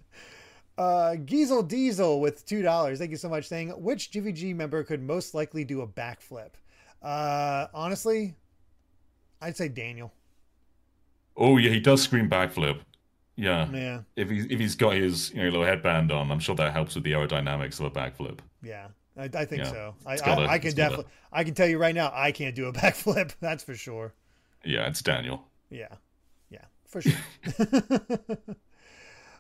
Giesel 0.79 1.67
Diesel 1.67 2.21
with 2.21 2.45
two 2.47 2.63
dollars. 2.63 2.99
Thank 2.99 3.11
you 3.11 3.17
so 3.17 3.29
much. 3.29 3.49
Saying 3.49 3.71
which 3.71 4.11
GVG 4.11 4.55
member 4.55 4.85
could 4.85 5.03
most 5.03 5.35
likely 5.35 5.65
do 5.65 5.83
a 5.83 5.87
backflip? 5.87 6.51
Uh, 7.03 7.67
honestly, 7.75 8.35
I'd 9.41 9.57
say 9.57 9.69
Daniel. 9.69 10.13
Oh 11.37 11.57
yeah, 11.57 11.71
he 11.71 11.81
does 11.81 12.03
scream 12.03 12.29
backflip. 12.29 12.81
Yeah. 13.37 13.69
Yeah. 13.73 14.01
If 14.17 14.31
he's 14.31 14.47
if 14.47 14.59
he's 14.59 14.75
got 14.75 14.95
his 14.95 15.31
you 15.31 15.39
know 15.39 15.45
little 15.45 15.65
headband 15.65 16.13
on, 16.13 16.31
I'm 16.31 16.39
sure 16.39 16.55
that 16.57 16.73
helps 16.73 16.95
with 16.95 17.05
the 17.05 17.13
aerodynamics 17.13 17.81
of 17.81 17.87
a 17.87 17.91
backflip. 17.91 18.39
Yeah. 18.63 18.89
I, 19.17 19.25
I 19.25 19.45
think 19.45 19.65
Yeah. 19.65 19.71
so. 19.71 19.95
I, 20.07 20.17
gotta- 20.17 20.43
I, 20.43 20.45
I 20.55 20.59
can 20.59 20.71
gotta. 20.71 20.77
definitely. 20.77 21.13
I 21.33 21.45
can 21.45 21.55
tell 21.55 21.69
you 21.69 21.79
right 21.79 21.95
now, 21.95 22.11
I 22.15 22.33
can't 22.33 22.55
do 22.55 22.67
a 22.67 22.73
backflip. 22.83 23.33
That's 23.41 23.63
for 23.65 23.75
sure. 23.75 24.15
Yeah, 24.65 24.87
it's 24.89 25.03
Daniel. 25.03 25.45
Yeah. 25.71 25.89
Yeah, 26.51 26.65
for 26.87 27.01
sure. 27.03 27.19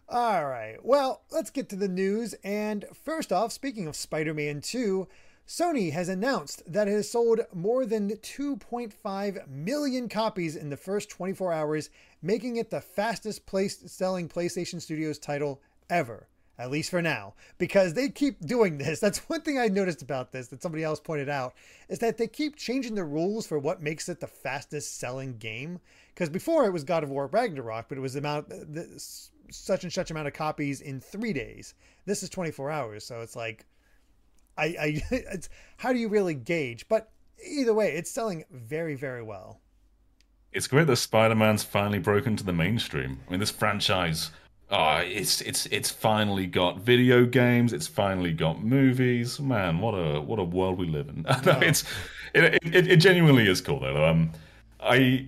All 0.09 0.47
right. 0.47 0.76
Well, 0.83 1.23
let's 1.31 1.50
get 1.50 1.69
to 1.71 1.76
the 1.76 1.88
news. 1.88 2.35
And 2.45 2.85
first 2.93 3.33
off, 3.33 3.52
speaking 3.52 3.87
of 3.87 3.97
Spider 3.97 4.35
Man 4.35 4.61
2, 4.61 5.09
Sony 5.47 5.93
has 5.93 6.09
announced 6.09 6.62
that 6.71 6.87
it 6.88 6.93
has 6.93 7.11
sold 7.11 7.41
more 7.55 7.87
than 7.87 8.11
2.5 8.11 9.49
million 9.49 10.09
copies 10.09 10.55
in 10.57 10.71
the 10.71 10.76
first 10.76 11.09
24 11.11 11.52
hours, 11.52 11.91
making 12.21 12.57
it 12.57 12.71
the 12.71 12.81
fastest 12.81 13.47
place 13.47 13.83
selling 13.87 14.29
PlayStation 14.29 14.81
Studios 14.81 15.19
title 15.19 15.61
ever. 15.91 16.29
At 16.59 16.71
least 16.71 16.90
for 16.90 17.00
now, 17.00 17.35
because 17.56 17.94
they 17.94 18.11
keep 18.11 18.38
doing 18.44 18.78
this. 18.78 19.00
That's 19.00 19.18
one 19.21 19.40
thing 19.40 19.59
I 19.59 19.68
noticed 19.68 20.02
about 20.02 20.32
this 20.32 20.49
that 20.49 20.62
somebody 20.62 20.85
else 20.85 21.00
pointed 21.00 21.28
out 21.28 21.54
is 21.88 21.99
that 22.00 22.18
they 22.18 22.28
keep 22.28 22.56
changing 22.56 22.94
the 22.94 23.04
rules 23.04 23.47
for 23.47 23.59
what 23.59 23.82
makes 23.82 24.09
it 24.09 24.21
the 24.21 24.26
fastest 24.26 24.99
selling 24.99 25.38
game. 25.38 25.80
Because 26.14 26.28
before 26.28 26.66
it 26.66 26.73
was 26.73 26.85
God 26.85 27.02
of 27.02 27.11
War 27.11 27.26
Ragnarok, 27.26 27.88
but 27.88 27.97
it 27.97 28.02
was 28.02 28.14
uh, 28.14 28.21
the 28.21 28.28
amount 28.28 28.49
the, 28.49 29.02
such 29.50 29.82
and 29.82 29.92
such 29.92 30.11
amount 30.11 30.26
of 30.26 30.35
copies 30.35 30.80
in 30.80 31.00
three 31.00 31.32
days. 31.32 31.75
This 32.04 32.23
is 32.23 32.28
24 32.28 32.71
hours, 32.71 33.04
so 33.04 33.21
it's 33.21 33.37
like, 33.37 33.64
I, 34.59 34.64
I 34.64 35.02
it's, 35.11 35.49
how 35.78 35.92
do 35.92 35.99
you 35.99 36.09
really 36.09 36.35
gauge? 36.35 36.87
But 36.88 37.11
either 37.44 37.75
way, 37.75 37.92
it's 37.92 38.11
selling 38.11 38.44
very, 38.50 38.94
very 38.94 39.23
well. 39.23 39.61
It's 40.52 40.66
great 40.66 40.87
that 40.87 40.97
Spider-Man's 40.97 41.64
finally 41.64 41.99
broken 41.99 42.37
to 42.37 42.44
the 42.44 42.52
mainstream. 42.52 43.21
I 43.26 43.30
mean, 43.30 43.40
this 43.40 43.50
franchise, 43.50 44.30
ah, 44.73 45.00
it's 45.00 45.41
it's 45.43 45.67
it's 45.67 45.91
finally 45.91 46.47
got 46.47 46.79
video 46.79 47.25
games. 47.25 47.73
It's 47.73 47.87
finally 47.87 48.33
got 48.33 48.64
movies. 48.64 49.38
Man, 49.38 49.79
what 49.79 49.93
a 49.93 50.21
what 50.21 50.38
a 50.38 50.45
world 50.45 50.79
we 50.79 50.87
live 50.87 51.09
in. 51.09 51.25
No, 51.45 51.59
it's 51.61 51.85
it, 52.35 52.59
it 52.75 52.88
it 52.88 52.97
genuinely 52.97 53.49
is 53.49 53.61
cool 53.61 53.81
though. 53.81 54.05
Um, 54.05 54.33
I 54.81 55.26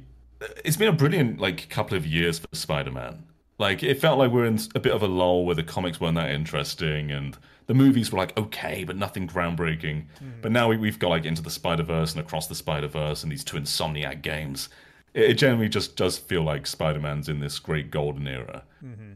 it's 0.65 0.77
been 0.77 0.89
a 0.89 0.93
brilliant 0.93 1.41
like 1.41 1.69
couple 1.69 1.97
of 1.97 2.07
years 2.07 2.39
for 2.39 2.49
Spider-Man. 2.53 3.23
Like 3.59 3.83
it 3.83 4.01
felt 4.01 4.19
like 4.19 4.33
we're 4.33 4.47
in 4.47 4.59
a 4.75 4.81
bit 4.81 4.93
of 4.93 5.03
a 5.03 5.07
lull 5.07 5.45
where 5.45 5.55
the 5.55 5.63
comics 5.63 6.01
weren't 6.01 6.17
that 6.17 6.31
interesting 6.31 7.11
and 7.11 7.37
the 7.67 7.75
movies 7.75 8.11
were 8.13 8.19
like 8.19 8.37
okay, 8.37 8.85
but 8.85 8.97
nothing 8.97 9.29
groundbreaking. 9.29 10.05
But 10.41 10.53
now 10.53 10.69
we, 10.69 10.77
we've 10.77 10.99
got 10.99 11.11
like 11.11 11.25
into 11.25 11.43
the 11.43 11.51
Spider 11.51 11.83
Verse 11.83 12.13
and 12.13 12.21
across 12.21 12.47
the 12.47 12.55
Spider 12.55 12.89
Verse 12.89 13.23
and 13.23 13.31
these 13.31 13.45
two 13.45 13.57
Insomniac 13.57 14.23
games. 14.23 14.69
It, 15.14 15.35
generally 15.35 15.68
just 15.68 15.97
does 15.97 16.18
feel 16.18 16.42
like 16.42 16.66
Spider 16.66 17.00
Man's 17.00 17.28
in 17.28 17.40
this 17.40 17.59
great 17.59 17.90
golden 17.90 18.26
era. 18.26 18.64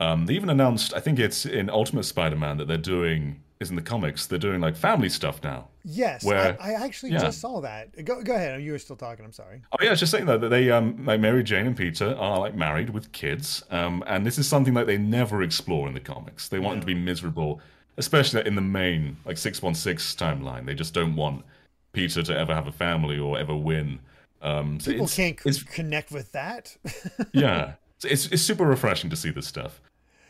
Um, 0.01 0.27
they 0.27 0.35
even 0.35 0.49
announced, 0.49 0.95
I 0.95 1.01
think 1.01 1.19
it's 1.19 1.45
in 1.45 1.69
Ultimate 1.69 2.05
Spider 2.05 2.37
Man 2.37 2.57
that 2.59 2.69
they're 2.69 2.79
doing 2.79 3.43
is 3.61 3.71
in 3.71 3.77
the 3.77 3.83
comics. 3.83 4.27
They're 4.27 4.39
doing 4.39 4.61
like 4.61 4.77
family 4.77 5.09
stuff 5.09 5.43
now. 5.43 5.69
Yes, 5.85 6.25
Where- 6.25 6.57
I, 6.61 6.71
I 6.71 6.85
actually 6.85 7.13
yeah. 7.13 7.19
just 7.19 7.41
saw 7.41 7.61
that. 7.63 8.05
Go, 8.05 8.23
go 8.23 8.35
ahead. 8.35 8.63
You 8.63 8.73
were 8.73 8.79
still 8.79 8.97
talking. 8.97 9.25
I'm 9.25 9.33
sorry. 9.33 9.63
Oh 9.73 9.79
yeah, 9.81 9.89
I 9.89 9.91
was 9.91 10.01
just 10.01 10.13
saying 10.13 10.27
though 10.27 10.39
that 10.39 10.49
they 10.49 10.71
um 10.71 11.05
like 11.05 11.21
Mary 11.21 11.43
Jane 11.43 11.67
and 11.67 11.77
Peter 11.77 12.15
are 12.17 12.39
like 12.39 12.55
married 12.55 12.91
with 12.91 13.11
kids. 13.13 13.63
Um 13.71 14.05
and 14.07 14.25
this 14.25 14.39
is 14.39 14.49
something 14.49 14.75
that 14.75 14.87
they 14.87 14.99
never 14.99 15.43
explore 15.43 15.89
in 15.89 15.95
the 15.95 16.01
comics. 16.01 16.49
They 16.49 16.59
want 16.59 16.75
them 16.77 16.81
to 16.83 16.87
be 16.87 16.95
miserable, 16.95 17.61
especially 17.97 18.47
in 18.47 18.55
the 18.55 18.61
main 18.61 19.17
like 19.25 19.39
six 19.39 19.61
one 19.61 19.75
six 19.75 20.15
timeline. 20.15 20.67
They 20.67 20.75
just 20.75 20.95
don't 20.95 21.17
want 21.17 21.45
Peter 21.93 22.23
to 22.23 22.39
ever 22.39 22.55
have 22.55 22.67
a 22.69 22.73
family 22.73 23.19
or 23.19 23.39
ever 23.39 23.57
win. 23.57 23.99
Um 24.43 24.81
so 24.81 24.91
People 24.93 25.07
it's, 25.07 25.17
can't 25.17 25.41
c- 25.41 25.49
it's 25.49 25.63
connect 25.63 26.11
with 26.11 26.33
that. 26.33 26.77
yeah. 27.33 27.73
It's 28.05 28.27
it's 28.27 28.43
super 28.43 28.65
refreshing 28.65 29.11
to 29.11 29.17
see 29.17 29.31
this 29.31 29.47
stuff. 29.47 29.81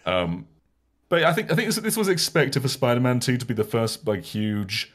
Um 0.07 0.47
but 1.09 1.25
I 1.25 1.33
think 1.33 1.51
I 1.51 1.55
think 1.55 1.67
this, 1.67 1.77
this 1.77 1.97
was 1.97 2.09
expected 2.09 2.63
for 2.63 2.69
Spider-Man 2.69 3.21
2 3.21 3.37
to 3.39 3.47
be 3.47 3.55
the 3.55 3.65
first 3.65 4.07
like 4.07 4.25
huge 4.25 4.93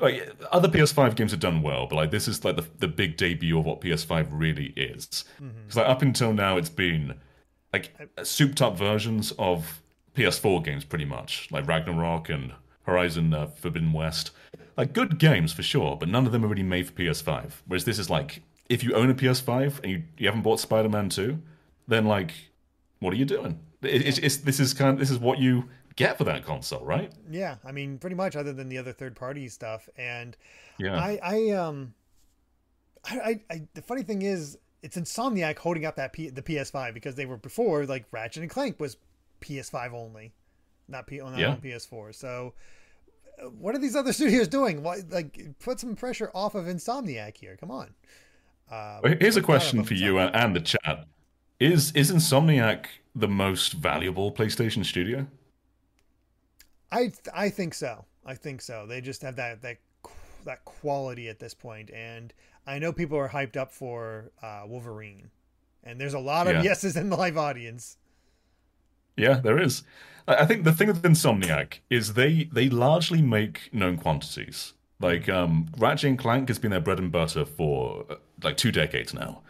like 0.00 0.30
other 0.52 0.68
PS5 0.68 1.16
games 1.16 1.32
have 1.32 1.40
done 1.40 1.62
well, 1.62 1.86
but 1.86 1.96
like 1.96 2.10
this 2.10 2.28
is 2.28 2.44
like 2.44 2.56
the 2.56 2.66
the 2.78 2.88
big 2.88 3.16
debut 3.16 3.58
of 3.58 3.64
what 3.64 3.80
PS5 3.80 4.28
really 4.30 4.72
is. 4.76 5.24
Because 5.38 5.76
like 5.76 5.88
up 5.88 6.02
until 6.02 6.32
now, 6.32 6.56
it's 6.56 6.68
been 6.68 7.14
like 7.72 7.90
souped 8.22 8.62
up 8.62 8.76
versions 8.78 9.32
of 9.38 9.82
PS4 10.14 10.64
games, 10.64 10.84
pretty 10.84 11.04
much 11.04 11.48
like 11.50 11.66
Ragnarok 11.66 12.28
and 12.28 12.52
Horizon 12.82 13.34
uh, 13.34 13.46
Forbidden 13.48 13.92
West. 13.92 14.30
Like 14.78 14.92
good 14.94 15.18
games 15.18 15.52
for 15.52 15.62
sure, 15.62 15.96
but 15.96 16.08
none 16.08 16.24
of 16.24 16.32
them 16.32 16.44
are 16.44 16.48
really 16.48 16.62
made 16.62 16.86
for 16.86 16.92
PS5. 16.92 17.52
Whereas 17.66 17.84
this 17.84 17.98
is 17.98 18.08
like 18.08 18.42
if 18.70 18.82
you 18.82 18.94
own 18.94 19.10
a 19.10 19.14
PS5 19.14 19.82
and 19.82 19.90
you, 19.92 20.02
you 20.16 20.26
haven't 20.28 20.42
bought 20.42 20.60
Spider-Man 20.60 21.08
2, 21.10 21.38
then 21.88 22.06
like 22.06 22.32
what 23.00 23.12
are 23.12 23.16
you 23.16 23.24
doing? 23.26 23.58
It, 23.82 24.06
it's, 24.06 24.18
it's 24.18 24.36
this 24.38 24.58
is 24.60 24.72
kind 24.74 24.90
of 24.94 24.98
this 24.98 25.10
is 25.10 25.18
what 25.18 25.38
you 25.38 25.68
get 25.96 26.16
for 26.16 26.22
that 26.24 26.44
console, 26.44 26.84
right? 26.84 27.12
yeah, 27.28 27.56
I 27.64 27.72
mean, 27.72 27.98
pretty 27.98 28.14
much, 28.14 28.36
other 28.36 28.52
than 28.52 28.68
the 28.68 28.78
other 28.78 28.92
third 28.92 29.16
party 29.16 29.48
stuff. 29.48 29.88
And 29.98 30.36
Yeah. 30.78 30.96
I, 30.96 31.18
I, 31.20 31.50
um, 31.50 31.92
I, 33.04 33.18
I, 33.20 33.40
I, 33.50 33.62
the 33.74 33.82
funny 33.82 34.02
thing 34.04 34.22
is, 34.22 34.58
it's 34.80 34.96
Insomniac 34.96 35.58
holding 35.58 35.84
up 35.84 35.96
that 35.96 36.12
P, 36.12 36.28
the 36.30 36.40
PS5 36.42 36.94
because 36.94 37.16
they 37.16 37.26
were 37.26 37.36
before 37.36 37.84
like 37.84 38.04
Ratchet 38.12 38.42
and 38.42 38.50
Clank 38.50 38.78
was 38.78 38.96
PS5 39.40 39.92
only, 39.92 40.34
not 40.86 41.08
P, 41.08 41.18
not 41.18 41.36
Yeah. 41.36 41.50
on 41.50 41.60
PS4. 41.60 42.14
So, 42.14 42.54
what 43.58 43.74
are 43.74 43.78
these 43.78 43.96
other 43.96 44.12
studios 44.18 44.48
doing? 44.48 44.82
Why, 44.82 44.98
like, 45.10 45.58
put 45.60 45.80
some 45.80 45.94
pressure 45.96 46.30
off 46.34 46.54
of 46.54 46.66
Insomniac 46.66 47.36
here. 47.36 47.56
Come 47.56 47.70
on. 47.70 47.94
Uh, 48.70 49.00
Well, 49.02 49.14
Here's 49.20 49.36
a 49.36 49.42
question 49.42 49.82
for 49.84 49.94
you 49.94 50.18
and, 50.18 50.34
and 50.34 50.54
the 50.56 50.60
chat: 50.60 51.06
Is 51.60 51.92
is 51.92 52.10
Insomniac 52.12 52.86
the 53.14 53.28
most 53.28 53.72
valuable 53.74 54.32
PlayStation 54.32 54.84
studio? 54.84 55.26
I 56.90 57.12
I 57.34 57.50
think 57.50 57.74
so. 57.74 58.04
I 58.24 58.34
think 58.34 58.60
so. 58.62 58.86
They 58.86 59.00
just 59.00 59.22
have 59.22 59.36
that 59.36 59.62
that 59.62 59.78
that 60.44 60.64
quality 60.64 61.28
at 61.28 61.38
this 61.38 61.52
point, 61.54 61.90
and 61.90 62.32
I 62.66 62.78
know 62.78 62.92
people 62.92 63.18
are 63.18 63.28
hyped 63.28 63.56
up 63.56 63.70
for 63.72 64.30
uh, 64.42 64.62
Wolverine, 64.66 65.30
and 65.84 66.00
there's 66.00 66.14
a 66.14 66.18
lot 66.18 66.46
of 66.46 66.56
Yeah. 66.56 66.62
yeses 66.62 66.96
in 66.96 67.10
the 67.10 67.16
live 67.16 67.36
audience. 67.36 67.97
Yeah, 69.18 69.34
there 69.40 69.60
is. 69.60 69.82
I 70.26 70.44
think 70.44 70.64
the 70.64 70.72
thing 70.72 70.88
with 70.88 71.02
Insomniac 71.02 71.78
is 71.88 72.14
they 72.14 72.48
they 72.52 72.68
largely 72.68 73.22
make 73.22 73.70
known 73.72 73.96
quantities. 73.96 74.74
Like 75.00 75.28
um, 75.28 75.66
Ratchet 75.78 76.10
and 76.10 76.18
Clank 76.18 76.48
has 76.48 76.58
been 76.58 76.70
their 76.70 76.80
bread 76.80 76.98
and 76.98 77.10
butter 77.10 77.44
for 77.44 78.04
uh, 78.10 78.16
like 78.42 78.56
two 78.56 78.72
decades 78.72 79.14
now. 79.14 79.42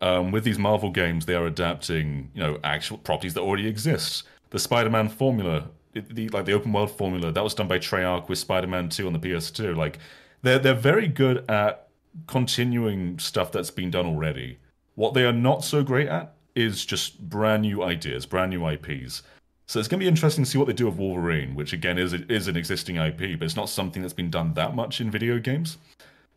Um, 0.00 0.30
with 0.30 0.44
these 0.44 0.58
Marvel 0.58 0.90
games, 0.90 1.26
they 1.26 1.34
are 1.34 1.46
adapting 1.46 2.30
you 2.34 2.42
know 2.42 2.58
actual 2.64 2.98
properties 2.98 3.34
that 3.34 3.40
already 3.42 3.66
exist. 3.68 4.24
The 4.50 4.58
Spider-Man 4.58 5.08
formula, 5.08 5.68
it- 5.94 6.14
the 6.14 6.28
like 6.30 6.44
the 6.44 6.52
open 6.52 6.72
world 6.72 6.90
formula, 6.90 7.30
that 7.32 7.44
was 7.44 7.54
done 7.54 7.68
by 7.68 7.78
Treyarch 7.78 8.28
with 8.28 8.38
Spider-Man 8.38 8.88
2 8.88 9.06
on 9.06 9.12
the 9.12 9.18
PS2. 9.18 9.76
Like 9.76 9.98
they're 10.42 10.58
they're 10.58 10.74
very 10.74 11.08
good 11.08 11.48
at 11.48 11.88
continuing 12.26 13.18
stuff 13.18 13.52
that's 13.52 13.70
been 13.70 13.90
done 13.90 14.06
already. 14.06 14.58
What 14.94 15.14
they 15.14 15.24
are 15.24 15.32
not 15.32 15.62
so 15.64 15.82
great 15.82 16.08
at 16.08 16.32
is 16.56 16.84
just 16.84 17.20
brand 17.28 17.62
new 17.62 17.82
ideas, 17.82 18.26
brand 18.26 18.50
new 18.50 18.66
IPs. 18.68 19.22
So 19.68 19.78
it's 19.78 19.88
going 19.88 19.98
to 20.00 20.04
be 20.04 20.08
interesting 20.08 20.44
to 20.44 20.50
see 20.50 20.58
what 20.58 20.66
they 20.66 20.72
do 20.72 20.86
with 20.86 20.96
Wolverine, 20.96 21.54
which 21.54 21.72
again 21.72 21.98
is 21.98 22.12
is 22.14 22.48
an 22.48 22.56
existing 22.56 22.96
IP, 22.96 23.38
but 23.38 23.42
it's 23.44 23.56
not 23.56 23.68
something 23.68 24.02
that's 24.02 24.14
been 24.14 24.30
done 24.30 24.54
that 24.54 24.74
much 24.74 25.00
in 25.00 25.10
video 25.10 25.38
games. 25.38 25.78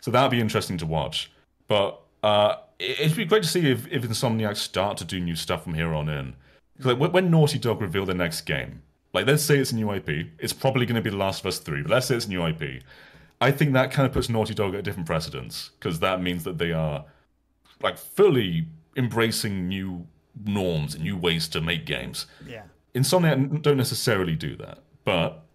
So 0.02 0.12
that'd 0.12 0.32
be 0.32 0.40
interesting 0.42 0.78
to 0.80 0.86
watch. 0.86 1.32
But 1.68 2.00
uh, 2.24 2.56
it- 2.80 3.00
it'd 3.00 3.18
be 3.18 3.26
great 3.26 3.44
to 3.44 3.50
see 3.50 3.70
if, 3.72 3.88
if 3.92 4.04
Insomniac 4.04 4.58
start 4.58 4.98
to 4.98 5.06
do 5.06 5.20
new 5.20 5.36
stuff 5.36 5.64
from 5.64 5.74
here 5.76 5.94
on 5.94 6.10
in. 6.10 6.36
Like 6.80 6.98
when- 7.00 7.12
when 7.12 7.30
Naughty 7.32 7.60
Dog 7.60 7.82
reveal 7.82 8.06
their 8.06 8.16
next 8.16 8.42
game, 8.42 8.82
like 9.14 9.26
let's 9.28 9.44
say 9.44 9.58
it's 9.60 9.72
a 9.72 9.76
new 9.76 9.92
IP, 9.94 10.28
it's 10.40 10.54
probably 10.54 10.86
going 10.86 10.96
to 10.96 11.02
be 11.02 11.10
The 11.10 11.18
Last 11.18 11.42
of 11.42 11.46
Us 11.48 11.60
Three, 11.60 11.82
but 11.82 11.92
let's 11.92 12.08
say 12.08 12.16
it's 12.16 12.26
a 12.26 12.30
new 12.30 12.46
IP. 12.46 12.82
I 13.42 13.52
think 13.52 13.74
that 13.74 13.92
kind 13.92 14.06
of 14.06 14.12
puts 14.14 14.28
Naughty 14.30 14.54
Dog 14.54 14.74
at 14.74 14.80
a 14.80 14.84
different 14.84 15.06
precedence 15.08 15.70
because 15.80 16.00
that 16.00 16.22
means 16.22 16.44
that 16.46 16.58
they 16.58 16.72
are 16.74 17.06
like 17.82 17.98
fully 17.98 18.66
embracing 19.00 19.68
new 19.68 20.06
norms 20.46 20.94
and 20.94 21.04
new 21.04 21.18
ways 21.18 21.48
to 21.48 21.62
make 21.62 21.86
games. 21.86 22.28
Yeah. 22.46 22.64
Insomniac 22.94 23.62
don't 23.62 23.78
necessarily 23.78 24.36
do 24.36 24.56
that, 24.58 24.80
but 25.04 25.46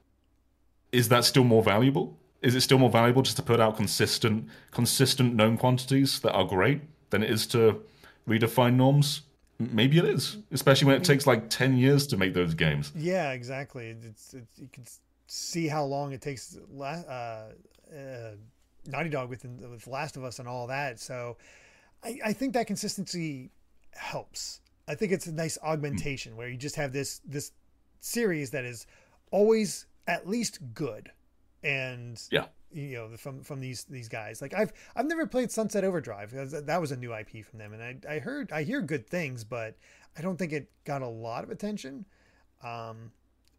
is 0.91 1.09
that 1.11 1.25
still 1.25 1.45
more 1.45 1.63
valuable? 1.63 2.19
Is 2.41 2.55
it 2.55 2.63
still 2.63 2.79
more 2.79 2.91
valuable 2.91 3.23
just 3.23 3.37
to 3.37 3.43
put 3.43 3.61
out 3.61 3.77
consistent, 3.77 4.49
consistent 4.71 5.35
known 5.35 5.57
quantities 5.57 6.21
that 6.21 6.33
are 6.33 6.45
great 6.45 6.81
than 7.11 7.23
it 7.23 7.31
is 7.31 7.47
to 7.49 7.83
redefine 8.29 8.75
norms? 8.75 9.23
Maybe 9.59 9.99
it 9.99 10.05
is, 10.05 10.39
especially 10.51 10.87
when 10.89 10.97
it 10.97 11.05
takes 11.05 11.27
like 11.27 11.49
ten 11.49 11.77
years 11.77 12.07
to 12.09 12.17
make 12.17 12.35
those 12.35 12.55
games. 12.55 12.93
Yeah, 12.97 13.33
exactly. 13.33 13.97
It's, 14.03 14.35
it's 14.35 14.59
you 14.59 14.69
can 14.73 14.85
see 15.27 15.69
how 15.69 15.85
long 15.85 16.13
it 16.13 16.21
takes 16.21 16.59
uh, 16.81 16.83
uh, 16.83 17.51
Naughty 18.87 19.11
Dog 19.11 19.31
with 19.31 19.45
with 19.45 19.87
Last 19.87 20.17
of 20.17 20.25
Us 20.25 20.39
and 20.39 20.49
all 20.49 20.67
that. 20.67 21.01
So 21.01 21.37
I, 22.05 22.19
I 22.27 22.33
think 22.33 22.55
that 22.55 22.67
consistency 22.67 23.51
helps. 23.93 24.61
I 24.87 24.95
think 24.95 25.13
it's 25.13 25.27
a 25.27 25.33
nice 25.33 25.57
augmentation 25.63 26.37
where 26.37 26.49
you 26.49 26.57
just 26.57 26.77
have 26.77 26.93
this 26.93 27.21
this 27.27 27.53
series 28.01 28.51
that 28.51 28.65
is 28.65 28.87
always 29.31 29.87
at 30.07 30.29
least 30.29 30.59
good, 30.75 31.11
and 31.63 32.21
Yeah. 32.31 32.47
you 32.71 32.95
know 32.97 33.17
from 33.17 33.43
from 33.43 33.61
these 33.61 33.85
these 33.85 34.09
guys. 34.09 34.43
Like 34.43 34.55
I've 34.55 34.73
I've 34.95 35.07
never 35.07 35.27
played 35.27 35.51
Sunset 35.51 35.85
Overdrive. 35.85 36.33
That 36.67 36.81
was 36.81 36.93
a 36.93 36.97
new 36.97 37.15
IP 37.15 37.45
from 37.45 37.59
them, 37.59 37.73
and 37.73 37.83
I 38.07 38.17
I 38.17 38.19
heard 38.19 38.53
I 38.53 38.63
hear 38.65 38.83
good 38.83 39.07
things, 39.09 39.43
but 39.45 39.77
I 40.17 40.21
don't 40.23 40.37
think 40.39 40.53
it 40.53 40.71
got 40.85 41.03
a 41.03 41.09
lot 41.09 41.45
of 41.45 41.51
attention. 41.51 42.05
Um, 42.63 43.11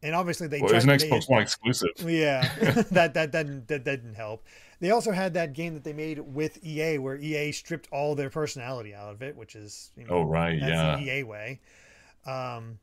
and 0.04 0.14
obviously 0.16 0.48
they. 0.48 0.62
Well, 0.62 0.72
it 0.72 0.76
was 0.76 0.84
an 0.84 0.92
Xbox 0.92 1.28
One 1.28 1.42
exclusive. 1.42 1.90
Yeah, 2.06 2.42
that, 2.60 2.90
that 2.92 3.14
that 3.16 3.32
that 3.32 3.68
that 3.68 3.84
didn't 3.84 4.14
help. 4.16 4.46
They 4.80 4.92
also 4.92 5.12
had 5.12 5.34
that 5.36 5.54
game 5.54 5.74
that 5.74 5.84
they 5.84 5.94
made 5.94 6.20
with 6.20 6.64
EA, 6.64 6.98
where 6.98 7.18
EA 7.18 7.52
stripped 7.52 7.88
all 7.92 8.16
their 8.16 8.30
personality 8.30 8.94
out 8.94 9.12
of 9.12 9.22
it, 9.22 9.36
which 9.36 9.56
is 9.56 9.92
you 9.96 10.06
know, 10.06 10.16
oh 10.16 10.24
right, 10.24 10.58
yeah, 10.58 11.00
EA 11.00 11.24
way. 11.24 11.60
Um, 12.26 12.80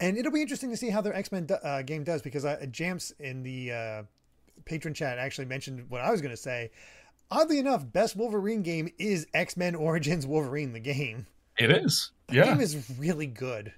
and 0.00 0.16
it'll 0.16 0.32
be 0.32 0.42
interesting 0.42 0.70
to 0.70 0.76
see 0.76 0.90
how 0.90 1.00
their 1.00 1.14
X 1.14 1.32
Men 1.32 1.48
uh, 1.62 1.82
game 1.82 2.04
does 2.04 2.22
because 2.22 2.44
uh, 2.44 2.64
Jamps 2.70 3.12
in 3.18 3.42
the 3.42 3.72
uh, 3.72 4.02
patron 4.64 4.94
chat 4.94 5.18
actually 5.18 5.46
mentioned 5.46 5.86
what 5.88 6.00
I 6.00 6.10
was 6.10 6.20
going 6.20 6.30
to 6.30 6.36
say. 6.36 6.70
Oddly 7.30 7.58
enough, 7.58 7.90
best 7.92 8.16
Wolverine 8.16 8.62
game 8.62 8.90
is 8.98 9.26
X 9.34 9.56
Men 9.56 9.74
Origins 9.74 10.26
Wolverine, 10.26 10.72
the 10.72 10.80
game. 10.80 11.26
It 11.58 11.70
is. 11.70 12.12
The 12.28 12.36
yeah. 12.36 12.44
game 12.46 12.60
is 12.60 12.90
really 12.98 13.26
good. 13.26 13.72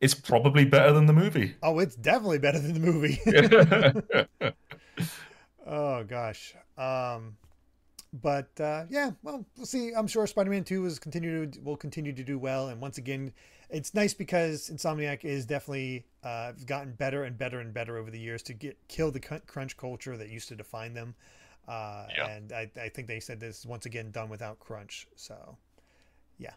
It's 0.00 0.14
probably 0.14 0.64
better 0.64 0.92
than 0.92 1.06
the 1.06 1.12
movie. 1.12 1.54
Oh, 1.62 1.78
it's 1.78 1.94
definitely 1.94 2.38
better 2.38 2.58
than 2.58 2.74
the 2.74 2.80
movie. 2.80 3.18
oh 5.66 6.04
gosh. 6.04 6.54
Um, 6.78 7.36
but 8.12 8.48
uh, 8.60 8.84
yeah, 8.88 9.10
well, 9.22 9.44
we'll 9.56 9.66
see. 9.66 9.92
I'm 9.92 10.06
sure 10.06 10.26
Spider-Man 10.26 10.64
Two 10.64 10.86
is 10.86 10.98
continue 10.98 11.46
to, 11.46 11.60
will 11.60 11.76
continue 11.76 12.12
to 12.12 12.22
do 12.22 12.38
well, 12.38 12.68
and 12.68 12.80
once 12.80 12.98
again, 12.98 13.32
it's 13.70 13.92
nice 13.92 14.14
because 14.14 14.70
Insomniac 14.70 15.24
is 15.24 15.46
definitely 15.46 16.04
uh, 16.22 16.52
gotten 16.64 16.92
better 16.92 17.24
and 17.24 17.36
better 17.36 17.58
and 17.58 17.74
better 17.74 17.96
over 17.96 18.10
the 18.10 18.18
years 18.18 18.42
to 18.44 18.54
get 18.54 18.78
kill 18.88 19.10
the 19.10 19.20
crunch 19.20 19.76
culture 19.76 20.16
that 20.16 20.28
used 20.28 20.48
to 20.48 20.56
define 20.56 20.94
them. 20.94 21.14
Uh, 21.66 22.06
yeah. 22.16 22.28
And 22.28 22.52
I, 22.52 22.70
I 22.80 22.88
think 22.88 23.08
they 23.08 23.20
said 23.20 23.40
this 23.40 23.64
once 23.64 23.86
again 23.86 24.10
done 24.10 24.28
without 24.28 24.58
crunch. 24.58 25.06
So, 25.16 25.56
yeah. 26.38 26.52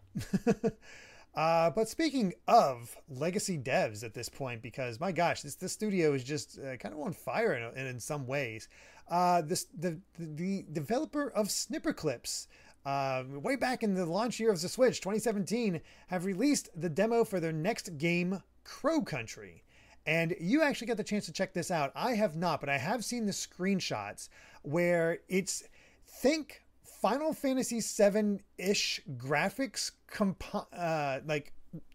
uh, 1.35 1.69
but 1.71 1.87
speaking 1.87 2.33
of 2.47 2.95
legacy 3.09 3.57
devs 3.57 4.03
at 4.03 4.13
this 4.13 4.29
point, 4.29 4.61
because 4.61 4.99
my 4.99 5.11
gosh, 5.11 5.41
this 5.41 5.55
this 5.55 5.71
studio 5.71 6.13
is 6.13 6.23
just 6.23 6.59
uh, 6.59 6.77
kind 6.77 6.93
of 6.93 7.01
on 7.01 7.13
fire 7.13 7.53
in, 7.55 7.79
in, 7.79 7.87
in 7.87 7.99
some 7.99 8.27
ways. 8.27 8.67
Uh, 9.09 9.41
this 9.41 9.67
the 9.77 9.99
the 10.19 10.65
developer 10.71 11.29
of 11.29 11.47
Snipperclips 11.47 12.47
uh, 12.87 13.23
way 13.27 13.57
back 13.57 13.83
in 13.83 13.93
the 13.93 14.05
launch 14.05 14.39
year 14.39 14.49
of 14.49 14.61
the 14.61 14.69
Switch, 14.69 15.01
2017, 15.01 15.81
have 16.07 16.23
released 16.23 16.69
the 16.73 16.87
demo 16.87 17.25
for 17.25 17.41
their 17.41 17.51
next 17.51 17.97
game, 17.97 18.41
Crow 18.63 19.01
Country. 19.01 19.63
And 20.05 20.33
you 20.39 20.61
actually 20.61 20.87
got 20.87 20.95
the 20.95 21.03
chance 21.03 21.25
to 21.25 21.33
check 21.33 21.53
this 21.53 21.69
out. 21.69 21.91
I 21.95 22.13
have 22.13 22.37
not, 22.37 22.61
but 22.61 22.69
I 22.69 22.77
have 22.77 23.03
seen 23.03 23.25
the 23.25 23.33
screenshots 23.33 24.29
where 24.61 25.19
it's 25.27 25.63
think 26.05 26.63
Final 27.01 27.33
Fantasy 27.33 27.81
VII 27.81 28.39
ish 28.57 29.01
graphics, 29.17 29.91
comp- 30.07 30.65
uh, 30.71 31.19
like 31.25 31.51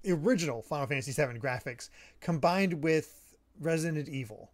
original 0.07 0.61
Final 0.61 0.87
Fantasy 0.87 1.13
VII 1.13 1.39
graphics, 1.39 1.89
combined 2.21 2.83
with 2.83 3.35
Resident 3.59 4.11
Evil. 4.11 4.51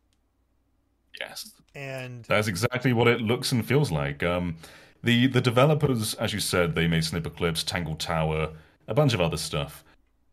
Yes. 1.21 1.53
And 1.75 2.25
that's 2.25 2.49
exactly 2.49 2.93
what 2.93 3.09
it 3.09 3.21
looks 3.21 3.53
and 3.53 3.65
feels 3.65 3.91
like. 3.91 4.23
Um, 4.23 4.57
the 5.03 5.27
the 5.29 5.41
developers, 5.41 6.15
as 6.15 6.33
you 6.33 6.41
said, 6.41 6.75
they 6.75 6.89
made 6.89 7.03
Snipperclips, 7.03 7.65
Tangle 7.65 7.97
Tower, 7.97 8.51
a 8.87 8.95
bunch 8.95 9.15
of 9.15 9.21
other 9.21 9.37
stuff. 9.37 9.85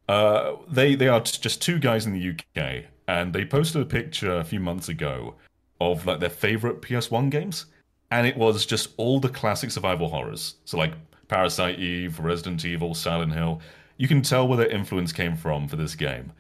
Uh, 0.08 0.54
they 0.68 0.96
they 0.96 1.08
are 1.08 1.22
t- 1.22 1.40
just 1.40 1.62
two 1.62 1.80
guys 1.80 2.06
in 2.06 2.14
the 2.14 2.30
UK, 2.30 2.86
and 3.08 3.34
they 3.34 3.46
posted 3.46 3.82
a 3.82 3.86
picture 3.86 4.38
a 4.38 4.44
few 4.44 4.60
months 4.60 4.90
ago 4.90 5.36
of 5.82 6.06
like 6.06 6.20
their 6.20 6.30
favorite 6.30 6.82
PS1 6.82 7.30
games, 7.30 7.68
and 8.12 8.26
it 8.26 8.38
was 8.38 8.66
just 8.66 8.90
all 8.98 9.20
the 9.20 9.30
classic 9.30 9.72
survival 9.72 10.10
horrors. 10.10 10.56
So 10.66 10.78
like 10.78 10.94
Parasite 11.28 11.80
Eve, 11.80 12.20
Resident 12.20 12.66
Evil, 12.66 12.94
Silent 12.94 13.34
Hill. 13.34 13.62
You 13.98 14.08
can 14.08 14.22
tell 14.22 14.48
where 14.48 14.58
their 14.58 14.68
influence 14.68 15.14
came 15.14 15.36
from 15.38 15.68
for 15.68 15.76
this 15.76 15.96
game, 15.96 16.34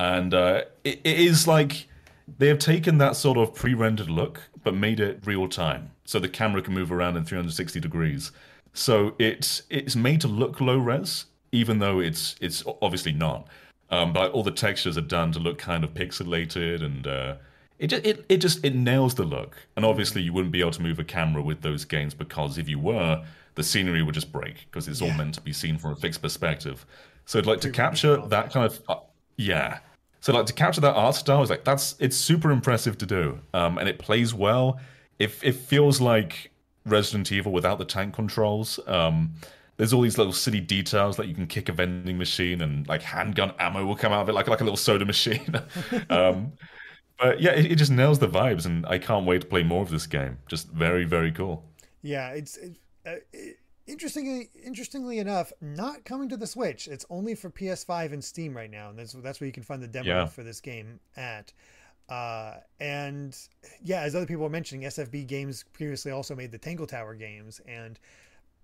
and 0.00 0.32
uh, 0.32 0.62
it, 0.84 1.00
it 1.04 1.20
is 1.20 1.46
like 1.46 1.88
they 2.38 2.48
have 2.48 2.58
taken 2.58 2.98
that 2.98 3.16
sort 3.16 3.38
of 3.38 3.54
pre-rendered 3.54 4.08
look 4.08 4.42
but 4.62 4.74
made 4.74 5.00
it 5.00 5.20
real 5.24 5.48
time 5.48 5.90
so 6.04 6.18
the 6.18 6.28
camera 6.28 6.62
can 6.62 6.74
move 6.74 6.92
around 6.92 7.16
in 7.16 7.24
360 7.24 7.80
degrees. 7.80 8.32
So 8.72 9.14
it's 9.18 9.62
it's 9.68 9.96
made 9.96 10.20
to 10.22 10.28
look 10.28 10.60
low 10.60 10.78
res 10.78 11.26
even 11.50 11.78
though 11.78 12.00
it's 12.00 12.36
it's 12.40 12.62
obviously 12.80 13.12
not. 13.12 13.46
Um, 13.90 14.12
but 14.12 14.32
all 14.32 14.42
the 14.42 14.50
textures 14.50 14.96
are 14.96 15.02
done 15.02 15.32
to 15.32 15.38
look 15.38 15.58
kind 15.58 15.84
of 15.84 15.92
pixelated 15.92 16.82
and 16.82 17.06
uh, 17.06 17.36
it 17.78 17.88
just 17.88 18.06
it, 18.06 18.24
it 18.28 18.36
just 18.38 18.64
it 18.64 18.74
nails 18.74 19.14
the 19.14 19.24
look. 19.24 19.56
And 19.76 19.84
obviously 19.84 20.22
you 20.22 20.32
wouldn't 20.32 20.52
be 20.52 20.60
able 20.60 20.70
to 20.72 20.82
move 20.82 20.98
a 20.98 21.04
camera 21.04 21.42
with 21.42 21.60
those 21.62 21.84
games 21.84 22.14
because 22.14 22.56
if 22.56 22.68
you 22.68 22.78
were 22.78 23.24
the 23.54 23.62
scenery 23.62 24.02
would 24.02 24.14
just 24.14 24.32
break 24.32 24.66
because 24.70 24.88
it's 24.88 25.00
yeah. 25.02 25.10
all 25.10 25.14
meant 25.14 25.34
to 25.34 25.40
be 25.40 25.52
seen 25.52 25.76
from 25.76 25.92
a 25.92 25.96
fixed 25.96 26.22
perspective. 26.22 26.86
So 27.26 27.38
i'd 27.38 27.46
like 27.46 27.60
to 27.60 27.70
capture 27.70 28.16
that 28.28 28.50
kind 28.52 28.66
of 28.66 28.82
uh, 28.88 28.96
yeah 29.36 29.78
so 30.22 30.32
like 30.32 30.46
to 30.46 30.52
capture 30.52 30.80
that 30.80 30.94
art 30.94 31.16
style 31.16 31.42
is 31.42 31.50
like 31.50 31.64
that's 31.64 31.96
it's 31.98 32.16
super 32.16 32.52
impressive 32.52 32.96
to 32.98 33.06
do, 33.06 33.40
um, 33.52 33.76
and 33.76 33.88
it 33.88 33.98
plays 33.98 34.32
well. 34.32 34.80
It 35.18 35.34
it 35.42 35.56
feels 35.56 36.00
like 36.00 36.52
Resident 36.86 37.32
Evil 37.32 37.52
without 37.52 37.78
the 37.78 37.84
tank 37.84 38.14
controls. 38.14 38.78
Um, 38.86 39.34
there's 39.76 39.92
all 39.92 40.00
these 40.00 40.18
little 40.18 40.32
silly 40.32 40.60
details 40.60 41.18
like 41.18 41.26
you 41.26 41.34
can 41.34 41.48
kick 41.48 41.68
a 41.68 41.72
vending 41.72 42.18
machine 42.18 42.60
and 42.60 42.86
like 42.86 43.02
handgun 43.02 43.52
ammo 43.58 43.84
will 43.84 43.96
come 43.96 44.12
out 44.12 44.22
of 44.22 44.28
it 44.28 44.32
like 44.32 44.46
like 44.46 44.60
a 44.60 44.64
little 44.64 44.76
soda 44.76 45.04
machine. 45.04 45.56
um, 46.10 46.52
but 47.18 47.40
yeah, 47.40 47.50
it, 47.50 47.72
it, 47.72 47.74
just 47.74 47.90
nails 47.90 48.20
the 48.20 48.28
vibes, 48.28 48.64
and 48.64 48.86
I 48.86 48.98
can't 48.98 49.26
wait 49.26 49.40
to 49.40 49.46
play 49.48 49.64
more 49.64 49.82
of 49.82 49.90
this 49.90 50.06
game. 50.06 50.38
Just 50.46 50.68
very 50.68 51.04
very 51.04 51.32
cool. 51.32 51.64
Yeah, 52.02 52.28
it's 52.28 52.58
it, 52.58 52.76
uh, 53.04 53.14
it, 53.32 53.58
interestingly 53.92 54.50
interestingly 54.64 55.18
enough 55.18 55.52
not 55.60 56.04
coming 56.04 56.28
to 56.28 56.36
the 56.36 56.46
switch 56.46 56.88
it's 56.88 57.04
only 57.10 57.34
for 57.34 57.50
ps5 57.50 58.12
and 58.12 58.24
steam 58.24 58.56
right 58.56 58.70
now 58.70 58.88
and 58.88 58.98
that's 58.98 59.12
that's 59.12 59.40
where 59.40 59.46
you 59.46 59.52
can 59.52 59.62
find 59.62 59.82
the 59.82 59.86
demo 59.86 60.08
yeah. 60.08 60.26
for 60.26 60.42
this 60.42 60.60
game 60.60 60.98
at 61.16 61.52
uh, 62.08 62.56
and 62.80 63.38
yeah 63.82 64.00
as 64.00 64.14
other 64.14 64.26
people 64.26 64.42
were 64.42 64.50
mentioning 64.50 64.88
sfb 64.88 65.26
games 65.26 65.64
previously 65.72 66.10
also 66.10 66.34
made 66.34 66.50
the 66.50 66.58
tangle 66.58 66.86
tower 66.86 67.14
games 67.14 67.60
and 67.66 68.00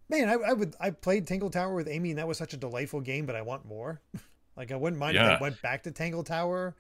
man 0.09 0.29
i, 0.29 0.33
I 0.33 0.53
would 0.53 0.75
i 0.81 0.91
played 0.91 1.27
tangle 1.27 1.51
tower 1.51 1.75
with 1.75 1.89
amy 1.89 2.11
and 2.11 2.19
that 2.19 2.27
was 2.27 2.39
such 2.39 2.55
a 2.55 2.57
delightful 2.57 3.01
game 3.01 3.27
but 3.27 3.37
i 3.37 3.43
want 3.43 3.65
more 3.65 4.01
like 4.57 4.73
i 4.73 4.77
wouldn't 4.77 4.99
mind 4.99 5.15
yeah. 5.15 5.35
if 5.35 5.39
i 5.39 5.43
went 5.43 5.61
back 5.63 5.83
to 5.85 5.91
tangle 5.91 6.25
tower 6.25 6.75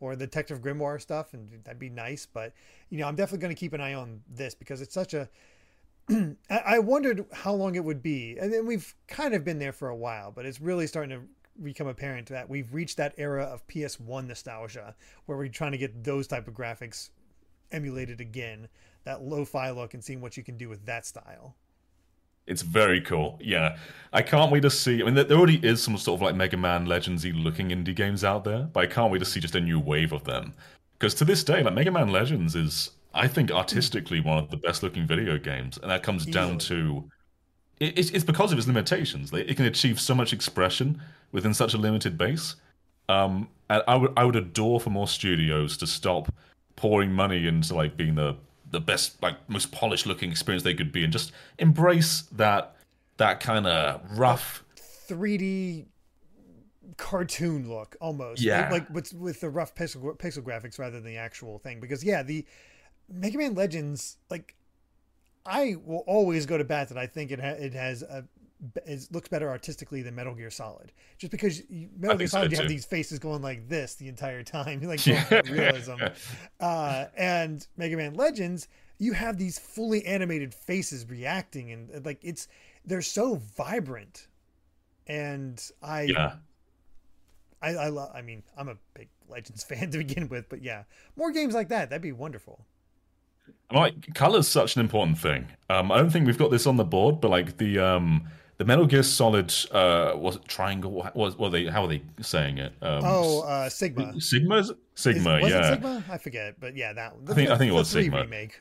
or 0.00 0.16
the 0.16 0.26
detective 0.26 0.60
grimoire 0.60 1.00
stuff 1.00 1.34
and 1.34 1.48
that'd 1.64 1.78
be 1.78 1.90
nice 1.90 2.26
but 2.26 2.52
you 2.88 2.98
know 2.98 3.06
i'm 3.06 3.14
definitely 3.14 3.42
going 3.42 3.54
to 3.54 3.58
keep 3.58 3.72
an 3.72 3.80
eye 3.80 3.94
on 3.94 4.20
this 4.28 4.54
because 4.54 4.80
it's 4.80 4.94
such 4.94 5.14
a 5.14 5.28
I 6.50 6.78
wondered 6.78 7.26
how 7.32 7.52
long 7.52 7.74
it 7.74 7.84
would 7.84 8.02
be, 8.02 8.36
and 8.38 8.52
then 8.52 8.66
we've 8.66 8.94
kind 9.08 9.34
of 9.34 9.44
been 9.44 9.58
there 9.58 9.72
for 9.72 9.88
a 9.88 9.96
while, 9.96 10.32
but 10.32 10.46
it's 10.46 10.60
really 10.60 10.86
starting 10.86 11.18
to 11.18 11.24
become 11.62 11.86
apparent 11.86 12.28
that 12.28 12.48
we've 12.48 12.72
reached 12.72 12.96
that 12.96 13.14
era 13.18 13.44
of 13.44 13.66
PS1 13.68 14.26
nostalgia 14.26 14.94
where 15.26 15.36
we're 15.36 15.48
trying 15.48 15.72
to 15.72 15.78
get 15.78 16.04
those 16.04 16.26
type 16.26 16.48
of 16.48 16.54
graphics 16.54 17.10
emulated 17.72 18.20
again, 18.20 18.68
that 19.04 19.22
lo-fi 19.22 19.70
look, 19.70 19.94
and 19.94 20.02
seeing 20.02 20.20
what 20.20 20.36
you 20.36 20.42
can 20.42 20.56
do 20.56 20.68
with 20.68 20.86
that 20.86 21.06
style. 21.06 21.54
It's 22.46 22.62
very 22.62 23.00
cool. 23.00 23.38
Yeah, 23.40 23.76
I 24.12 24.22
can't 24.22 24.50
wait 24.50 24.62
to 24.62 24.70
see. 24.70 25.00
I 25.00 25.04
mean, 25.04 25.14
there 25.14 25.30
already 25.30 25.60
is 25.64 25.82
some 25.82 25.96
sort 25.96 26.18
of 26.18 26.22
like 26.22 26.34
Mega 26.34 26.56
Man 26.56 26.86
Legendsy 26.86 27.32
looking 27.32 27.68
indie 27.68 27.94
games 27.94 28.24
out 28.24 28.44
there, 28.44 28.68
but 28.72 28.80
I 28.80 28.86
can't 28.86 29.12
wait 29.12 29.20
to 29.20 29.24
see 29.24 29.38
just 29.38 29.54
a 29.54 29.60
new 29.60 29.78
wave 29.78 30.12
of 30.12 30.24
them. 30.24 30.54
Because 30.98 31.14
to 31.14 31.24
this 31.24 31.44
day, 31.44 31.62
like 31.62 31.74
Mega 31.74 31.92
Man 31.92 32.10
Legends 32.10 32.56
is 32.56 32.90
I 33.12 33.26
think 33.28 33.50
artistically 33.50 34.20
one 34.20 34.38
of 34.38 34.50
the 34.50 34.56
best 34.56 34.82
looking 34.82 35.06
video 35.06 35.38
games, 35.38 35.78
and 35.78 35.90
that 35.90 36.02
comes 36.02 36.24
down 36.26 36.58
to 36.58 37.10
it, 37.80 38.14
it's 38.14 38.24
because 38.24 38.52
of 38.52 38.58
its 38.58 38.66
limitations. 38.66 39.32
It 39.32 39.56
can 39.56 39.64
achieve 39.64 39.98
so 39.98 40.14
much 40.14 40.32
expression 40.32 41.00
within 41.32 41.54
such 41.54 41.74
a 41.74 41.78
limited 41.78 42.18
base. 42.18 42.56
Um, 43.08 43.48
and 43.68 43.82
I 43.88 43.96
would 43.96 44.12
I 44.16 44.24
would 44.24 44.36
adore 44.36 44.80
for 44.80 44.90
more 44.90 45.08
studios 45.08 45.76
to 45.78 45.86
stop 45.86 46.32
pouring 46.76 47.12
money 47.12 47.46
into 47.46 47.74
like 47.74 47.96
being 47.96 48.14
the 48.14 48.36
the 48.70 48.80
best 48.80 49.20
like 49.22 49.36
most 49.48 49.72
polished 49.72 50.06
looking 50.06 50.30
experience 50.30 50.62
they 50.62 50.74
could 50.74 50.92
be, 50.92 51.02
and 51.02 51.12
just 51.12 51.32
embrace 51.58 52.22
that 52.32 52.76
that 53.16 53.40
kind 53.40 53.66
of 53.66 54.18
rough 54.18 54.64
3D 55.08 55.86
cartoon 56.96 57.68
look 57.68 57.96
almost. 58.00 58.42
Yeah, 58.42 58.68
like 58.70 58.88
with 58.90 59.12
with 59.14 59.40
the 59.40 59.50
rough 59.50 59.74
pixel 59.74 60.16
pixel 60.18 60.42
graphics 60.42 60.78
rather 60.78 61.00
than 61.00 61.04
the 61.04 61.16
actual 61.16 61.58
thing. 61.58 61.80
Because 61.80 62.04
yeah, 62.04 62.22
the 62.22 62.44
Mega 63.10 63.38
Man 63.38 63.54
Legends, 63.54 64.16
like, 64.30 64.54
I 65.44 65.76
will 65.84 66.04
always 66.06 66.46
go 66.46 66.58
to 66.58 66.64
bat 66.64 66.88
that 66.88 66.98
I 66.98 67.06
think 67.06 67.30
it 67.30 67.40
ha- 67.40 67.56
it 67.58 67.72
has 67.74 68.02
a 68.02 68.24
it 68.84 69.08
looks 69.10 69.28
better 69.28 69.48
artistically 69.48 70.02
than 70.02 70.14
Metal 70.14 70.34
Gear 70.34 70.50
Solid, 70.50 70.92
just 71.16 71.30
because 71.30 71.62
you, 71.70 71.88
Metal 71.98 72.18
Gear 72.18 72.26
Solid 72.26 72.50
so 72.50 72.56
you 72.56 72.56
have 72.58 72.68
these 72.68 72.84
faces 72.84 73.18
going 73.18 73.40
like 73.40 73.68
this 73.68 73.94
the 73.94 74.06
entire 74.08 74.42
time, 74.42 74.82
like 74.82 75.04
realism, 75.46 75.96
uh, 76.60 77.06
and 77.16 77.66
Mega 77.76 77.96
Man 77.96 78.14
Legends 78.14 78.68
you 79.00 79.14
have 79.14 79.38
these 79.38 79.58
fully 79.58 80.04
animated 80.04 80.54
faces 80.54 81.08
reacting 81.08 81.72
and 81.72 82.04
like 82.04 82.20
it's 82.22 82.46
they're 82.84 83.02
so 83.02 83.40
vibrant, 83.56 84.28
and 85.06 85.60
I 85.82 86.02
yeah. 86.02 86.34
I 87.60 87.70
I 87.70 87.88
love. 87.88 88.10
I 88.14 88.22
mean, 88.22 88.42
I'm 88.56 88.68
a 88.68 88.76
big 88.94 89.08
Legends 89.28 89.64
fan 89.68 89.90
to 89.90 89.98
begin 89.98 90.28
with, 90.28 90.48
but 90.48 90.62
yeah, 90.62 90.84
more 91.16 91.32
games 91.32 91.54
like 91.54 91.70
that. 91.70 91.90
That'd 91.90 92.02
be 92.02 92.12
wonderful. 92.12 92.64
Like 93.72 94.14
color's 94.14 94.48
such 94.48 94.76
an 94.76 94.80
important 94.80 95.18
thing. 95.18 95.46
Um, 95.68 95.92
I 95.92 95.98
don't 95.98 96.10
think 96.10 96.26
we've 96.26 96.38
got 96.38 96.50
this 96.50 96.66
on 96.66 96.76
the 96.76 96.84
board, 96.84 97.20
but 97.20 97.30
like 97.30 97.58
the 97.58 97.78
um, 97.78 98.28
the 98.58 98.64
Metal 98.64 98.86
Gear 98.86 99.02
Solid 99.02 99.54
uh, 99.70 100.12
was 100.16 100.36
it 100.36 100.46
triangle? 100.46 100.90
What 100.90 101.16
was 101.16 101.38
what 101.38 101.50
they? 101.50 101.66
How 101.66 101.84
are 101.84 101.88
they 101.88 102.02
saying 102.20 102.58
it? 102.58 102.72
Um, 102.82 103.02
oh, 103.04 103.42
uh, 103.42 103.68
Sigma. 103.68 104.20
Sigma. 104.20 104.64
Sigma. 104.94 105.38
Is, 105.38 105.50
yeah. 105.50 105.70
Sigma? 105.70 106.04
I 106.10 106.18
forget, 106.18 106.60
but 106.60 106.76
yeah, 106.76 106.92
that. 106.92 107.14
The, 107.24 107.32
I 107.32 107.34
think 107.34 107.50
I 107.50 107.56
think 107.56 107.72
it 107.72 107.74
was 107.74 107.88
Sigma. 107.88 108.22
Remake. 108.22 108.60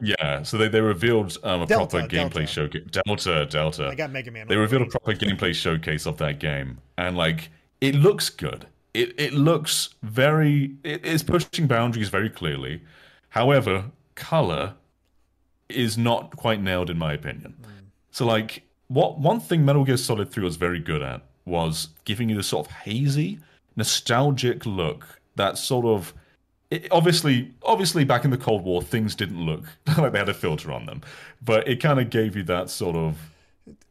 Yeah, 0.00 0.44
so 0.44 0.56
they, 0.56 0.68
they 0.68 0.80
revealed 0.80 1.36
um, 1.42 1.62
a 1.62 1.66
Delta, 1.66 1.98
proper 1.98 2.08
gameplay 2.08 2.46
showcase. 2.46 2.84
Delta, 3.04 3.46
Delta. 3.46 3.88
I 3.88 3.96
got 3.96 4.12
Mega 4.12 4.30
Man. 4.30 4.46
They 4.46 4.56
revealed 4.56 4.82
a 4.82 4.86
proper 4.86 5.12
gameplay 5.12 5.54
showcase 5.54 6.06
of 6.06 6.18
that 6.18 6.38
game, 6.38 6.78
and 6.96 7.16
like 7.16 7.50
it 7.80 7.96
looks 7.96 8.30
good. 8.30 8.66
It 8.94 9.18
it 9.18 9.34
looks 9.34 9.94
very. 10.02 10.76
It 10.84 11.04
is 11.04 11.22
pushing 11.22 11.66
boundaries 11.66 12.08
very 12.08 12.30
clearly. 12.30 12.82
However, 13.30 13.90
color 14.18 14.74
is 15.68 15.96
not 15.96 16.36
quite 16.36 16.60
nailed 16.60 16.90
in 16.90 16.98
my 16.98 17.12
opinion. 17.12 17.54
Mm. 17.62 17.68
So 18.10 18.26
like, 18.26 18.62
what 18.88 19.18
one 19.18 19.40
thing 19.40 19.64
Metal 19.64 19.84
Gear 19.84 19.96
Solid 19.96 20.30
Three 20.30 20.44
was 20.44 20.56
very 20.56 20.80
good 20.80 21.02
at 21.02 21.22
was 21.44 21.88
giving 22.04 22.28
you 22.28 22.36
this 22.36 22.48
sort 22.48 22.66
of 22.66 22.72
hazy, 22.72 23.38
nostalgic 23.76 24.66
look. 24.66 25.20
That 25.36 25.56
sort 25.56 25.86
of 25.86 26.12
it, 26.70 26.88
obviously, 26.90 27.54
obviously, 27.62 28.04
back 28.04 28.24
in 28.24 28.30
the 28.30 28.36
Cold 28.36 28.62
War, 28.62 28.82
things 28.82 29.14
didn't 29.14 29.40
look 29.40 29.64
like 29.98 30.12
they 30.12 30.18
had 30.18 30.28
a 30.28 30.34
filter 30.34 30.70
on 30.72 30.86
them, 30.86 31.02
but 31.42 31.66
it 31.66 31.80
kind 31.80 31.98
of 31.98 32.10
gave 32.10 32.36
you 32.36 32.42
that 32.44 32.70
sort 32.70 32.96
of 32.96 33.16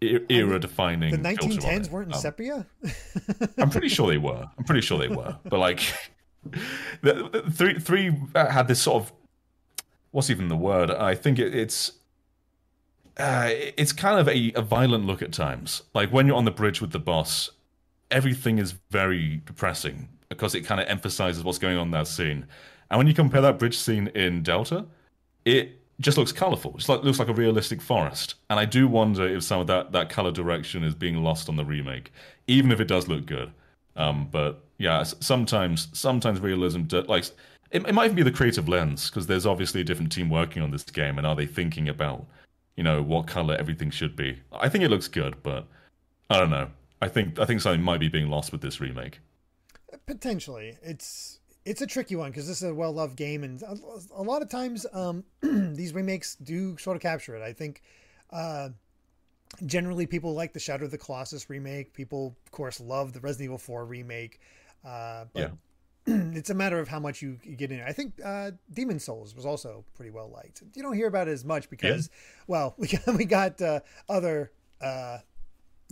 era-defining. 0.01 1.11
The 1.11 1.17
1910s 1.17 1.89
weren't 1.89 2.07
in 2.07 2.13
um, 2.13 2.19
sepia. 2.19 2.65
I'm 3.57 3.69
pretty 3.69 3.89
sure 3.89 4.07
they 4.07 4.17
were. 4.17 4.45
I'm 4.57 4.63
pretty 4.63 4.81
sure 4.81 4.97
they 4.97 5.07
were. 5.07 5.35
But 5.43 5.59
like, 5.59 5.79
the, 7.01 7.29
the, 7.31 7.51
three 7.51 7.79
three 7.79 8.15
had 8.35 8.67
this 8.67 8.81
sort 8.81 9.03
of 9.03 9.11
what's 10.11 10.29
even 10.29 10.47
the 10.47 10.55
word? 10.55 10.91
I 10.91 11.15
think 11.15 11.39
it, 11.39 11.53
it's 11.53 11.93
uh, 13.17 13.49
it's 13.49 13.93
kind 13.93 14.19
of 14.19 14.27
a, 14.27 14.51
a 14.55 14.61
violent 14.61 15.05
look 15.05 15.21
at 15.21 15.33
times. 15.33 15.83
Like 15.93 16.09
when 16.11 16.27
you're 16.27 16.35
on 16.35 16.45
the 16.45 16.51
bridge 16.51 16.81
with 16.81 16.91
the 16.91 16.99
boss, 16.99 17.49
everything 18.11 18.59
is 18.59 18.75
very 18.91 19.41
depressing 19.45 20.07
because 20.29 20.55
it 20.55 20.61
kind 20.61 20.79
of 20.79 20.87
emphasizes 20.87 21.43
what's 21.43 21.57
going 21.57 21.77
on 21.77 21.87
in 21.87 21.91
that 21.91 22.07
scene. 22.07 22.45
And 22.89 22.97
when 22.97 23.07
you 23.07 23.13
compare 23.13 23.41
that 23.41 23.59
bridge 23.59 23.77
scene 23.77 24.07
in 24.09 24.43
Delta, 24.43 24.85
it 25.45 25.79
just 25.99 26.17
looks 26.17 26.31
colorful. 26.31 26.75
It 26.77 26.87
like, 26.87 27.03
looks 27.03 27.19
like 27.19 27.27
a 27.27 27.33
realistic 27.33 27.81
forest. 27.81 28.35
And 28.49 28.59
I 28.59 28.65
do 28.65 28.87
wonder 28.87 29.27
if 29.27 29.43
some 29.43 29.59
of 29.59 29.67
that, 29.67 29.91
that 29.93 30.09
color 30.09 30.31
direction 30.31 30.83
is 30.83 30.93
being 30.93 31.23
lost 31.23 31.49
on 31.49 31.55
the 31.55 31.65
remake, 31.65 32.11
even 32.47 32.71
if 32.71 32.79
it 32.79 32.87
does 32.87 33.07
look 33.07 33.25
good. 33.25 33.51
Um, 33.95 34.27
but 34.31 34.63
yeah, 34.77 35.03
sometimes 35.03 35.87
sometimes 35.93 36.39
realism 36.39 36.83
like 37.07 37.25
it, 37.71 37.87
it 37.87 37.93
might 37.93 38.05
even 38.05 38.15
be 38.15 38.23
the 38.23 38.31
creative 38.31 38.67
lens 38.67 39.09
because 39.09 39.27
there's 39.27 39.45
obviously 39.45 39.81
a 39.81 39.83
different 39.83 40.11
team 40.11 40.29
working 40.29 40.61
on 40.61 40.71
this 40.71 40.83
game, 40.83 41.17
and 41.17 41.27
are 41.27 41.35
they 41.35 41.45
thinking 41.45 41.89
about 41.89 42.25
you 42.75 42.83
know 42.83 43.01
what 43.01 43.27
color 43.27 43.55
everything 43.55 43.89
should 43.89 44.15
be? 44.15 44.39
I 44.51 44.69
think 44.69 44.83
it 44.83 44.89
looks 44.89 45.07
good, 45.07 45.35
but 45.43 45.67
I 46.29 46.39
don't 46.39 46.49
know. 46.49 46.69
I 47.01 47.07
think 47.07 47.39
I 47.39 47.45
think 47.45 47.61
something 47.61 47.81
might 47.81 47.99
be 47.99 48.09
being 48.09 48.29
lost 48.29 48.51
with 48.51 48.61
this 48.61 48.79
remake. 48.79 49.19
Potentially, 50.05 50.77
it's 50.81 51.39
it's 51.65 51.81
a 51.81 51.87
tricky 51.87 52.15
one 52.15 52.31
because 52.31 52.47
this 52.47 52.61
is 52.61 52.69
a 52.69 52.73
well 52.73 52.93
loved 52.93 53.15
game, 53.15 53.43
and 53.43 53.61
a, 53.61 53.77
a, 54.15 54.23
lot 54.23 54.41
of 54.41 54.49
times 54.49 54.85
um, 54.93 55.23
these 55.41 55.93
remakes 55.93 56.35
do 56.35 56.77
sort 56.77 56.95
of 56.95 57.01
capture 57.01 57.35
it. 57.35 57.41
I 57.41 57.53
think 57.53 57.81
uh, 58.31 58.69
generally 59.65 60.05
people 60.05 60.33
like 60.33 60.53
the 60.53 60.59
Shadow 60.59 60.85
of 60.85 60.91
the 60.91 60.97
Colossus 60.97 61.49
remake. 61.49 61.93
People, 61.93 62.35
of 62.45 62.51
course, 62.51 62.79
love 62.79 63.13
the 63.13 63.19
Resident 63.19 63.45
Evil 63.45 63.57
4 63.57 63.85
remake. 63.85 64.39
Uh, 64.85 65.25
but 65.33 65.39
yeah. 65.39 65.49
it's 66.35 66.49
a 66.49 66.53
matter 66.53 66.79
of 66.79 66.87
how 66.87 66.99
much 66.99 67.21
you, 67.21 67.37
get 67.57 67.69
in. 67.69 67.81
I 67.81 67.91
think 67.91 68.13
uh, 68.23 68.51
Demon 68.73 68.97
Souls 68.97 69.35
was 69.35 69.45
also 69.45 69.83
pretty 69.95 70.09
well 70.09 70.29
liked. 70.29 70.63
You 70.73 70.81
don't 70.81 70.95
hear 70.95 71.07
about 71.07 71.27
it 71.27 71.31
as 71.31 71.43
much 71.43 71.69
because, 71.69 72.09
yeah. 72.09 72.43
well, 72.47 72.75
we 72.77 72.87
got, 72.87 73.07
we 73.15 73.25
got 73.25 73.61
uh, 73.61 73.81
other 74.07 74.51
uh, 74.81 75.17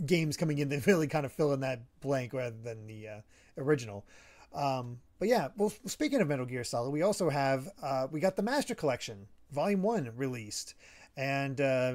games 0.04 0.38
coming 0.38 0.58
in 0.58 0.70
that 0.70 0.86
really 0.86 1.06
kind 1.06 1.26
of 1.26 1.32
fill 1.32 1.52
in 1.52 1.60
that 1.60 1.82
blank 2.00 2.32
rather 2.32 2.56
than 2.64 2.86
the 2.86 3.08
uh, 3.08 3.20
original. 3.58 4.06
Um, 4.54 5.00
but 5.18 5.28
yeah, 5.28 5.48
well, 5.56 5.72
speaking 5.84 6.22
of 6.22 6.28
Metal 6.28 6.46
Gear 6.46 6.64
Solid, 6.64 6.90
we 6.90 7.02
also 7.02 7.28
have 7.28 7.68
uh, 7.82 8.06
we 8.10 8.20
got 8.20 8.36
the 8.36 8.42
Master 8.42 8.74
Collection 8.74 9.26
Volume 9.52 9.82
One 9.82 10.10
released, 10.16 10.74
and 11.16 11.60
uh, 11.60 11.94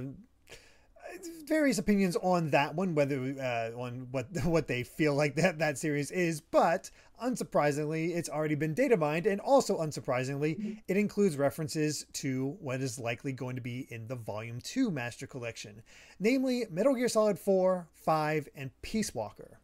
various 1.45 1.78
opinions 1.78 2.15
on 2.17 2.50
that 2.52 2.76
one, 2.76 2.95
whether 2.95 3.17
uh, 3.39 3.80
on 3.80 4.08
what 4.12 4.28
what 4.43 4.67
they 4.67 4.84
feel 4.84 5.15
like 5.15 5.36
that 5.36 5.60
that 5.60 5.78
series 5.78 6.12
is. 6.12 6.41
But 6.41 6.89
unsurprisingly, 7.24 8.15
it's 8.15 8.30
already 8.30 8.56
been 8.56 8.74
data 8.74 8.97
mined, 8.97 9.28
and 9.28 9.39
also 9.41 9.80
unsurprisingly, 9.80 10.82
it 10.88 10.97
includes 10.97 11.38
references 11.38 12.06
to 12.13 12.58
what 12.60 12.82
is 12.82 13.00
likely 13.00 13.34
going 13.34 13.56
to 13.56 13.62
be 13.62 13.88
in 13.89 14.08
the 14.08 14.15
Volume 14.15 14.60
Two 14.62 14.91
Master 14.91 15.28
Collection, 15.28 15.82
namely 16.19 16.65
Metal 16.69 16.95
Gear 16.95 17.10
Solid 17.10 17.38
Four, 17.38 17.88
Five, 17.93 18.47
and 18.56 18.71
Peace 18.82 19.13
Walker. 19.13 19.60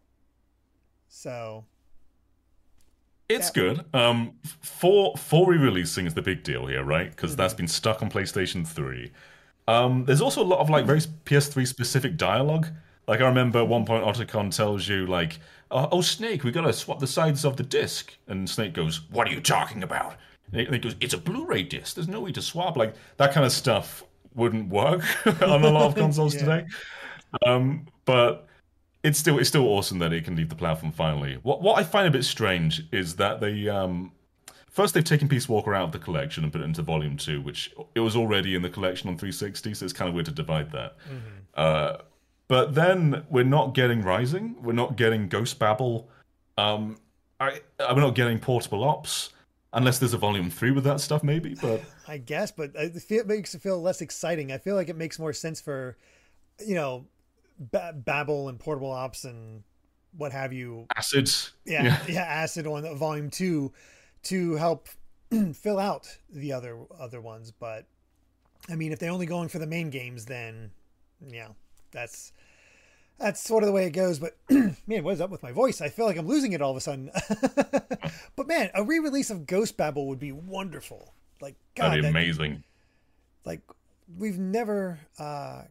So 1.07 1.65
it's 3.29 3.49
good. 3.49 3.83
Um, 3.93 4.33
for 4.61 5.15
for 5.17 5.49
re-releasing 5.49 6.05
is 6.05 6.13
the 6.13 6.21
big 6.21 6.43
deal 6.43 6.65
here, 6.67 6.83
right? 6.83 7.09
Because 7.09 7.31
mm-hmm. 7.31 7.41
that's 7.41 7.53
been 7.53 7.67
stuck 7.67 8.01
on 8.01 8.09
PlayStation 8.09 8.65
Three. 8.65 9.11
Um, 9.67 10.05
there's 10.05 10.21
also 10.21 10.41
a 10.41 10.45
lot 10.45 10.59
of 10.59 10.69
like 10.69 10.85
very 10.85 10.99
PS3 10.99 11.67
specific 11.67 12.17
dialogue. 12.17 12.67
Like 13.07 13.21
I 13.21 13.27
remember 13.27 13.59
at 13.59 13.67
one 13.67 13.85
point 13.85 14.03
Otacon 14.03 14.55
tells 14.55 14.87
you 14.87 15.05
like, 15.05 15.39
oh, 15.71 15.87
"Oh, 15.91 16.01
Snake, 16.01 16.43
we 16.43 16.51
gotta 16.51 16.73
swap 16.73 16.99
the 16.99 17.07
sides 17.07 17.45
of 17.45 17.57
the 17.57 17.63
disc," 17.63 18.13
and 18.27 18.49
Snake 18.49 18.73
goes, 18.73 19.01
"What 19.11 19.27
are 19.27 19.31
you 19.31 19.41
talking 19.41 19.83
about?" 19.83 20.15
And 20.51 20.73
he 20.73 20.79
goes, 20.79 20.95
"It's 20.99 21.13
a 21.13 21.17
Blu-ray 21.17 21.63
disc. 21.63 21.95
There's 21.95 22.07
no 22.07 22.21
way 22.21 22.31
to 22.31 22.41
swap." 22.41 22.77
Like 22.77 22.93
that 23.17 23.33
kind 23.33 23.45
of 23.45 23.51
stuff 23.51 24.03
wouldn't 24.35 24.69
work 24.69 25.03
on 25.41 25.63
a 25.63 25.69
lot 25.69 25.87
of 25.87 25.95
consoles 26.03 26.35
yeah. 26.35 26.39
today. 26.41 26.65
Um, 27.45 27.87
but 28.05 28.47
it's 29.03 29.19
still 29.19 29.39
it's 29.39 29.49
still 29.49 29.67
awesome 29.67 29.99
that 29.99 30.13
it 30.13 30.23
can 30.25 30.35
leave 30.35 30.49
the 30.49 30.55
platform 30.55 30.91
finally. 30.91 31.39
What 31.43 31.61
what 31.61 31.77
I 31.79 31.83
find 31.83 32.07
a 32.07 32.11
bit 32.11 32.23
strange 32.23 32.83
is 32.91 33.15
that 33.17 33.39
they 33.41 33.67
um 33.67 34.11
first 34.77 34.93
they've 34.93 35.03
taken 35.03 35.27
Peace 35.27 35.49
Walker 35.49 35.73
out 35.73 35.85
of 35.85 35.91
the 35.91 35.97
collection 35.97 36.43
and 36.43 36.53
put 36.53 36.61
it 36.61 36.65
into 36.65 36.83
Volume 36.83 37.17
Two, 37.17 37.41
which 37.41 37.73
it 37.95 37.99
was 37.99 38.15
already 38.15 38.53
in 38.53 38.61
the 38.61 38.69
collection 38.69 39.09
on 39.09 39.17
360, 39.17 39.73
so 39.73 39.83
it's 39.83 39.91
kind 39.91 40.07
of 40.07 40.13
weird 40.13 40.27
to 40.27 40.31
divide 40.31 40.71
that. 40.71 40.97
Mm-hmm. 40.99 41.17
Uh, 41.55 41.97
but 42.47 42.75
then 42.75 43.25
we're 43.31 43.43
not 43.43 43.73
getting 43.73 44.03
Rising, 44.03 44.55
we're 44.61 44.73
not 44.73 44.95
getting 44.95 45.29
Ghost 45.29 45.57
Babel, 45.57 46.07
um, 46.59 46.99
I 47.39 47.59
we're 47.79 48.01
not 48.01 48.13
getting 48.13 48.37
Portable 48.37 48.83
Ops. 48.83 49.31
Unless 49.73 49.99
there's 49.99 50.13
a 50.13 50.17
volume 50.17 50.49
three 50.49 50.71
with 50.71 50.85
that 50.85 51.01
stuff, 51.01 51.23
maybe. 51.23 51.55
But 51.55 51.81
I 52.07 52.19
guess, 52.19 52.51
but 52.51 52.71
it 52.75 53.27
makes 53.27 53.53
it 53.53 53.61
feel 53.61 53.81
less 53.81 54.01
exciting. 54.01 54.51
I 54.51 54.59
feel 54.59 54.75
like 54.75 54.89
it 54.89 54.95
makes 54.95 55.19
more 55.19 55.33
sense 55.33 55.59
for, 55.59 55.97
you 56.65 56.75
know, 56.75 57.05
ba- 57.59 57.93
Babel 57.93 58.47
and 58.47 58.57
Portable 58.59 58.91
Ops 58.91 59.25
and 59.25 59.63
what 60.15 60.31
have 60.31 60.53
you. 60.53 60.85
Acid. 60.95 61.29
Yeah, 61.65 61.83
yeah, 61.83 61.99
yeah 62.07 62.21
Acid 62.21 62.65
on 62.65 62.95
Volume 62.95 63.29
Two 63.29 63.73
to 64.23 64.55
help 64.55 64.87
fill 65.53 65.79
out 65.79 66.17
the 66.29 66.53
other 66.53 66.77
other 66.99 67.21
ones. 67.21 67.51
But 67.51 67.85
I 68.69 68.75
mean, 68.75 68.91
if 68.91 68.99
they're 68.99 69.11
only 69.11 69.25
going 69.25 69.49
for 69.49 69.59
the 69.59 69.67
main 69.67 69.89
games, 69.89 70.25
then 70.25 70.71
yeah, 71.25 71.49
that's 71.91 72.31
that's 73.17 73.41
sort 73.41 73.63
of 73.63 73.67
the 73.67 73.73
way 73.73 73.85
it 73.85 73.91
goes. 73.91 74.19
But 74.19 74.37
man, 74.49 75.03
what 75.03 75.13
is 75.13 75.21
up 75.21 75.29
with 75.29 75.43
my 75.43 75.51
voice? 75.51 75.81
I 75.81 75.89
feel 75.89 76.05
like 76.05 76.17
I'm 76.17 76.27
losing 76.27 76.53
it 76.53 76.61
all 76.61 76.71
of 76.71 76.77
a 76.77 76.81
sudden. 76.81 77.09
but 78.35 78.47
man, 78.47 78.69
a 78.73 78.83
re-release 78.83 79.29
of 79.29 79.45
Ghost 79.45 79.77
Babel 79.77 80.07
would 80.07 80.19
be 80.19 80.31
wonderful. 80.31 81.13
Like 81.41 81.55
God, 81.75 81.91
that'd 81.91 82.03
be 82.03 82.07
amazing. 82.09 82.63
Like 83.45 83.61
we've 84.17 84.39
never 84.39 84.99
uh, 85.19 85.63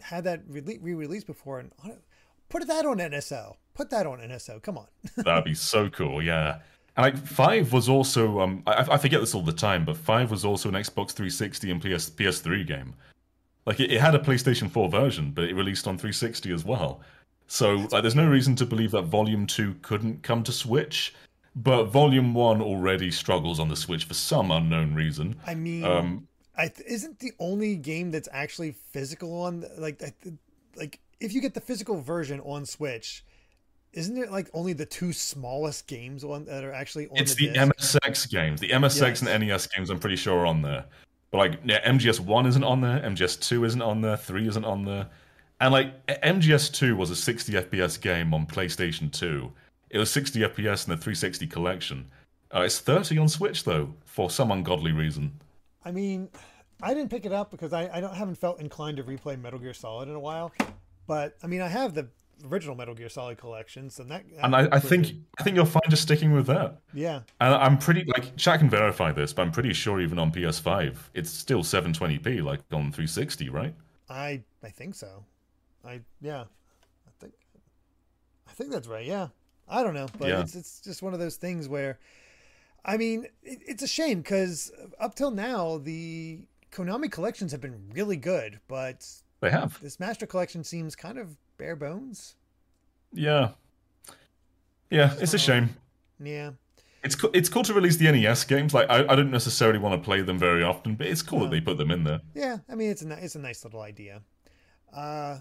had 0.00 0.24
that 0.24 0.42
re-release 0.48 1.24
before, 1.24 1.60
and 1.60 1.72
put 2.48 2.66
that 2.66 2.86
on 2.86 2.98
NSO. 2.98 3.56
Put 3.74 3.90
that 3.90 4.06
on 4.06 4.18
NSO. 4.18 4.62
Come 4.62 4.78
on. 4.78 4.86
That'd 5.16 5.44
be 5.44 5.54
so 5.54 5.90
cool. 5.90 6.22
Yeah. 6.22 6.60
And 6.96 7.04
like 7.04 7.16
five 7.16 7.72
was 7.72 7.88
also 7.88 8.40
um 8.40 8.62
I, 8.66 8.86
I 8.92 8.98
forget 8.98 9.20
this 9.20 9.34
all 9.34 9.42
the 9.42 9.52
time, 9.52 9.84
but 9.84 9.96
five 9.96 10.30
was 10.30 10.44
also 10.44 10.68
an 10.68 10.74
Xbox 10.74 11.12
360 11.12 11.70
and 11.70 11.80
PS 11.80 12.10
PS3 12.10 12.66
game. 12.66 12.94
Like 13.66 13.80
it, 13.80 13.90
it 13.90 14.00
had 14.00 14.14
a 14.14 14.18
PlayStation 14.18 14.70
4 14.70 14.88
version, 14.88 15.30
but 15.30 15.44
it 15.44 15.54
released 15.54 15.86
on 15.86 15.96
360 15.96 16.52
as 16.52 16.64
well. 16.64 17.00
So 17.46 17.74
like 17.90 18.02
there's 18.02 18.14
no 18.14 18.28
reason 18.28 18.56
to 18.56 18.66
believe 18.66 18.90
that 18.92 19.02
Volume 19.02 19.46
Two 19.46 19.74
couldn't 19.82 20.22
come 20.22 20.42
to 20.44 20.52
Switch. 20.52 21.14
But 21.56 21.84
Volume 21.84 22.34
One 22.34 22.60
already 22.60 23.10
struggles 23.10 23.60
on 23.60 23.68
the 23.68 23.76
Switch 23.76 24.06
for 24.06 24.14
some 24.14 24.50
unknown 24.50 24.94
reason. 24.94 25.36
I 25.46 25.54
mean, 25.54 25.84
um, 25.84 26.28
I 26.56 26.68
th- 26.68 26.88
isn't 26.88 27.20
the 27.20 27.32
only 27.38 27.76
game 27.76 28.10
that's 28.10 28.28
actually 28.32 28.72
physical 28.72 29.42
on 29.42 29.64
like 29.78 30.02
like 30.74 31.00
if 31.20 31.32
you 31.32 31.40
get 31.40 31.54
the 31.54 31.60
physical 31.60 32.00
version 32.00 32.40
on 32.40 32.66
Switch, 32.66 33.24
isn't 33.94 34.16
it 34.16 34.30
like 34.30 34.50
only 34.52 34.72
the 34.72 34.86
two 34.86 35.12
smallest 35.12 35.86
games 35.86 36.24
on 36.24 36.44
that 36.46 36.64
are 36.64 36.72
actually 36.72 37.06
on? 37.08 37.16
It's 37.16 37.34
the, 37.34 37.48
the 37.48 37.58
MSX 37.58 38.28
games, 38.28 38.60
the 38.60 38.70
MSX 38.70 39.00
yes. 39.00 39.22
and 39.22 39.46
NES 39.46 39.66
games. 39.68 39.90
I'm 39.90 39.98
pretty 39.98 40.16
sure 40.16 40.40
are 40.40 40.46
on 40.46 40.62
there, 40.62 40.84
but 41.30 41.38
like 41.38 41.60
yeah, 41.64 41.88
MGS 41.88 42.20
one 42.20 42.46
isn't 42.46 42.64
on 42.64 42.80
there, 42.80 43.00
MGS 43.00 43.40
two 43.40 43.64
isn't 43.64 43.82
on 43.82 44.00
there, 44.00 44.16
three 44.16 44.48
isn't 44.48 44.64
on 44.64 44.84
there, 44.84 45.08
and 45.60 45.72
like 45.72 46.06
MGS 46.06 46.72
two 46.72 46.96
was 46.96 47.10
a 47.10 47.16
60 47.16 47.52
FPS 47.52 48.00
game 48.00 48.34
on 48.34 48.46
PlayStation 48.46 49.10
two. 49.10 49.52
It 49.90 49.98
was 49.98 50.10
60 50.10 50.40
FPS 50.40 50.86
in 50.86 50.90
the 50.90 50.96
360 50.96 51.46
collection. 51.46 52.06
Uh, 52.52 52.62
it's 52.62 52.80
30 52.80 53.18
on 53.18 53.28
Switch 53.28 53.64
though, 53.64 53.92
for 54.04 54.28
some 54.28 54.50
ungodly 54.50 54.92
reason. 54.92 55.32
I 55.84 55.92
mean, 55.92 56.28
I 56.82 56.94
didn't 56.94 57.10
pick 57.10 57.26
it 57.26 57.32
up 57.32 57.50
because 57.50 57.72
I, 57.72 57.88
I 57.92 58.00
don't 58.00 58.14
haven't 58.14 58.36
felt 58.36 58.60
inclined 58.60 58.96
to 58.96 59.04
replay 59.04 59.40
Metal 59.40 59.58
Gear 59.58 59.74
Solid 59.74 60.08
in 60.08 60.14
a 60.14 60.20
while. 60.20 60.52
But 61.06 61.36
I 61.42 61.46
mean, 61.46 61.60
I 61.60 61.68
have 61.68 61.94
the 61.94 62.08
original 62.50 62.74
Metal 62.74 62.94
Gear 62.94 63.08
Solid 63.08 63.38
collection, 63.38 63.90
so 63.90 64.02
that. 64.04 64.24
that 64.36 64.44
And 64.44 64.54
I, 64.56 64.68
I 64.72 64.80
think 64.80 65.06
good. 65.06 65.24
I 65.38 65.42
think 65.42 65.56
you'll 65.56 65.66
find 65.66 65.84
just 65.88 66.02
sticking 66.02 66.32
with 66.32 66.46
that. 66.46 66.78
yeah, 66.92 67.20
And 67.40 67.54
I'm 67.54 67.78
pretty 67.78 68.04
like 68.06 68.36
Chat 68.36 68.58
can 68.60 68.70
verify 68.70 69.12
this, 69.12 69.32
but 69.32 69.42
I'm 69.42 69.52
pretty 69.52 69.72
sure 69.72 70.00
even 70.00 70.18
on 70.18 70.32
PS5 70.32 70.96
it's 71.14 71.30
still 71.30 71.62
720p, 71.62 72.42
like 72.42 72.60
on 72.72 72.92
360, 72.92 73.48
right? 73.50 73.74
I 74.08 74.42
I 74.62 74.68
think 74.70 74.94
so. 74.94 75.24
I 75.84 76.00
yeah, 76.20 76.42
I 77.06 77.10
think 77.20 77.34
I 78.48 78.52
think 78.52 78.70
that's 78.70 78.88
right. 78.88 79.04
Yeah, 79.06 79.28
I 79.68 79.82
don't 79.82 79.94
know, 79.94 80.06
but 80.18 80.28
Yeah. 80.28 80.40
it's 80.40 80.54
it's 80.54 80.80
just 80.80 81.02
one 81.02 81.14
of 81.14 81.20
those 81.20 81.36
things 81.36 81.68
where, 81.68 81.98
I 82.84 82.96
mean, 82.96 83.26
it, 83.42 83.60
it's 83.66 83.82
a 83.82 83.86
shame 83.88 84.20
because 84.20 84.70
up 85.00 85.14
till 85.14 85.30
now 85.30 85.78
the 85.78 86.40
Konami 86.72 87.10
collections 87.10 87.52
have 87.52 87.60
been 87.60 87.80
really 87.92 88.16
good, 88.16 88.60
but 88.68 89.06
They 89.40 89.50
have. 89.50 89.80
this 89.80 90.00
Master 90.00 90.26
Collection 90.26 90.64
seems 90.64 90.96
kind 90.96 91.18
of 91.18 91.36
bare 91.58 91.76
bones. 91.76 92.36
Yeah. 93.12 93.50
Yeah, 94.90 95.14
it's 95.18 95.34
a 95.34 95.38
shame. 95.38 95.70
Yeah, 96.22 96.52
It's 97.02 97.14
co- 97.16 97.30
it's 97.34 97.48
cool 97.48 97.64
to 97.64 97.74
release 97.74 97.96
the 97.96 98.10
NES 98.10 98.44
games. 98.44 98.72
Like 98.72 98.88
I, 98.88 99.04
I 99.06 99.16
don't 99.16 99.30
necessarily 99.30 99.78
want 99.78 100.00
to 100.00 100.04
play 100.04 100.22
them 100.22 100.38
very 100.38 100.62
often, 100.62 100.94
but 100.94 101.06
it's 101.08 101.22
cool 101.22 101.40
that 101.40 101.50
they 101.50 101.60
put 101.60 101.76
them 101.78 101.90
in 101.90 102.04
there. 102.04 102.20
yeah. 102.34 102.58
I 102.68 102.74
mean, 102.76 102.90
it's 102.90 103.02
a 103.04 103.24
it's 103.24 103.34
a 103.34 103.40
nice 103.40 103.64
little 103.64 103.80
idea. 103.80 104.22
Uh, 104.94 105.38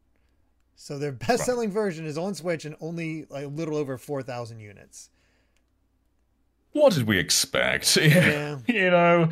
So 0.77 0.99
their 0.99 1.13
best 1.27 1.45
selling 1.45 1.71
version 1.71 2.07
is 2.07 2.19
on 2.19 2.35
Switch 2.35 2.65
and 2.65 2.77
only 2.81 3.27
like 3.31 3.45
a 3.45 3.49
little 3.49 3.77
over 3.77 3.99
4,000 3.99 4.61
units. 4.61 5.11
What 6.73 6.93
did 6.93 7.07
we 7.07 7.19
expect? 7.19 7.97
Yeah. 7.97 8.59
you 8.67 8.91
know, 8.91 9.31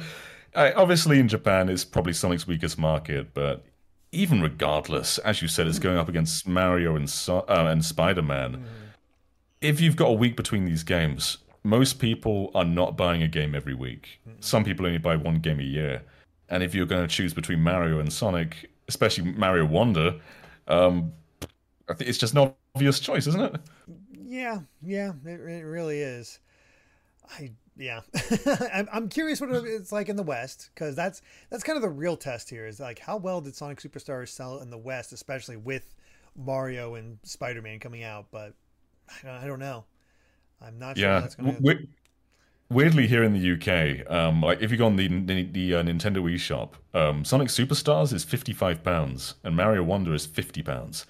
I, 0.55 0.72
obviously 0.72 1.18
in 1.18 1.29
Japan 1.29 1.68
it's 1.68 1.85
probably 1.85 2.12
Sonic's 2.12 2.46
weakest 2.46 2.79
market, 2.79 3.35
but 3.35 3.64
even 4.12 4.40
regardless, 4.42 5.18
as 5.18 5.42
you 5.42 5.48
said, 5.48 5.66
it's 5.66 5.79
hmm. 5.79 5.85
going 5.85 5.96
up 5.96 6.09
against 6.09 6.46
Mario 6.46 6.94
and 6.94 7.09
so- 7.09 7.44
uh, 7.48 7.66
and 7.68 7.85
Spider 7.85 8.22
Man. 8.22 8.55
Hmm. 8.55 8.64
If 9.61 9.81
you've 9.81 9.96
got 9.96 10.09
a 10.09 10.12
week 10.12 10.37
between 10.37 10.64
these 10.64 10.83
games, 10.83 11.38
most 11.64 11.98
people 11.98 12.51
are 12.55 12.64
not 12.64 12.96
buying 12.96 13.22
a 13.22 13.29
game 13.29 13.55
every 13.55 13.75
week. 13.75 14.20
Hmm. 14.25 14.35
Some 14.40 14.64
people 14.64 14.87
only 14.87 14.98
buy 14.98 15.16
one 15.16 15.37
game 15.37 15.61
a 15.61 15.64
year, 15.64 16.03
and 16.48 16.62
if 16.62 16.75
you're 16.75 16.87
going 16.87 17.07
to 17.07 17.14
choose 17.14 17.33
between 17.33 17.61
Mario 17.61 17.98
and 17.98 18.12
Sonic, 18.12 18.70
especially 18.88 19.33
Mario 19.33 19.64
Wonder, 19.66 20.21
um, 20.68 21.12
I 21.88 21.95
think 21.95 22.09
it's 22.09 22.18
just 22.18 22.35
not 22.35 22.49
an 22.49 22.55
obvious 22.77 23.01
choice, 23.01 23.27
isn't 23.27 23.40
it? 23.40 23.61
Yeah, 24.25 24.61
yeah, 24.83 25.12
it, 25.25 25.40
it 25.40 25.64
really 25.64 26.01
is. 26.01 26.38
I 27.38 27.53
yeah, 27.77 28.01
I'm, 28.73 28.88
I'm 28.92 29.09
curious 29.09 29.40
what 29.40 29.51
it's 29.51 29.92
like 29.92 30.09
in 30.09 30.16
the 30.16 30.23
West 30.23 30.71
because 30.75 30.95
that's 30.95 31.23
that's 31.51 31.62
kind 31.62 31.77
of 31.77 31.83
the 31.83 31.88
real 31.88 32.16
test 32.16 32.51
here. 32.51 32.66
Is 32.66 32.81
like 32.81 32.99
how 32.99 33.16
well 33.16 33.40
did 33.40 33.55
Sonic 33.55 33.81
Superstars 33.81 34.29
sell 34.29 34.59
in 34.59 34.71
the 34.71 34.79
West, 34.79 35.12
especially 35.12 35.57
with 35.57 35.95
Mario 36.37 36.95
and 36.95 37.18
Spider 37.23 37.62
Man 37.62 37.79
coming 37.79 38.03
out. 38.05 38.27
But 38.31 38.55
I 39.09 39.27
don't, 39.27 39.37
I 39.42 39.47
don't 39.47 39.59
know. 39.59 39.85
I'm 40.61 40.79
not 40.79 40.97
sure 40.99 41.09
Yeah. 41.09 41.21
that's 41.21 41.35
going 41.35 41.55
W- 41.55 41.79
we- 41.81 41.88
weirdly, 42.70 43.07
here 43.07 43.22
in 43.22 43.33
the 43.33 43.53
UK, 43.53 44.11
um, 44.11 44.40
like 44.42 44.61
if 44.62 44.70
you 44.70 44.77
go 44.77 44.87
on 44.87 44.96
the 44.96 45.09
the, 45.09 45.42
the 45.44 45.75
uh, 45.77 45.83
Nintendo 45.83 46.18
eShop, 46.22 46.70
um, 46.94 47.25
Sonic 47.25 47.48
Superstars 47.48 48.12
is 48.12 48.25
fifty 48.25 48.53
five 48.53 48.83
pounds 48.83 49.35
and 49.44 49.55
Mario 49.57 49.83
Wonder 49.83 50.14
is 50.14 50.27
fifty 50.27 50.62
pounds, 50.62 51.07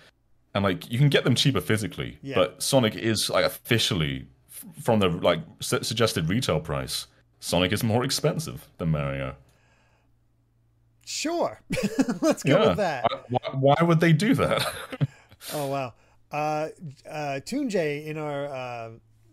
and 0.55 0.65
like 0.65 0.91
you 0.91 0.99
can 0.99 1.09
get 1.09 1.25
them 1.25 1.35
cheaper 1.35 1.61
physically, 1.61 2.19
Yeah. 2.23 2.35
but 2.37 2.62
Sonic 2.62 2.95
is 2.97 3.31
like 3.31 3.45
officially 3.45 4.27
f- 4.51 4.65
from 4.85 4.99
the 5.01 5.09
like 5.09 5.41
su- 5.61 5.83
suggested 5.83 6.29
retail 6.29 6.61
price. 6.61 7.07
Sonic 7.41 7.73
is 7.73 7.83
more 7.83 8.05
expensive 8.05 8.69
than 8.79 8.91
Mario. 8.91 9.35
Sure, 11.05 11.61
let's 12.21 12.43
go 12.45 12.61
yeah. 12.62 12.69
with 12.69 12.77
that. 12.77 13.05
Why, 13.29 13.41
why 13.53 13.75
would 13.83 14.01
they 14.01 14.12
do 14.12 14.35
that? 14.35 14.67
Oh 15.53 15.67
wow. 15.67 15.93
Uh, 16.31 16.69
uh, 17.11 17.41
Toon 17.45 17.69
J 17.69 18.07
in 18.07 18.17
our 18.17 18.47
uh, 18.47 18.91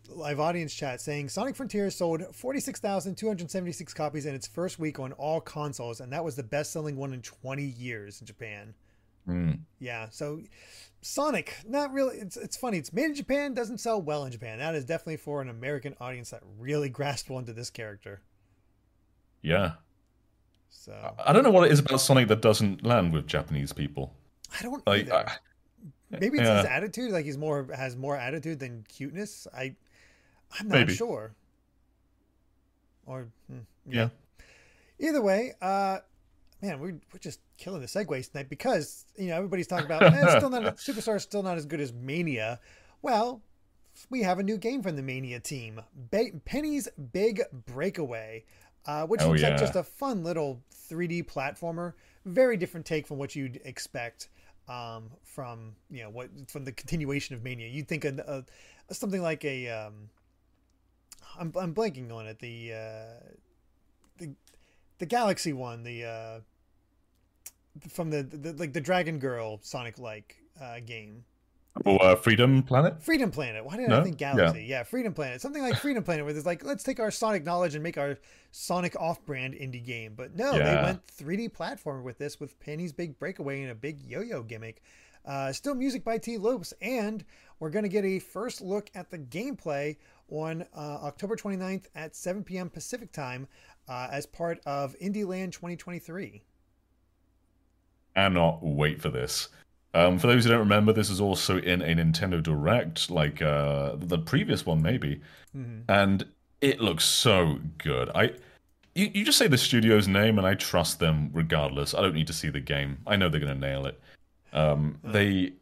live 0.09 0.39
audience 0.39 0.73
chat 0.73 1.01
saying 1.01 1.29
Sonic 1.29 1.55
Frontiers 1.55 1.95
sold 1.95 2.23
46,276 2.35 3.93
copies 3.93 4.25
in 4.25 4.35
its 4.35 4.47
first 4.47 4.79
week 4.79 4.99
on 4.99 5.13
all 5.13 5.41
consoles, 5.41 5.99
and 5.99 6.11
that 6.13 6.23
was 6.23 6.35
the 6.35 6.43
best 6.43 6.71
selling 6.71 6.95
one 6.95 7.13
in 7.13 7.21
20 7.21 7.63
years 7.63 8.21
in 8.21 8.27
Japan. 8.27 8.73
Hmm. 9.25 9.51
Yeah, 9.79 10.07
so 10.09 10.41
Sonic, 11.01 11.55
not 11.67 11.93
really. 11.93 12.17
It's 12.17 12.37
it's 12.37 12.57
funny. 12.57 12.77
It's 12.77 12.91
made 12.91 13.05
in 13.05 13.15
Japan, 13.15 13.53
doesn't 13.53 13.77
sell 13.79 14.01
well 14.01 14.25
in 14.25 14.31
Japan. 14.31 14.59
That 14.59 14.75
is 14.75 14.85
definitely 14.85 15.17
for 15.17 15.41
an 15.41 15.49
American 15.49 15.95
audience 15.99 16.31
that 16.31 16.41
really 16.57 16.89
grasped 16.89 17.29
onto 17.29 17.53
this 17.53 17.69
character. 17.69 18.21
Yeah. 19.41 19.73
So 20.69 21.15
I 21.25 21.33
don't 21.33 21.43
know 21.43 21.51
what 21.51 21.65
it 21.65 21.71
is 21.71 21.79
about 21.79 22.01
Sonic 22.01 22.27
that 22.27 22.41
doesn't 22.41 22.85
land 22.85 23.13
with 23.13 23.27
Japanese 23.27 23.73
people. 23.73 24.13
I 24.59 24.63
don't 24.63 24.85
Like. 24.87 25.11
I, 25.11 25.31
Maybe 26.11 26.39
it's 26.39 26.47
yeah. 26.47 26.57
his 26.57 26.65
attitude. 26.65 27.11
Like 27.11 27.25
he's 27.25 27.37
more 27.37 27.67
has 27.75 27.95
more 27.95 28.17
attitude 28.17 28.59
than 28.59 28.83
cuteness. 28.89 29.47
I, 29.53 29.75
I'm 30.59 30.67
not 30.67 30.75
Maybe. 30.79 30.93
sure. 30.95 31.33
Or 33.05 33.27
hmm, 33.49 33.59
Yeah. 33.87 34.09
Either 34.99 35.21
way, 35.21 35.53
uh, 35.61 35.99
man, 36.61 36.79
we're 36.79 36.99
we're 37.13 37.19
just 37.19 37.39
killing 37.57 37.81
the 37.81 37.87
segues 37.87 38.31
tonight 38.31 38.49
because 38.49 39.05
you 39.17 39.27
know 39.27 39.35
everybody's 39.37 39.67
talking 39.67 39.85
about 39.85 40.03
eh, 40.03 40.11
it's 40.23 40.35
still 40.35 40.49
not 40.49 40.63
Superstar 40.77 41.15
is 41.15 41.23
still 41.23 41.43
not 41.43 41.57
as 41.57 41.65
good 41.65 41.79
as 41.79 41.93
Mania. 41.93 42.59
Well, 43.01 43.41
we 44.09 44.21
have 44.23 44.39
a 44.39 44.43
new 44.43 44.57
game 44.57 44.83
from 44.83 44.95
the 44.97 45.01
Mania 45.01 45.39
team, 45.39 45.79
ba- 46.11 46.31
Penny's 46.45 46.89
Big 47.13 47.41
Breakaway, 47.65 48.43
uh, 48.85 49.05
which 49.07 49.21
Oh, 49.21 49.29
looks 49.29 49.41
like 49.41 49.51
yeah. 49.53 49.57
just 49.57 49.75
a 49.75 49.83
fun 49.83 50.23
little 50.23 50.61
3D 50.89 51.25
platformer. 51.25 51.93
Very 52.25 52.57
different 52.57 52.85
take 52.85 53.07
from 53.07 53.17
what 53.17 53.35
you'd 53.35 53.61
expect 53.63 54.27
um, 54.67 55.09
from 55.23 55.75
you 55.89 56.03
know 56.03 56.09
what 56.09 56.29
from 56.49 56.65
the 56.65 56.73
continuation 56.73 57.35
of 57.35 57.41
Mania. 57.43 57.69
You'd 57.69 57.87
think 57.87 58.03
a, 58.03 58.43
a 58.89 58.93
something 58.93 59.21
like 59.21 59.45
a 59.45 59.69
um, 59.69 60.09
I'm 61.39 61.53
I'm 61.59 61.73
blanking 61.73 62.11
on 62.11 62.27
it. 62.27 62.39
The 62.39 62.73
uh, 62.73 63.33
the 64.17 64.35
the 64.99 65.05
Galaxy 65.05 65.53
one, 65.53 65.83
the 65.83 66.05
uh, 66.05 66.39
from 67.89 68.09
the, 68.09 68.23
the 68.23 68.53
like 68.53 68.73
the 68.73 68.81
Dragon 68.81 69.19
Girl 69.19 69.59
Sonic 69.61 69.97
like 69.97 70.37
uh, 70.61 70.79
game. 70.85 71.23
oh, 71.85 71.97
uh, 71.97 72.15
Freedom 72.15 72.61
Planet? 72.63 73.01
Freedom 73.01 73.31
Planet. 73.31 73.63
Why 73.63 73.77
did 73.77 73.91
I 73.91 74.03
think 74.03 74.17
Galaxy? 74.17 74.65
Yeah. 74.65 74.83
Freedom 74.83 75.13
Planet. 75.13 75.39
Something 75.39 75.61
like 75.61 75.77
Freedom 75.77 76.03
Planet, 76.03 76.25
where 76.25 76.35
it's 76.35 76.45
like, 76.45 76.65
let's 76.65 76.83
take 76.83 76.99
our 76.99 77.11
Sonic 77.11 77.45
knowledge 77.45 77.75
and 77.75 77.83
make 77.83 77.97
our 77.97 78.17
Sonic 78.51 78.99
off-brand 78.99 79.53
indie 79.53 79.83
game. 79.83 80.13
But 80.17 80.35
no, 80.35 80.53
they 80.53 80.75
went 80.83 81.05
3D 81.07 81.51
platformer 81.51 82.03
with 82.03 82.17
this, 82.17 82.39
with 82.39 82.59
Penny's 82.59 82.91
Big 82.91 83.17
Breakaway 83.17 83.61
and 83.61 83.71
a 83.71 83.75
big 83.75 84.01
yo-yo 84.03 84.43
gimmick. 84.43 84.81
Uh, 85.25 85.53
still 85.53 85.75
music 85.75 86.03
by 86.03 86.17
T. 86.17 86.37
Lopes, 86.37 86.73
and 86.81 87.23
we're 87.59 87.69
going 87.69 87.83
to 87.83 87.89
get 87.89 88.03
a 88.03 88.19
first 88.19 88.61
look 88.61 88.89
at 88.95 89.11
the 89.11 89.17
gameplay 89.17 89.95
on 90.31 90.65
uh, 90.75 90.79
October 91.03 91.35
29th 91.35 91.85
at 91.95 92.15
7 92.15 92.43
p.m. 92.43 92.69
Pacific 92.69 93.11
time 93.11 93.47
uh, 93.87 94.07
as 94.11 94.25
part 94.25 94.59
of 94.65 94.95
IndieLand 95.01 95.51
2023. 95.51 96.43
cannot 98.15 98.59
wait 98.63 99.01
for 99.01 99.09
this. 99.09 99.49
Um, 99.93 100.19
for 100.19 100.27
those 100.27 100.43
who 100.43 100.51
don't 100.51 100.59
remember, 100.59 100.93
this 100.93 101.09
is 101.09 101.19
also 101.19 101.57
in 101.57 101.81
a 101.81 101.95
Nintendo 101.95 102.41
Direct, 102.43 103.09
like 103.09 103.41
uh, 103.41 103.95
the 103.97 104.19
previous 104.19 104.65
one, 104.65 104.81
maybe, 104.81 105.21
Mm-hmm. 105.57 105.89
and 105.89 106.27
it 106.61 106.79
looks 106.79 107.05
so 107.05 107.57
good. 107.79 108.11
I, 108.13 108.33
you, 108.93 109.09
you 109.15 109.25
just 109.25 109.39
say 109.39 109.47
the 109.47 109.57
studio's 109.57 110.07
name, 110.07 110.37
and 110.37 110.45
I 110.45 110.53
trust 110.53 110.99
them 110.99 111.31
regardless. 111.33 111.95
I 111.95 112.01
don't 112.01 112.13
need 112.13 112.27
to 112.27 112.33
see 112.33 112.49
the 112.49 112.59
game. 112.59 112.99
I 113.07 113.15
know 113.15 113.29
they're 113.29 113.39
going 113.39 113.53
to 113.55 113.59
nail 113.59 113.87
it. 113.87 113.99
Um, 114.53 114.99
they, 115.03 115.53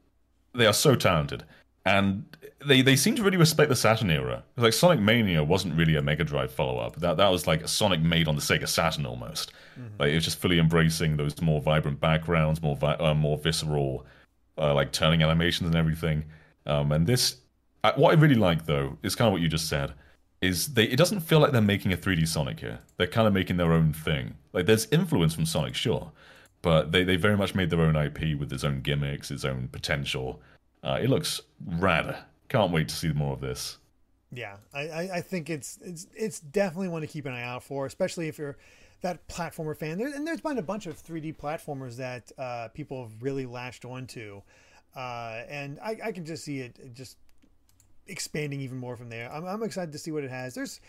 they 0.53 0.65
are 0.65 0.73
so 0.73 0.95
talented, 0.95 1.45
and 1.87 2.25
they 2.65 2.81
they 2.81 2.95
seem 2.95 3.15
to 3.15 3.23
really 3.23 3.37
respect 3.37 3.69
the 3.69 3.75
Saturn 3.75 4.09
era. 4.09 4.43
Like 4.57 4.73
Sonic 4.73 4.99
Mania 4.99 5.43
wasn't 5.43 5.75
really 5.75 5.95
a 5.95 6.01
Mega 6.01 6.23
Drive 6.23 6.51
follow 6.51 6.79
up. 6.79 6.97
That 6.97 7.17
that 7.17 7.29
was 7.29 7.47
like 7.47 7.63
a 7.63 7.67
Sonic 7.67 8.01
made 8.01 8.27
on 8.27 8.35
the 8.35 8.41
Sega 8.41 8.67
Saturn 8.67 9.05
almost. 9.05 9.53
Mm-hmm. 9.79 9.95
Like 9.99 10.11
it 10.11 10.15
was 10.15 10.25
just 10.25 10.39
fully 10.39 10.59
embracing 10.59 11.15
those 11.17 11.41
more 11.41 11.61
vibrant 11.61 11.99
backgrounds, 11.99 12.61
more 12.61 12.75
vi- 12.75 12.95
uh, 12.95 13.13
more 13.13 13.37
visceral, 13.37 14.05
uh, 14.57 14.73
like 14.73 14.91
turning 14.91 15.23
animations 15.23 15.67
and 15.67 15.75
everything. 15.75 16.25
Um, 16.65 16.91
and 16.91 17.07
this, 17.07 17.37
uh, 17.83 17.93
what 17.95 18.11
I 18.11 18.19
really 18.19 18.35
like 18.35 18.65
though 18.65 18.97
is 19.01 19.15
kind 19.15 19.27
of 19.27 19.31
what 19.31 19.41
you 19.41 19.47
just 19.47 19.69
said. 19.69 19.93
Is 20.41 20.73
they 20.73 20.83
it 20.83 20.97
doesn't 20.97 21.21
feel 21.21 21.39
like 21.39 21.51
they're 21.51 21.61
making 21.61 21.93
a 21.93 21.97
3D 21.97 22.27
Sonic 22.27 22.59
here. 22.59 22.79
They're 22.97 23.07
kind 23.07 23.27
of 23.27 23.33
making 23.33 23.57
their 23.57 23.71
own 23.71 23.93
thing. 23.93 24.35
Like 24.53 24.65
there's 24.65 24.87
influence 24.91 25.33
from 25.33 25.45
Sonic, 25.45 25.73
sure, 25.73 26.11
but 26.61 26.91
they 26.91 27.03
they 27.03 27.15
very 27.15 27.37
much 27.37 27.55
made 27.55 27.69
their 27.69 27.81
own 27.81 27.95
IP 27.95 28.37
with 28.37 28.51
its 28.51 28.63
own 28.63 28.81
gimmicks, 28.81 29.31
its 29.31 29.45
own 29.45 29.69
potential 29.71 30.41
uh, 30.87 30.99
it 31.01 31.09
looks 31.09 31.41
rad. 31.65 32.17
Can't 32.47 32.71
wait 32.71 32.87
to 32.87 32.95
see 32.95 33.11
more 33.11 33.33
of 33.33 33.41
this. 33.41 33.77
Yeah, 34.31 34.57
I, 34.73 35.09
I 35.15 35.21
think 35.21 35.49
it's 35.49 35.79
it's 35.81 36.07
it's 36.15 36.39
definitely 36.39 36.89
one 36.89 37.01
to 37.01 37.07
keep 37.07 37.25
an 37.25 37.33
eye 37.33 37.43
out 37.43 37.63
for, 37.63 37.85
especially 37.85 38.27
if 38.27 38.37
you're 38.37 38.57
that 39.01 39.27
platformer 39.27 39.75
fan. 39.75 39.97
There, 39.97 40.07
and 40.07 40.25
there's 40.25 40.41
been 40.41 40.57
a 40.57 40.63
bunch 40.63 40.85
of 40.85 41.01
3D 41.01 41.37
platformers 41.37 41.97
that 41.97 42.31
uh, 42.37 42.69
people 42.73 43.03
have 43.03 43.11
really 43.21 43.45
latched 43.45 43.85
onto, 43.85 44.41
uh, 44.95 45.43
and 45.49 45.79
I, 45.81 45.97
I, 46.05 46.11
can 46.11 46.25
just 46.25 46.43
see 46.43 46.59
it 46.59 46.93
just 46.93 47.17
expanding 48.07 48.59
even 48.61 48.77
more 48.77 48.97
from 48.97 49.09
there. 49.09 49.31
I'm, 49.31 49.45
I'm 49.45 49.63
excited 49.63 49.91
to 49.91 49.97
see 49.97 50.11
what 50.11 50.23
it 50.23 50.31
has. 50.31 50.55
There's 50.55 50.81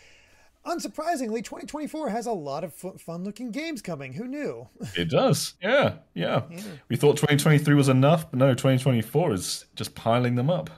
unsurprisingly, 0.65 1.43
2024 1.43 2.09
has 2.09 2.25
a 2.25 2.31
lot 2.31 2.63
of 2.63 2.73
fun 2.73 3.23
looking 3.23 3.51
games 3.51 3.81
coming. 3.81 4.13
Who 4.13 4.27
knew? 4.27 4.67
it 4.95 5.09
does. 5.09 5.53
Yeah, 5.61 5.95
yeah, 6.13 6.43
yeah. 6.49 6.61
We 6.89 6.95
thought 6.95 7.17
2023 7.17 7.73
was 7.75 7.89
enough, 7.89 8.29
but 8.29 8.39
no, 8.39 8.53
2024 8.53 9.33
is 9.33 9.65
just 9.75 9.95
piling 9.95 10.35
them 10.35 10.49
up. 10.49 10.69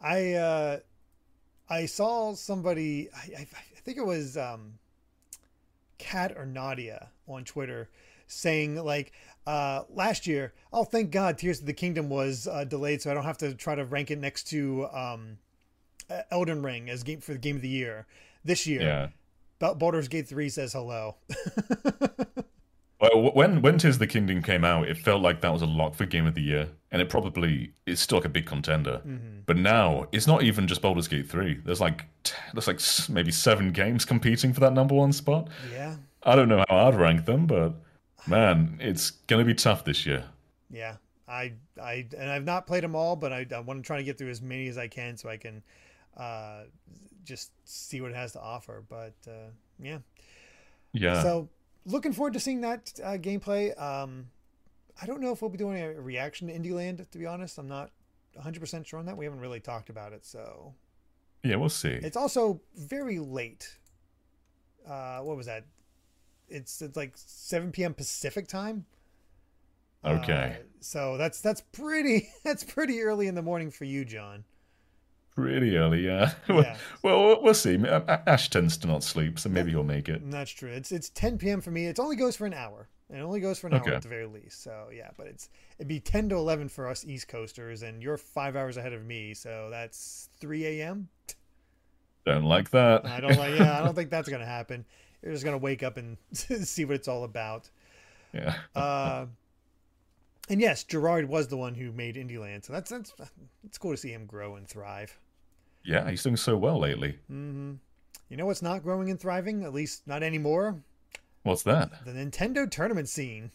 I 0.00 0.34
uh, 0.34 0.78
I 1.68 1.86
saw 1.86 2.34
somebody. 2.34 3.08
I, 3.14 3.40
I, 3.40 3.40
I 3.76 3.80
think 3.80 3.98
it 3.98 4.06
was 4.06 4.36
um, 4.36 4.74
Kat 5.98 6.34
or 6.36 6.46
Nadia 6.46 7.08
on 7.26 7.44
Twitter 7.44 7.88
saying 8.28 8.76
like 8.76 9.12
uh, 9.46 9.82
last 9.88 10.26
year, 10.26 10.52
oh 10.72 10.84
thank 10.84 11.10
God, 11.10 11.38
Tears 11.38 11.60
of 11.60 11.66
the 11.66 11.72
Kingdom 11.72 12.08
was 12.08 12.46
uh, 12.46 12.64
delayed, 12.64 13.02
so 13.02 13.10
I 13.10 13.14
don't 13.14 13.24
have 13.24 13.38
to 13.38 13.54
try 13.54 13.74
to 13.74 13.84
rank 13.84 14.10
it 14.10 14.18
next 14.18 14.44
to 14.48 14.86
um, 14.92 15.38
Elden 16.30 16.62
Ring 16.62 16.90
as 16.90 17.02
game 17.02 17.20
for 17.20 17.32
the 17.32 17.38
game 17.38 17.56
of 17.56 17.62
the 17.62 17.68
year 17.68 18.06
this 18.46 18.66
year. 18.66 18.82
Yeah. 18.82 19.08
Baldur's 19.58 20.08
Gate 20.08 20.28
3 20.28 20.48
says 20.48 20.72
hello. 20.72 21.16
well, 23.00 23.32
when 23.32 23.62
when 23.62 23.78
Tears 23.78 23.98
the 23.98 24.06
Kingdom 24.06 24.42
came 24.42 24.64
out, 24.64 24.88
it 24.88 24.98
felt 24.98 25.22
like 25.22 25.40
that 25.40 25.52
was 25.52 25.62
a 25.62 25.66
lock 25.66 25.94
for 25.94 26.04
Game 26.04 26.26
of 26.26 26.34
the 26.34 26.42
Year, 26.42 26.68
and 26.90 27.00
it 27.00 27.08
probably 27.08 27.72
is 27.86 28.00
still 28.00 28.18
like 28.18 28.26
a 28.26 28.30
big 28.30 28.46
contender. 28.46 29.00
Mm-hmm. 29.06 29.40
But 29.46 29.56
now 29.56 30.08
it's 30.12 30.26
not 30.26 30.42
even 30.42 30.66
just 30.66 30.82
Baldur's 30.82 31.08
Gate 31.08 31.28
3. 31.28 31.60
There's 31.64 31.80
like 31.80 32.04
there's 32.52 32.66
like 32.66 32.80
maybe 33.08 33.32
seven 33.32 33.72
games 33.72 34.04
competing 34.04 34.52
for 34.52 34.60
that 34.60 34.74
number 34.74 34.94
one 34.94 35.12
spot. 35.12 35.48
Yeah. 35.72 35.96
I 36.22 36.36
don't 36.36 36.48
know 36.48 36.64
how 36.68 36.88
I'd 36.88 36.96
rank 36.96 37.24
them, 37.24 37.46
but 37.46 37.74
man, 38.26 38.78
it's 38.80 39.10
gonna 39.10 39.44
be 39.44 39.54
tough 39.54 39.84
this 39.84 40.04
year. 40.04 40.24
Yeah, 40.70 40.96
I 41.28 41.52
I 41.80 42.06
and 42.18 42.28
I've 42.28 42.44
not 42.44 42.66
played 42.66 42.84
them 42.84 42.94
all, 42.94 43.16
but 43.16 43.32
I, 43.32 43.46
I 43.54 43.60
want 43.60 43.82
to 43.82 43.86
try 43.86 43.98
to 43.98 44.04
get 44.04 44.18
through 44.18 44.30
as 44.30 44.42
many 44.42 44.68
as 44.68 44.76
I 44.76 44.88
can 44.88 45.16
so 45.16 45.28
I 45.28 45.36
can 45.36 45.62
uh, 46.16 46.62
just 47.26 47.50
see 47.64 48.00
what 48.00 48.10
it 48.10 48.16
has 48.16 48.32
to 48.32 48.40
offer. 48.40 48.82
But 48.88 49.14
uh, 49.28 49.50
yeah, 49.78 49.98
yeah. 50.92 51.22
So 51.22 51.48
looking 51.84 52.12
forward 52.12 52.32
to 52.34 52.40
seeing 52.40 52.62
that 52.62 52.92
uh, 53.02 53.18
gameplay. 53.18 53.78
Um, 53.80 54.28
I 55.00 55.04
don't 55.04 55.20
know 55.20 55.32
if 55.32 55.42
we'll 55.42 55.50
be 55.50 55.58
doing 55.58 55.82
a 55.82 56.00
reaction 56.00 56.48
to 56.48 56.54
Indie 56.54 56.72
Land. 56.72 57.06
To 57.10 57.18
be 57.18 57.26
honest, 57.26 57.58
I'm 57.58 57.68
not 57.68 57.90
100 58.34 58.60
percent 58.60 58.86
sure 58.86 58.98
on 58.98 59.06
that. 59.06 59.16
We 59.16 59.24
haven't 59.24 59.40
really 59.40 59.60
talked 59.60 59.90
about 59.90 60.12
it, 60.12 60.24
so 60.24 60.74
yeah, 61.42 61.56
we'll 61.56 61.68
see. 61.68 61.88
It's 61.88 62.16
also 62.16 62.60
very 62.76 63.18
late. 63.18 63.76
Uh, 64.88 65.18
what 65.18 65.36
was 65.36 65.46
that? 65.46 65.64
It's 66.48 66.80
it's 66.80 66.96
like 66.96 67.12
7 67.16 67.72
p.m. 67.72 67.92
Pacific 67.92 68.46
time. 68.48 68.86
Okay. 70.04 70.56
Uh, 70.58 70.62
so 70.80 71.16
that's 71.16 71.40
that's 71.40 71.60
pretty 71.60 72.28
that's 72.44 72.64
pretty 72.64 73.00
early 73.00 73.26
in 73.26 73.34
the 73.34 73.42
morning 73.42 73.70
for 73.70 73.84
you, 73.84 74.04
Jon. 74.04 74.44
Pretty 75.36 75.76
early, 75.76 76.00
yeah. 76.00 76.32
yeah. 76.48 76.78
well, 77.02 77.42
we'll 77.42 77.52
see. 77.52 77.76
Ash 77.76 78.48
tends 78.48 78.78
to 78.78 78.86
not 78.86 79.04
sleep, 79.04 79.38
so 79.38 79.50
maybe 79.50 79.70
he'll 79.70 79.84
make 79.84 80.08
it. 80.08 80.30
That's 80.30 80.50
true. 80.50 80.70
It's 80.70 80.90
it's 80.90 81.10
10 81.10 81.36
p.m. 81.36 81.60
for 81.60 81.70
me. 81.70 81.86
It 81.86 82.00
only 82.00 82.16
goes 82.16 82.36
for 82.36 82.46
an 82.46 82.54
hour. 82.54 82.88
It 83.10 83.20
only 83.20 83.40
goes 83.40 83.58
for 83.58 83.66
an 83.66 83.74
okay. 83.74 83.90
hour 83.90 83.96
at 83.96 84.02
the 84.02 84.08
very 84.08 84.24
least. 84.24 84.62
So 84.62 84.88
yeah, 84.90 85.10
but 85.18 85.26
it's 85.26 85.50
it'd 85.78 85.88
be 85.88 86.00
10 86.00 86.30
to 86.30 86.36
11 86.36 86.70
for 86.70 86.88
us 86.88 87.04
East 87.04 87.28
Coasters, 87.28 87.82
and 87.82 88.02
you're 88.02 88.16
five 88.16 88.56
hours 88.56 88.78
ahead 88.78 88.94
of 88.94 89.04
me. 89.04 89.34
So 89.34 89.68
that's 89.70 90.30
3 90.40 90.80
a.m. 90.80 91.10
Don't 92.24 92.44
like 92.44 92.70
that. 92.70 93.04
I 93.04 93.20
don't 93.20 93.36
like. 93.36 93.58
Yeah, 93.58 93.78
I 93.78 93.84
don't 93.84 93.94
think 93.94 94.08
that's 94.08 94.30
gonna 94.30 94.46
happen. 94.46 94.86
You're 95.22 95.34
just 95.34 95.44
gonna 95.44 95.58
wake 95.58 95.82
up 95.82 95.98
and 95.98 96.16
see 96.32 96.86
what 96.86 96.94
it's 96.94 97.08
all 97.08 97.24
about. 97.24 97.68
Yeah. 98.32 98.54
uh, 98.74 99.26
and 100.48 100.62
yes, 100.62 100.82
Gerard 100.82 101.28
was 101.28 101.48
the 101.48 101.58
one 101.58 101.74
who 101.74 101.92
made 101.92 102.16
Indie 102.16 102.40
Land, 102.40 102.64
so 102.64 102.72
that's 102.72 102.88
that's 102.88 103.12
it's 103.64 103.76
cool 103.76 103.90
to 103.90 103.98
see 103.98 104.12
him 104.12 104.24
grow 104.24 104.56
and 104.56 104.66
thrive. 104.66 105.18
Yeah, 105.86 106.10
he's 106.10 106.22
doing 106.22 106.36
so 106.36 106.56
well 106.56 106.78
lately. 106.80 107.12
Mm-hmm. 107.30 107.74
You 108.28 108.36
know 108.36 108.46
what's 108.46 108.62
not 108.62 108.82
growing 108.82 109.08
and 109.08 109.20
thriving? 109.20 109.64
At 109.64 109.72
least 109.72 110.06
not 110.06 110.22
anymore. 110.22 110.82
What's 111.44 111.62
that? 111.62 112.04
The 112.04 112.10
Nintendo 112.12 112.68
tournament 112.68 113.08
scene. 113.08 113.52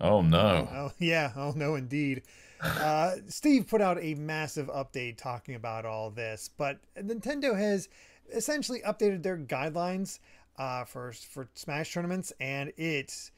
Oh 0.00 0.20
no. 0.20 0.68
Oh 0.70 0.92
yeah. 0.98 1.32
Oh 1.36 1.52
no, 1.56 1.74
indeed. 1.74 2.22
uh, 2.62 3.12
Steve 3.28 3.66
put 3.66 3.80
out 3.80 3.98
a 4.02 4.14
massive 4.14 4.66
update 4.66 5.16
talking 5.16 5.54
about 5.54 5.86
all 5.86 6.10
this, 6.10 6.50
but 6.56 6.80
Nintendo 6.98 7.56
has 7.56 7.88
essentially 8.32 8.80
updated 8.80 9.22
their 9.22 9.38
guidelines 9.38 10.18
uh, 10.58 10.84
for 10.84 11.12
for 11.12 11.48
Smash 11.54 11.94
tournaments, 11.94 12.32
and 12.40 12.72
it 12.76 13.30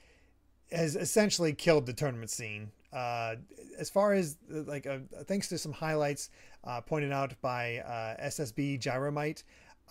has 0.73 0.97
essentially 0.97 1.53
killed 1.53 1.87
the 1.87 1.93
tournament 1.93 2.31
scene. 2.31 2.73
Uh, 2.93 3.37
as 3.79 3.91
far 3.91 4.13
as 4.13 4.37
like, 4.49 4.87
uh, 4.87 4.99
thanks 5.25 5.49
to 5.49 5.59
some 5.59 5.73
highlights 5.73 6.31
uh, 6.65 6.81
pointed 6.81 7.13
out 7.13 7.35
by 7.41 7.79
uh, 7.79 8.27
SSB 8.27 8.81
Gyromite 8.81 9.43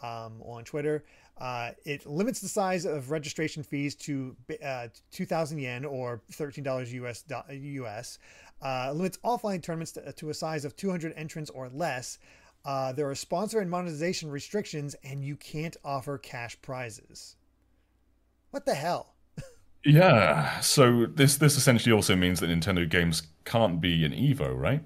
um, 0.01 0.41
on 0.41 0.63
Twitter, 0.63 1.03
uh, 1.37 1.71
it 1.83 2.05
limits 2.05 2.39
the 2.39 2.47
size 2.47 2.85
of 2.85 3.11
registration 3.11 3.61
fees 3.63 3.95
to 3.95 4.35
uh, 4.63 4.87
2,000 5.11 5.59
yen 5.59 5.85
or 5.85 6.21
$13 6.31 6.91
US. 6.93 7.23
US. 7.49 8.19
limits 8.93 9.17
offline 9.23 9.61
tournaments 9.61 9.91
to, 9.93 10.13
to, 10.13 10.29
a 10.29 10.33
size 10.33 10.65
of 10.65 10.75
200 10.75 11.13
entrants 11.15 11.49
or 11.49 11.69
less. 11.69 12.17
there 12.65 13.09
are 13.09 13.15
sponsor 13.15 13.59
and 13.59 13.69
monetization 13.69 14.29
restrictions, 14.31 14.95
and 15.03 15.23
you 15.23 15.35
can't 15.35 15.75
offer 15.83 16.17
cash 16.17 16.57
prizes. 16.61 17.35
What 18.51 18.65
the 18.65 18.75
hell? 18.75 19.14
Yeah. 19.85 20.59
So 20.61 21.05
this 21.05 21.37
this 21.37 21.55
essentially 21.55 21.93
also 21.93 22.15
means 22.15 22.39
that 22.39 22.49
Nintendo 22.49 22.89
games 22.89 23.23
can't 23.45 23.79
be 23.79 24.03
an 24.03 24.11
Evo, 24.11 24.57
right? 24.57 24.83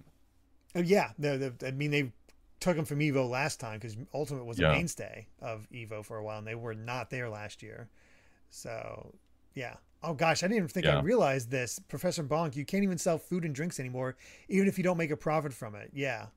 Oh, 0.76 0.82
yeah. 0.82 1.12
The, 1.18 1.54
the, 1.58 1.68
I 1.68 1.72
mean, 1.72 1.89
they 1.89 2.12
took 2.60 2.76
them 2.76 2.86
from 2.86 3.00
Evo 3.00 3.28
last 3.28 3.60
time 3.60 3.80
because 3.80 3.97
Ultimate 4.14 4.45
was 4.45 4.60
yeah. 4.60 4.70
a 4.70 4.72
mainstay 4.74 5.26
of 5.41 5.68
Evo 5.74 6.06
for 6.06 6.18
a 6.18 6.24
while, 6.24 6.38
and 6.38 6.45
they 6.45 6.56
were 6.56 6.76
not 6.76 7.10
there 7.10 7.30
last 7.30 7.64
year. 7.64 7.89
So, 8.50 9.16
yeah. 9.56 9.76
Oh 10.04 10.14
gosh, 10.14 10.43
I 10.43 10.47
didn't 10.47 10.58
even 10.58 10.68
think 10.68 10.86
yeah. 10.86 11.00
I 11.00 11.02
realized 11.02 11.50
this, 11.50 11.80
Professor 11.80 12.24
Bonk. 12.24 12.56
You 12.56 12.66
can't 12.66 12.84
even 12.84 12.97
sell 12.97 13.18
food 13.18 13.45
and 13.45 13.56
drinks 13.56 13.80
anymore, 13.80 14.16
even 14.47 14.68
if 14.68 14.78
you 14.78 14.84
don't 14.84 14.97
make 14.97 15.12
a 15.12 15.18
profit 15.18 15.54
from 15.54 15.76
it. 15.76 15.91
Yeah. 15.93 16.28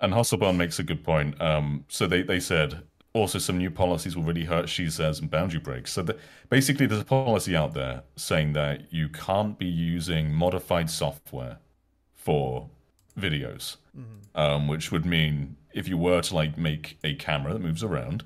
And 0.00 0.12
Hasselborn 0.12 0.56
makes 0.56 0.78
a 0.78 0.82
good 0.82 1.04
point. 1.04 1.40
Um, 1.40 1.84
so 1.88 2.06
they, 2.06 2.22
they 2.22 2.40
said 2.40 2.82
also 3.16 3.38
some 3.38 3.58
new 3.58 3.70
policies 3.70 4.16
will 4.16 4.22
really 4.22 4.44
hurt, 4.44 4.66
Shesez, 4.66 5.20
and 5.20 5.30
Boundary 5.30 5.60
Break's. 5.60 5.92
So 5.92 6.02
the, 6.02 6.16
basically, 6.50 6.86
there's 6.86 7.00
a 7.00 7.04
policy 7.04 7.56
out 7.56 7.74
there 7.74 8.02
saying 8.16 8.52
that 8.52 8.92
you 8.92 9.08
can't 9.08 9.58
be 9.58 9.66
using 9.66 10.32
modified 10.32 10.90
software 10.90 11.58
for 12.14 12.68
videos, 13.18 13.76
mm-hmm. 13.96 14.38
um, 14.38 14.68
which 14.68 14.92
would 14.92 15.06
mean 15.06 15.56
if 15.72 15.88
you 15.88 15.96
were 15.96 16.20
to 16.22 16.34
like 16.34 16.58
make 16.58 16.98
a 17.04 17.14
camera 17.14 17.52
that 17.52 17.60
moves 17.60 17.82
around, 17.82 18.24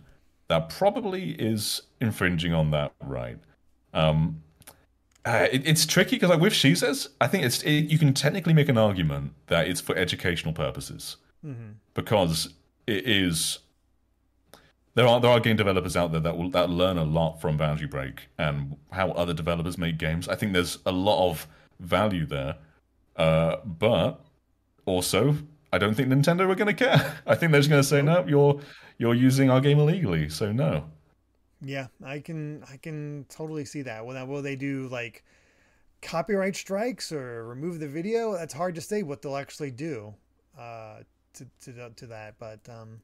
that 0.48 0.68
probably 0.68 1.32
is 1.32 1.82
infringing 2.00 2.52
on 2.52 2.70
that 2.72 2.92
right. 3.04 3.38
Um, 3.94 4.42
uh, 5.24 5.46
it, 5.52 5.66
it's 5.66 5.86
tricky 5.86 6.16
because 6.16 6.30
like 6.30 6.40
with 6.40 6.52
Shesez, 6.52 7.08
I 7.20 7.26
think 7.26 7.44
it's 7.44 7.62
it, 7.62 7.90
you 7.90 7.98
can 7.98 8.14
technically 8.14 8.54
make 8.54 8.68
an 8.68 8.78
argument 8.78 9.34
that 9.46 9.68
it's 9.68 9.80
for 9.80 9.94
educational 9.96 10.54
purposes 10.54 11.16
mm-hmm. 11.44 11.72
because 11.94 12.54
it 12.86 13.06
is 13.06 13.58
there 14.94 15.06
are 15.06 15.20
there 15.20 15.30
are 15.30 15.40
game 15.40 15.56
developers 15.56 15.96
out 15.96 16.12
there 16.12 16.20
that 16.20 16.36
will 16.36 16.50
that 16.50 16.70
learn 16.70 16.98
a 16.98 17.04
lot 17.04 17.40
from 17.40 17.56
Boundary 17.56 17.86
Break 17.86 18.28
and 18.38 18.76
how 18.90 19.10
other 19.12 19.32
developers 19.34 19.78
make 19.78 19.98
games. 19.98 20.28
I 20.28 20.34
think 20.36 20.52
there's 20.52 20.78
a 20.86 20.92
lot 20.92 21.28
of 21.30 21.46
value 21.78 22.26
there, 22.26 22.56
uh, 23.16 23.56
but 23.64 24.20
also 24.86 25.36
I 25.72 25.78
don't 25.78 25.94
think 25.94 26.08
Nintendo 26.08 26.48
are 26.50 26.54
going 26.54 26.74
to 26.74 26.74
care. 26.74 27.20
I 27.26 27.34
think 27.34 27.52
they're 27.52 27.60
just 27.60 27.70
going 27.70 27.82
to 27.82 27.88
say 27.88 28.02
no, 28.02 28.24
you're 28.26 28.60
you're 28.98 29.14
using 29.14 29.50
our 29.50 29.60
game 29.60 29.78
illegally, 29.78 30.28
so 30.28 30.52
no. 30.52 30.84
Yeah, 31.62 31.88
I 32.04 32.20
can 32.20 32.64
I 32.72 32.76
can 32.78 33.26
totally 33.28 33.64
see 33.64 33.82
that. 33.82 34.04
Well, 34.04 34.14
now 34.16 34.24
will 34.26 34.42
they 34.42 34.56
do 34.56 34.88
like 34.88 35.24
copyright 36.02 36.56
strikes 36.56 37.12
or 37.12 37.46
remove 37.46 37.80
the 37.80 37.88
video? 37.88 38.32
That's 38.36 38.54
hard 38.54 38.74
to 38.76 38.80
say 38.80 39.02
what 39.02 39.22
they'll 39.22 39.36
actually 39.36 39.70
do. 39.70 40.14
uh, 40.58 41.00
to 41.34 41.46
to 41.62 41.90
to 41.96 42.06
that. 42.06 42.34
But 42.38 42.60
um, 42.68 43.00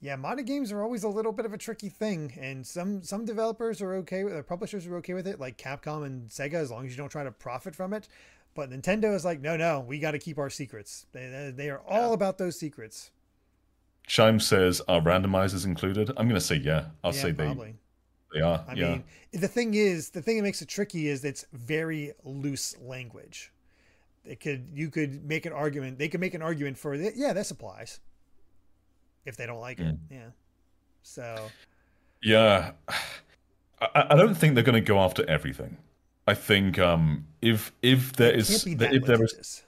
yeah, 0.00 0.16
modded 0.16 0.46
games 0.46 0.72
are 0.72 0.82
always 0.82 1.04
a 1.04 1.08
little 1.08 1.32
bit 1.32 1.46
of 1.46 1.52
a 1.52 1.58
tricky 1.58 1.88
thing, 1.88 2.32
and 2.40 2.66
some 2.66 3.02
some 3.02 3.24
developers 3.24 3.80
are 3.80 3.94
okay 3.96 4.24
with, 4.24 4.34
or 4.34 4.42
publishers 4.42 4.86
are 4.86 4.96
okay 4.96 5.14
with 5.14 5.26
it, 5.26 5.40
like 5.40 5.56
Capcom 5.56 6.04
and 6.04 6.28
Sega, 6.28 6.54
as 6.54 6.70
long 6.70 6.84
as 6.84 6.92
you 6.92 6.96
don't 6.96 7.08
try 7.08 7.24
to 7.24 7.32
profit 7.32 7.74
from 7.74 7.92
it. 7.92 8.08
But 8.54 8.70
Nintendo 8.70 9.14
is 9.14 9.24
like, 9.24 9.40
no, 9.40 9.56
no, 9.56 9.80
we 9.80 9.98
got 9.98 10.12
to 10.12 10.18
keep 10.18 10.38
our 10.38 10.50
secrets. 10.50 11.06
They 11.12 11.52
they 11.54 11.70
are 11.70 11.80
all 11.86 12.12
about 12.12 12.38
those 12.38 12.58
secrets. 12.58 13.10
Chime 14.06 14.38
says, 14.40 14.80
"Are 14.88 15.00
randomizers 15.00 15.64
included?" 15.64 16.10
I'm 16.10 16.28
going 16.28 16.40
to 16.40 16.40
say 16.40 16.56
yeah. 16.56 16.86
I'll 17.02 17.14
Yeah, 17.14 17.22
say 17.22 17.30
they 17.32 17.44
probably. 17.46 17.74
they 18.32 18.40
are. 18.40 18.64
I 18.68 18.74
yeah. 18.74 18.90
mean, 18.90 19.04
the 19.32 19.48
thing 19.48 19.74
is, 19.74 20.10
the 20.10 20.22
thing 20.22 20.36
that 20.36 20.42
makes 20.42 20.62
it 20.62 20.68
tricky 20.68 21.08
is 21.08 21.24
it's 21.24 21.44
very 21.52 22.12
loose 22.24 22.76
language. 22.80 23.52
It 24.24 24.40
could 24.40 24.68
you 24.74 24.90
could 24.90 25.24
make 25.24 25.46
an 25.46 25.52
argument. 25.52 25.98
They 25.98 26.08
could 26.08 26.20
make 26.20 26.34
an 26.34 26.42
argument 26.42 26.78
for 26.78 26.94
it. 26.94 27.14
Yeah, 27.16 27.32
this 27.32 27.50
applies. 27.50 28.00
If 29.26 29.36
they 29.36 29.46
don't 29.46 29.60
like 29.60 29.78
it, 29.80 29.86
Mm. 29.86 29.98
yeah. 30.10 30.30
So 31.02 31.50
Yeah, 32.22 32.72
I, 33.80 34.06
I 34.10 34.16
don't 34.16 34.34
think 34.34 34.54
they're 34.54 34.64
going 34.64 34.82
to 34.82 34.92
go 34.94 34.98
after 34.98 35.28
everything. 35.28 35.76
I 36.26 36.34
think 36.34 36.78
um, 36.78 37.26
if 37.42 37.72
if 37.82 38.12
there 38.14 38.32
it 38.32 38.38
is 38.38 38.66
if 38.66 39.04
there 39.04 39.22
is 39.22 39.62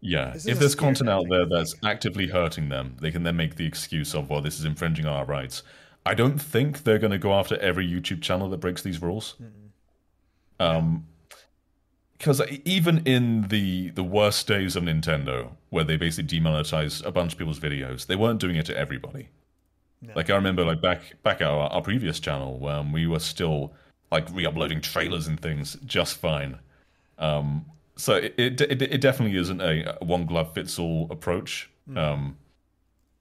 yeah 0.00 0.30
This 0.30 0.42
is 0.42 0.48
if 0.48 0.58
there's 0.58 0.74
content 0.74 1.10
out 1.10 1.26
there 1.28 1.44
that's 1.44 1.74
actively 1.84 2.28
hurting 2.28 2.68
them, 2.70 2.96
they 3.00 3.10
can 3.10 3.22
then 3.22 3.36
make 3.36 3.56
the 3.56 3.66
excuse 3.66 4.14
of 4.14 4.30
well 4.30 4.40
this 4.40 4.58
is 4.58 4.64
infringing 4.64 5.06
our 5.06 5.24
rights. 5.24 5.62
I 6.06 6.14
don't 6.14 6.38
think 6.38 6.84
they're 6.84 6.98
going 6.98 7.10
to 7.10 7.18
go 7.18 7.34
after 7.34 7.58
every 7.58 7.86
YouTube 7.86 8.22
channel 8.22 8.48
that 8.50 8.58
breaks 8.58 8.82
these 8.82 9.02
rules. 9.02 9.36
Um, 10.58 11.06
because 12.20 12.42
even 12.66 12.98
in 13.06 13.48
the 13.48 13.88
the 13.90 14.04
worst 14.04 14.46
days 14.46 14.76
of 14.76 14.82
Nintendo, 14.82 15.52
where 15.70 15.84
they 15.84 15.96
basically 15.96 16.38
demonetized 16.38 17.02
a 17.06 17.10
bunch 17.10 17.32
of 17.32 17.38
people's 17.38 17.58
videos, 17.58 18.06
they 18.06 18.14
weren't 18.14 18.38
doing 18.38 18.56
it 18.56 18.66
to 18.66 18.76
everybody. 18.76 19.30
No. 20.02 20.12
Like 20.14 20.28
I 20.28 20.34
remember, 20.34 20.62
like 20.62 20.82
back 20.82 21.14
back 21.22 21.40
at 21.40 21.46
our, 21.46 21.70
our 21.70 21.80
previous 21.80 22.20
channel, 22.20 22.58
when 22.58 22.92
we 22.92 23.06
were 23.06 23.20
still 23.20 23.72
like 24.12 24.28
re-uploading 24.34 24.82
trailers 24.82 25.28
and 25.28 25.40
things 25.40 25.78
just 25.86 26.18
fine. 26.18 26.58
Um, 27.18 27.64
so 27.96 28.16
it, 28.16 28.34
it 28.36 28.60
it 28.60 28.82
it 28.82 29.00
definitely 29.00 29.38
isn't 29.38 29.62
a 29.62 29.96
one 30.02 30.26
glove 30.26 30.52
fits 30.52 30.78
all 30.78 31.08
approach. 31.10 31.70
Hmm. 31.88 31.96
Um, 31.96 32.36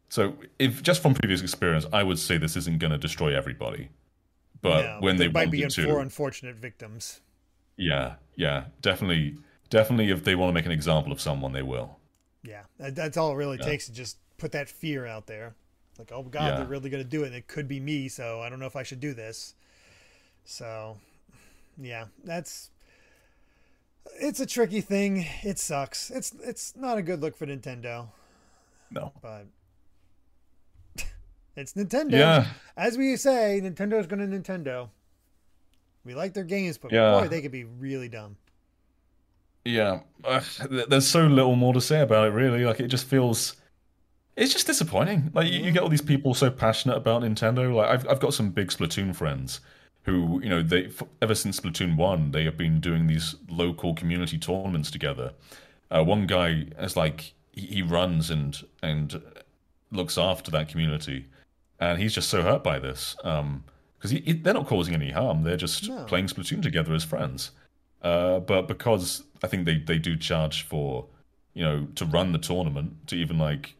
so 0.09 0.33
if 0.57 0.83
just 0.83 1.01
from 1.01 1.13
previous 1.13 1.41
experience, 1.41 1.85
I 1.93 2.03
would 2.03 2.19
say 2.19 2.37
this 2.37 2.57
isn't 2.57 2.79
going 2.79 2.91
to 2.91 2.97
destroy 2.97 3.33
everybody. 3.33 3.87
But 4.61 4.81
No, 4.81 4.97
when 4.99 5.15
they 5.15 5.29
might 5.29 5.51
be 5.51 5.65
to, 5.65 5.85
four 5.85 6.01
unfortunate 6.01 6.57
victims. 6.57 7.21
Yeah, 7.79 8.15
yeah, 8.35 8.65
definitely, 8.81 9.37
definitely. 9.69 10.11
If 10.11 10.23
they 10.23 10.35
want 10.35 10.49
to 10.49 10.53
make 10.53 10.65
an 10.65 10.71
example 10.71 11.11
of 11.11 11.19
someone, 11.21 11.51
they 11.53 11.61
will. 11.63 11.97
Yeah, 12.43 12.63
that, 12.77 12.95
that's 12.95 13.17
all 13.17 13.31
it 13.31 13.35
really 13.35 13.57
Yeah. 13.59 13.65
takes 13.65 13.85
to 13.87 13.91
just 13.93 14.17
put 14.37 14.51
that 14.51 14.69
fear 14.69 15.05
out 15.05 15.25
there. 15.27 15.55
Like, 15.97 16.11
oh 16.13 16.23
god, 16.23 16.45
Yeah. 16.47 16.57
they're 16.57 16.67
really 16.67 16.89
going 16.89 17.03
to 17.03 17.09
do 17.09 17.23
it. 17.23 17.27
and 17.27 17.35
It 17.35 17.47
could 17.47 17.67
be 17.67 17.79
me, 17.79 18.07
so 18.07 18.41
I 18.41 18.49
don't 18.49 18.59
know 18.59 18.65
if 18.67 18.75
I 18.75 18.83
should 18.83 18.99
do 18.99 19.13
this. 19.13 19.55
So, 20.45 20.97
yeah, 21.77 22.05
that's 22.23 22.69
it's 24.21 24.39
a 24.39 24.45
tricky 24.45 24.81
thing. 24.81 25.25
It 25.43 25.59
sucks. 25.59 26.09
It's 26.09 26.33
it's 26.43 26.75
not 26.75 26.97
a 26.97 27.01
good 27.01 27.21
look 27.21 27.35
for 27.35 27.45
Nintendo, 27.45 28.07
No. 28.91 29.11
but 29.21 29.45
it's 31.55 31.73
Nintendo. 31.73 32.11
Yeah, 32.13 32.47
As 32.77 32.97
we 32.97 33.15
say, 33.17 33.59
Nintendo's 33.63 34.07
going 34.07 34.19
to 34.29 34.37
Nintendo. 34.37 34.89
We 36.05 36.15
like 36.15 36.33
their 36.33 36.43
games, 36.43 36.77
but 36.77 36.91
Yeah. 36.91 37.19
boy, 37.19 37.27
they 37.27 37.41
could 37.41 37.51
be 37.51 37.65
really 37.65 38.09
dumb. 38.09 38.37
yeah. 39.65 39.99
Th- 40.69 40.87
there's 40.87 41.07
so 41.07 41.27
little 41.27 41.55
more 41.55 41.73
to 41.73 41.81
say 41.81 42.01
about 42.01 42.27
it, 42.27 42.31
really. 42.31 42.65
Like 42.65 42.79
it 42.79 42.87
just 42.87 43.05
feels. 43.05 43.55
It's 44.35 44.53
just 44.53 44.67
disappointing. 44.67 45.31
Like 45.33 45.51
you, 45.51 45.59
you 45.59 45.71
get 45.71 45.83
all 45.83 45.89
these 45.89 46.01
people 46.01 46.33
so 46.33 46.49
passionate 46.49 46.95
about 46.95 47.21
Nintendo. 47.23 47.73
Like 47.73 47.89
I've 47.89 48.07
I've 48.07 48.19
got 48.19 48.33
some 48.33 48.51
big 48.51 48.69
Splatoon 48.69 49.15
friends 49.15 49.59
who 50.03 50.39
you 50.41 50.49
know 50.49 50.63
they 50.63 50.89
ever 51.21 51.35
since 51.35 51.59
Splatoon 51.59 51.97
one 51.97 52.31
they 52.31 52.45
have 52.45 52.55
been 52.57 52.79
doing 52.79 53.07
these 53.07 53.35
local 53.49 53.93
community 53.93 54.37
tournaments 54.37 54.89
together. 54.89 55.33
Uh, 55.91 56.03
one 56.03 56.25
guy 56.25 56.67
is 56.79 56.95
like 56.95 57.33
he, 57.51 57.65
he 57.67 57.81
runs 57.81 58.29
and 58.29 58.63
and 58.81 59.21
looks 59.91 60.17
after 60.17 60.49
that 60.51 60.69
community, 60.69 61.25
and 61.79 61.99
he's 62.01 62.13
just 62.13 62.29
so 62.29 62.41
hurt 62.41 62.63
by 62.63 62.79
this 62.79 63.15
because 63.99 64.11
he, 64.11 64.19
he- 64.21 64.33
they're 64.33 64.53
not 64.53 64.65
causing 64.67 64.93
any 64.95 65.11
harm. 65.11 65.43
They're 65.43 65.57
just 65.57 65.87
No. 65.89 66.05
playing 66.05 66.27
Splatoon 66.27 66.61
together 66.63 66.93
as 66.93 67.03
friends. 67.03 67.51
Uh, 68.01 68.39
but 68.39 68.67
because 68.67 69.23
I 69.43 69.47
think 69.47 69.65
they 69.65 69.77
they 69.77 69.99
do 69.99 70.15
charge 70.15 70.63
for 70.63 71.05
you 71.53 71.63
know 71.65 71.87
to 71.95 72.05
run 72.05 72.31
the 72.31 72.39
tournament 72.39 73.07
to 73.07 73.15
even 73.17 73.37
like 73.37 73.75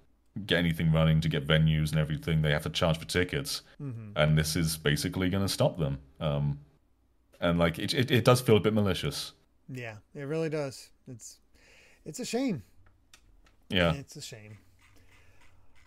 get 0.45 0.59
anything 0.59 0.91
running 0.91 1.22
to 1.22 1.30
get 1.30 1.47
venues 1.47 1.91
and 1.91 1.99
everything 1.99 2.41
they 2.41 2.51
have 2.51 2.63
to 2.63 2.70
charge 2.70 2.97
for 2.97 3.05
tickets 3.05 3.61
hmm 3.78 4.11
and 4.15 4.38
this 4.38 4.55
is 4.55 4.78
basically 4.78 5.30
going 5.30 5.43
to 5.43 5.49
stop 5.49 5.78
them 5.78 5.99
um 6.20 6.59
and 7.41 7.59
like 7.59 7.78
it, 7.80 7.93
it, 7.93 8.09
it 8.11 8.24
does 8.26 8.41
feel 8.41 8.57
a 8.57 8.59
bit 8.59 8.74
malicious 8.74 9.34
Yeah, 9.70 9.95
it 10.15 10.24
really 10.24 10.49
does. 10.49 10.89
It's 11.07 11.38
it's 12.05 12.20
a 12.20 12.26
shame. 12.26 12.63
yeah 13.70 13.93
It's 13.93 14.15
a 14.17 14.22
shame. 14.22 14.57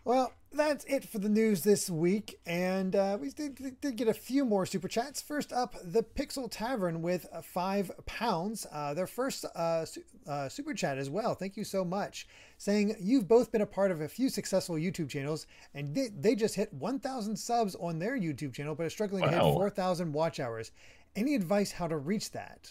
Well, 0.05 0.33
that's 0.51 0.85
it 0.87 1.05
for 1.09 1.19
the 1.19 1.29
news 1.29 1.63
this 1.63 1.89
week, 1.89 2.39
and 2.45 2.95
uh, 2.97 3.17
we 3.21 3.31
did, 3.31 3.81
did 3.81 3.97
get 3.97 4.09
a 4.09 4.13
few 4.15 4.45
more 4.45 4.67
super 4.67 4.89
chats. 4.89 5.23
First 5.23 5.53
up, 5.53 5.77
the 5.83 6.03
Pixel 6.03 6.49
Tavern 6.51 7.03
with 7.03 7.27
five 7.45 7.91
pounds. 8.05 8.67
Uh, 8.73 8.95
their 8.95 9.07
first 9.07 9.45
uh, 9.55 9.85
su- 9.85 10.03
uh, 10.27 10.49
super 10.49 10.75
chat 10.75 10.99
as 10.99 11.09
well. 11.09 11.35
Thank 11.37 11.57
you 11.57 11.63
so 11.65 11.85
much. 11.85 12.27
Saying 12.59 12.97
you've 13.01 13.29
both 13.29 13.53
been 13.53 13.63
a 13.63 13.67
part 13.67 13.93
of 13.93 14.01
a 14.01 14.09
few 14.09 14.29
successful 14.29 14.75
YouTube 14.75 15.09
channels, 15.09 15.47
and 15.73 15.95
they, 15.95 16.09
they 16.09 16.35
just 16.35 16.57
hit 16.57 16.73
1,000 16.75 17.37
subs 17.37 17.77
on 17.77 17.99
their 18.01 18.19
YouTube 18.19 18.53
channel, 18.53 18.75
but 18.75 18.87
are 18.87 18.91
struggling 18.91 19.23
to 19.23 19.31
hit 19.31 19.39
Wow. 19.43 19.53
4,000 19.53 20.13
watch 20.13 20.41
hours. 20.41 20.73
Any 21.15 21.35
advice 21.37 21.71
how 21.71 21.87
to 21.87 21.97
reach 21.97 22.33
that? 22.33 22.71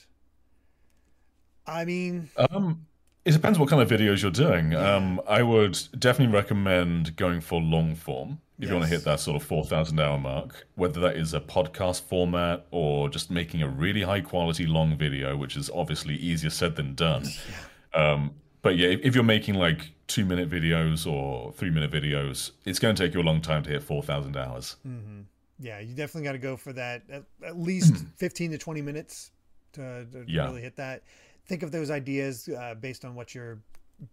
I 1.65 1.85
mean, 1.85 2.29
um 2.49 2.85
it 3.25 3.31
depends 3.31 3.59
what 3.59 3.69
kind 3.69 3.81
of 3.81 3.89
videos 3.89 4.21
you're 4.21 4.31
doing. 4.31 4.73
Um 4.75 5.21
i 5.27 5.41
would 5.43 5.77
definitely 5.99 6.33
recommend 6.33 7.15
going 7.15 7.41
for 7.41 7.61
long 7.61 7.95
form. 7.95 8.39
If 8.59 8.69
you 8.69 8.75
want 8.75 8.87
to 8.89 8.95
hit 8.95 9.03
that 9.05 9.19
sort 9.19 9.41
of 9.41 9.47
4000 9.47 9.99
hour 9.99 10.17
mark 10.19 10.67
whether 10.75 10.99
that 11.01 11.15
is 11.15 11.33
a 11.33 11.39
podcast 11.39 12.03
format 12.03 12.67
or 12.71 13.09
just 13.09 13.31
making 13.31 13.61
a 13.63 13.67
really 13.67 14.03
high 14.03 14.21
quality 14.21 14.65
long 14.67 14.95
video 14.97 15.35
which 15.35 15.55
is 15.57 15.69
obviously 15.73 16.15
easier 16.15 16.49
said 16.51 16.75
than 16.75 16.95
done. 16.95 17.25
Um 17.93 18.31
but 18.61 18.77
yeah 18.77 18.89
if, 18.89 19.15
you're 19.15 19.23
making 19.23 19.55
like 19.55 19.91
two 20.07 20.23
minute 20.25 20.49
videos 20.49 21.05
or 21.11 21.51
three 21.53 21.69
minute 21.71 21.91
videos 21.91 22.51
it's 22.65 22.79
going 22.79 22.95
to 22.95 23.03
take 23.03 23.13
you 23.13 23.19
a 23.21 23.23
long 23.31 23.41
time 23.41 23.63
to 23.63 23.69
hit 23.69 23.83
4000 23.83 24.37
hours. 24.37 24.75
Hmm 24.83 25.21
Yeah, 25.59 25.79
you 25.79 25.93
definitely 25.95 26.23
got 26.23 26.31
to 26.33 26.37
go 26.37 26.55
for 26.57 26.73
that 26.73 27.03
at, 27.09 27.23
at 27.45 27.57
least 27.69 28.05
15 28.17 28.51
to 28.51 28.57
20 28.57 28.81
minutes 28.81 29.31
to, 29.73 30.05
to 30.11 30.23
Yeah. 30.27 30.45
really 30.45 30.61
hit 30.61 30.75
that. 30.77 31.03
Think 31.47 31.63
of 31.63 31.71
those 31.71 31.89
ideas 31.91 32.47
uh, 32.49 32.75
based 32.75 33.03
on 33.05 33.15
what 33.15 33.33
you're 33.35 33.59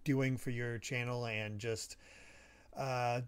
doing 0.04 0.36
for 0.36 0.50
your 0.50 0.78
channel 0.78 1.26
and 1.26 1.58
just 1.58 1.96
uh, 2.76 3.20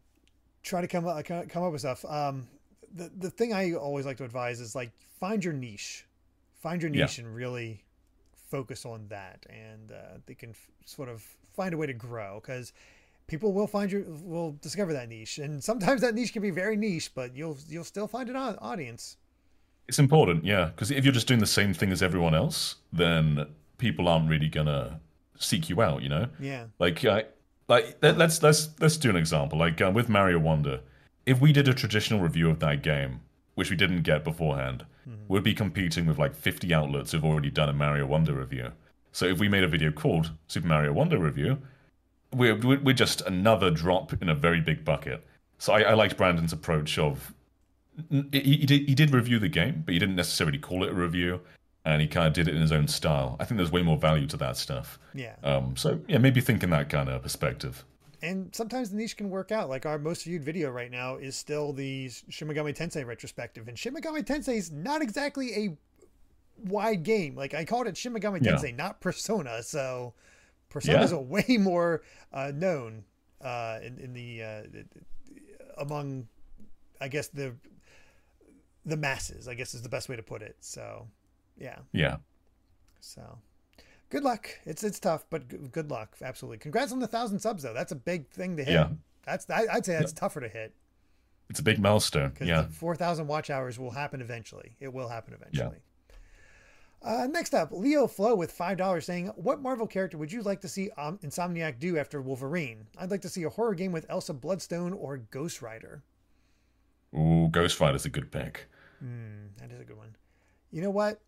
try 0.63 0.81
to 0.81 0.89
come 0.89 1.07
up, 1.07 1.25
come 1.25 1.63
up 1.63 1.73
with 1.73 1.81
stuff. 1.81 2.05
Um, 2.05 2.47
the, 2.95 3.11
the 3.19 3.31
thing 3.31 3.53
I 3.53 3.73
always 3.75 4.05
like 4.07 4.17
to 4.19 4.25
advise 4.25 4.61
is 4.61 4.75
like 4.75 4.91
find 5.21 5.45
your 5.45 5.55
niche, 5.55 6.07
find 6.61 6.83
your 6.83 6.91
Yeah. 6.93 7.05
niche 7.05 7.19
and 7.19 7.35
really 7.35 7.85
focus 8.51 8.85
on 8.85 9.07
that. 9.09 9.47
And 9.49 9.93
uh, 9.93 10.19
they 10.27 10.35
can 10.35 10.51
f- 10.51 10.69
sort 10.85 11.09
of 11.09 11.23
find 11.55 11.73
a 11.73 11.77
way 11.77 11.87
to 11.87 11.93
grow 11.95 12.41
because 12.43 12.73
people 13.27 13.53
will 13.53 13.67
find 13.69 13.93
your 13.93 14.03
will 14.03 14.57
discover 14.61 14.93
that 14.93 15.09
niche 15.09 15.39
and 15.39 15.63
sometimes 15.63 16.01
that 16.01 16.15
niche 16.17 16.33
can 16.33 16.43
be 16.43 16.51
very 16.51 16.77
niche 16.77 17.13
but 17.15 17.37
you'll 17.37 17.57
you'll 17.69 17.85
still 17.85 18.09
find 18.09 18.29
an 18.29 18.35
audience 18.37 19.17
It's 19.87 19.99
important, 20.01 20.45
yeah, 20.45 20.67
because 20.67 20.91
if 20.91 21.05
you're 21.05 21.13
just 21.15 21.29
doing 21.29 21.39
the 21.39 21.47
same 21.47 21.73
thing 21.75 21.93
as 21.93 22.03
everyone 22.03 22.35
else, 22.35 22.77
then 22.93 23.47
people 23.81 24.07
aren't 24.07 24.29
really 24.29 24.49
gonna 24.49 25.01
seek 25.39 25.69
you 25.69 25.83
out, 25.83 26.03
you 26.03 26.09
know. 26.09 26.29
yeah 26.39 26.67
Like, 26.79 27.05
I, 27.05 27.25
like 27.69 27.99
let, 28.03 28.19
let's 28.19 28.43
let's 28.43 28.71
let's 28.81 28.97
do 28.97 29.11
an 29.11 29.17
example. 29.17 29.59
Like 29.59 29.81
uh, 29.81 29.91
with 29.93 30.09
Mario 30.09 30.39
Wonder, 30.39 30.81
if 31.27 31.41
we 31.41 31.53
did 31.53 31.69
a 31.69 31.75
traditional 31.75 32.21
review 32.21 32.51
of 32.51 32.61
that 32.61 32.83
game, 32.83 33.21
which 33.55 33.71
we 33.71 33.77
didn't 33.77 34.03
get 34.03 34.25
beforehand, 34.25 34.85
we'd 35.29 35.43
be 35.43 35.55
competing 35.55 36.07
with 36.07 36.19
like 36.19 36.35
50 36.35 36.73
outlets 36.75 37.13
who've 37.13 37.25
already 37.25 37.51
done 37.51 37.69
a 37.69 37.73
Mario 37.73 38.07
Wonder 38.07 38.35
review. 38.35 38.73
So 39.13 39.27
if 39.27 39.39
we 39.39 39.49
made 39.49 39.65
a 39.65 39.69
video 39.69 39.91
called 39.91 40.33
Super 40.47 40.67
Mario 40.67 40.93
Wonder 40.93 41.19
Review, 41.19 41.59
we're 42.33 42.57
we're 42.57 42.81
we're 42.81 42.95
just 42.95 43.21
another 43.23 43.71
drop 43.71 44.13
in 44.21 44.29
a 44.29 44.35
very 44.35 44.61
big 44.61 44.85
bucket. 44.85 45.25
So 45.59 45.73
I, 45.73 45.83
I 45.83 45.95
liked 45.95 46.17
Brandon's 46.17 46.53
approach 46.53 46.99
of 46.99 47.35
he, 48.11 48.41
he 48.41 48.67
did 48.67 48.89
he 48.89 48.95
did 48.95 49.13
review 49.13 49.39
the 49.39 49.49
game, 49.49 49.83
but 49.85 49.93
he 49.93 49.99
didn't 49.99 50.17
necessarily 50.17 50.59
call 50.59 50.85
it 50.85 50.91
a 50.91 50.95
review, 50.95 51.41
and 51.85 52.03
he 52.03 52.09
kind 52.09 52.27
of 52.27 52.33
did 52.33 52.47
it 52.49 52.55
in 52.55 52.61
his 52.61 52.73
own 52.73 52.87
style. 52.89 53.37
I 53.41 53.45
think 53.45 53.57
there's 53.57 53.73
way 53.73 53.83
more 53.83 53.97
value 53.97 54.27
to 54.29 54.37
that 54.39 54.57
stuff. 54.57 54.99
yeah 55.15 55.37
Um, 55.43 55.77
so 55.77 56.01
yeah, 56.09 56.19
maybe 56.19 56.41
think 56.41 56.63
in 56.63 56.71
that 56.71 56.89
kind 56.91 57.09
of 57.09 57.23
perspective. 57.23 57.85
and 58.23 58.55
sometimes 58.55 58.91
the 58.91 58.97
niche 58.97 59.17
can 59.17 59.31
work 59.31 59.51
out 59.51 59.69
like 59.71 59.87
our 59.87 59.99
most 59.99 60.25
viewed 60.25 60.45
video 60.45 60.71
right 60.71 60.91
now 60.91 61.17
is 61.17 61.37
still 61.37 61.73
the 61.73 62.11
Shin 62.29 62.49
Megami 62.49 62.77
Tensei 62.77 63.05
retrospective 63.07 63.67
and 63.69 63.79
Shin 63.79 63.95
Megami 63.95 64.23
Tensei 64.23 64.57
is 64.59 64.71
not 64.71 65.01
exactly 65.03 65.55
a 65.55 65.77
wide 66.69 67.03
game 67.05 67.35
like 67.35 67.55
i 67.55 67.65
called 67.65 67.87
it 67.87 67.97
Shin 67.97 68.13
Megami 68.13 68.45
Yeah. 68.45 68.53
tensei 68.57 68.77
not 68.77 69.01
persona 69.01 69.63
so 69.63 70.13
persona 70.69 71.01
is 71.03 71.13
Yeah. 71.13 71.17
a 71.17 71.21
way 71.23 71.57
more 71.59 72.03
uh, 72.35 72.53
known 72.55 73.05
uh, 73.41 73.79
in, 73.83 73.97
in 73.99 74.13
the 74.13 74.43
uh, 74.43 74.63
among, 75.79 76.29
I 77.01 77.09
guess 77.09 77.29
the 77.29 77.55
the 78.85 78.97
masses. 78.99 79.49
I 79.49 79.55
guess 79.55 79.73
is 79.75 79.81
the 79.83 79.89
best 79.89 80.09
way 80.11 80.17
to 80.17 80.23
put 80.23 80.43
it. 80.43 80.57
So, 80.61 81.09
yeah. 81.61 81.79
Yeah. 81.93 82.17
So, 83.01 83.39
good 84.11 84.23
luck. 84.25 84.49
It's 84.65 84.83
it's 84.83 84.99
tough, 84.99 85.25
but 85.31 85.49
g- 85.49 85.59
good 85.71 85.91
luck. 85.91 86.17
Absolutely. 86.23 86.59
Congrats 86.59 86.93
on 86.93 86.99
the 86.99 87.07
thousand 87.07 87.39
subs 87.39 87.63
though. 87.63 87.75
That's 87.75 87.93
a 87.93 87.97
big 87.97 88.29
thing 88.31 88.57
to 88.57 88.65
hit. 88.65 88.73
Yeah. 88.73 88.89
That's 89.25 89.49
I, 89.51 89.67
I'd 89.73 89.87
say 89.87 89.93
that's 89.93 90.13
tougher 90.13 90.41
to 90.41 90.49
hit 90.49 90.75
It's 91.49 91.61
a 91.61 91.63
big 91.63 91.79
milestone. 91.79 92.33
Yeah. 92.41 92.67
four 92.69 92.97
thousand 92.97 93.27
watch 93.27 93.51
hours 93.51 93.79
will 93.79 93.91
happen 93.93 94.21
eventually. 94.21 94.77
It 94.81 94.93
will 94.93 95.09
happen 95.09 95.35
eventually. 95.35 95.79
Uh, 97.03 97.27
next 97.31 97.55
up, 97.55 97.71
Leo 97.73 98.07
Flo 98.07 98.35
with 98.35 98.53
five 98.53 98.77
dollars 98.77 99.07
saying, 99.07 99.29
"What 99.29 99.63
Marvel 99.63 99.87
character 99.87 100.19
would 100.19 100.31
you 100.31 100.43
like 100.43 100.61
to 100.61 100.69
see 100.69 100.91
um, 100.99 101.17
Insomniac 101.19 101.79
do 101.79 101.97
after 101.97 102.21
Wolverine? 102.21 102.87
I'd 102.99 103.11
like 103.11 103.23
to 103.23 103.29
see 103.31 103.43
a 103.45 103.49
horror 103.49 103.75
game 103.75 103.91
with 103.93 104.05
Elsa 104.11 104.35
Bloodstone 104.35 104.93
or 104.93 105.17
Ghost 105.17 105.63
Rider." 105.63 106.03
Ooh, 107.17 107.49
Ghost 107.51 107.81
Rider's 107.81 108.05
a 108.05 108.11
good 108.11 108.31
pick. 108.31 108.67
Hmm, 109.01 109.47
that 109.59 109.71
is 109.73 109.81
a 109.81 109.85
good 109.85 109.97
one. 109.97 110.15
You 110.71 110.83
know 110.83 110.91
what? 110.91 111.21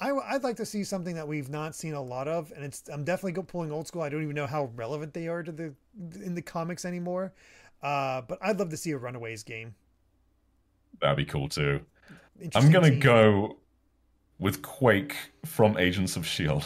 I, 0.00 0.12
would 0.12 0.42
like 0.42 0.56
to 0.56 0.66
see 0.66 0.84
something 0.84 1.14
that 1.14 1.26
we've 1.26 1.48
not 1.48 1.74
seen 1.74 1.94
a 1.94 2.02
lot 2.02 2.26
of, 2.26 2.52
and 2.52 2.64
it's 2.64 2.82
I'm 2.92 3.04
definitely 3.04 3.40
pulling 3.44 3.70
old 3.70 3.86
school. 3.86 4.02
I 4.02 4.08
don't 4.08 4.22
even 4.22 4.34
know 4.34 4.46
how 4.46 4.70
relevant 4.74 5.14
they 5.14 5.28
are 5.28 5.42
to 5.42 5.52
the 5.52 5.74
in 6.22 6.34
the 6.34 6.42
comics 6.42 6.84
anymore, 6.84 7.32
uh, 7.82 8.22
but 8.22 8.38
I'd 8.42 8.58
love 8.58 8.70
to 8.70 8.76
see 8.76 8.90
a 8.90 8.98
Runaways 8.98 9.44
game. 9.44 9.74
That'd 11.00 11.16
be 11.16 11.24
cool 11.24 11.48
too. 11.48 11.80
I'm 12.54 12.70
gonna 12.70 12.90
team. 12.90 13.00
go 13.00 13.58
with 14.38 14.62
Quake 14.62 15.14
from 15.44 15.78
Agents 15.78 16.16
of 16.16 16.26
Shield. 16.26 16.64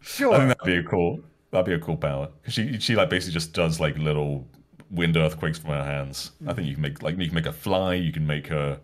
sure, 0.00 0.32
I 0.34 0.38
think 0.38 0.48
that'd 0.48 0.64
be 0.64 0.76
a 0.76 0.82
cool. 0.84 1.20
That'd 1.50 1.66
be 1.66 1.72
a 1.72 1.80
cool 1.80 1.96
power. 1.96 2.28
She 2.46 2.78
she 2.78 2.94
like 2.94 3.10
basically 3.10 3.34
just 3.34 3.52
does 3.52 3.80
like 3.80 3.98
little 3.98 4.46
wind 4.90 5.16
earthquakes 5.16 5.58
from 5.58 5.70
her 5.70 5.84
hands. 5.84 6.32
I 6.46 6.52
think 6.52 6.68
you 6.68 6.74
can 6.74 6.82
make 6.82 7.02
like 7.02 7.18
you 7.18 7.26
can 7.26 7.34
make 7.34 7.46
her 7.46 7.52
fly. 7.52 7.94
You 7.94 8.12
can 8.12 8.26
make 8.26 8.46
her 8.46 8.80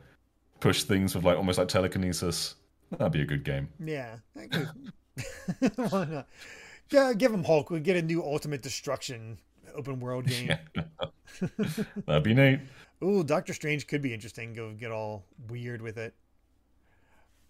push 0.65 0.85
things 0.85 1.15
with 1.15 1.25
like 1.25 1.37
almost 1.37 1.59
like 1.59 1.69
telekinesis. 1.69 2.55
That'd 2.93 3.13
be 3.13 3.21
a 3.21 3.27
good 3.27 3.45
game. 3.45 3.69
Yeah. 3.79 4.17
Why 5.77 6.07
not? 6.07 6.27
Yeah, 6.91 7.13
give 7.13 7.35
him 7.35 7.45
Hulk. 7.45 7.69
We 7.69 7.81
get 7.81 7.97
a 7.97 8.03
new 8.03 8.23
Ultimate 8.23 8.63
Destruction 8.63 9.39
open 9.75 10.01
world 10.01 10.27
game. 10.27 10.57
That'd 12.07 12.23
be 12.23 12.33
neat. 12.33 12.61
Ooh, 13.03 13.23
Doctor 13.23 13.53
Strange 13.53 13.87
could 13.87 14.01
be 14.01 14.15
interesting. 14.15 14.55
Go 14.55 14.73
get 14.73 14.91
all 14.91 15.27
weird 15.51 15.83
with 15.83 15.99
it. 15.99 16.15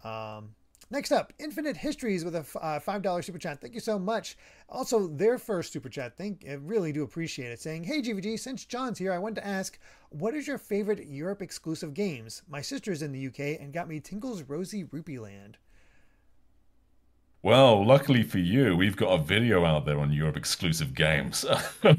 Um, 0.03 0.53
next 0.89 1.11
up, 1.11 1.33
Infinite 1.39 1.77
Histories 1.77 2.23
with 2.25 2.35
a 2.35 2.45
uh, 2.61 2.79
five 2.79 3.01
dollar 3.01 3.21
super 3.21 3.37
chat. 3.39 3.61
Thank 3.61 3.73
you 3.73 3.79
so 3.79 3.97
much. 3.99 4.37
Also, 4.69 5.07
their 5.07 5.37
first 5.37 5.71
super 5.73 5.89
chat. 5.89 6.17
Thank, 6.17 6.45
I 6.49 6.53
really 6.53 6.91
do 6.91 7.03
appreciate 7.03 7.51
it. 7.51 7.59
Saying, 7.59 7.83
"Hey 7.83 8.01
GVG, 8.01 8.39
since 8.39 8.65
Jon's 8.65 8.99
here, 8.99 9.13
I 9.13 9.17
wanted 9.17 9.41
to 9.41 9.47
ask, 9.47 9.77
what 10.09 10.33
is 10.33 10.47
your 10.47 10.57
favorite 10.57 11.05
Europe 11.07 11.41
exclusive 11.41 11.93
games? 11.93 12.41
My 12.47 12.61
sister's 12.61 13.01
in 13.01 13.11
the 13.11 13.27
UK 13.27 13.59
and 13.61 13.73
got 13.73 13.87
me 13.87 13.99
Tingle's 13.99 14.43
Rosy 14.43 14.83
Rupee 14.83 15.19
Land. 15.19 15.57
Well, 17.43 17.85
luckily 17.85 18.23
for 18.23 18.39
you, 18.39 18.75
we've 18.75 18.95
got 18.95 19.09
a 19.19 19.23
video 19.23 19.65
out 19.65 19.85
there 19.85 19.99
on 19.99 20.11
Europe 20.11 20.35
exclusive 20.35 20.95
games. 20.95 21.45
I 21.83 21.93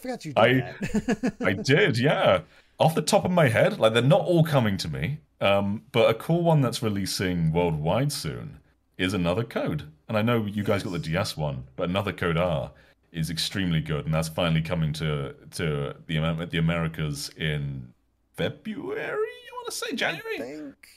forgot 0.00 0.24
you 0.24 0.32
did 0.32 0.38
I- 0.38 0.52
that. 0.80 1.34
I 1.40 1.52
did, 1.52 1.98
yeah. 1.98 2.40
Off 2.80 2.94
the 2.96 3.02
top 3.02 3.24
of 3.24 3.30
my 3.30 3.48
head, 3.48 3.78
like 3.78 3.92
they're 3.92 4.02
not 4.02 4.22
all 4.22 4.42
coming 4.44 4.76
to 4.78 4.88
me, 4.88 5.18
um, 5.40 5.82
but 5.92 6.10
a 6.10 6.14
cool 6.14 6.42
one 6.42 6.60
that's 6.60 6.82
releasing 6.82 7.52
worldwide 7.52 8.12
soon 8.12 8.58
is 8.96 9.14
another 9.14 9.44
code. 9.44 9.84
And 10.08 10.16
I 10.16 10.22
know 10.22 10.44
you 10.44 10.64
guys 10.64 10.82
got 10.82 10.92
the 10.92 10.98
DS 10.98 11.36
one, 11.36 11.64
but 11.76 11.88
another 11.88 12.12
code 12.12 12.36
R 12.36 12.72
is 13.12 13.30
extremely 13.30 13.80
good, 13.80 14.04
and 14.04 14.14
that's 14.14 14.28
finally 14.28 14.62
coming 14.62 14.92
to 14.94 15.34
to 15.52 15.94
the 16.06 16.48
the 16.50 16.58
Americas 16.58 17.30
in 17.36 17.92
February. 18.36 19.02
I 19.02 19.54
want 19.54 19.66
to 19.66 19.72
say 19.72 19.94
January? 19.94 20.36
I 20.36 20.38
think. 20.38 20.88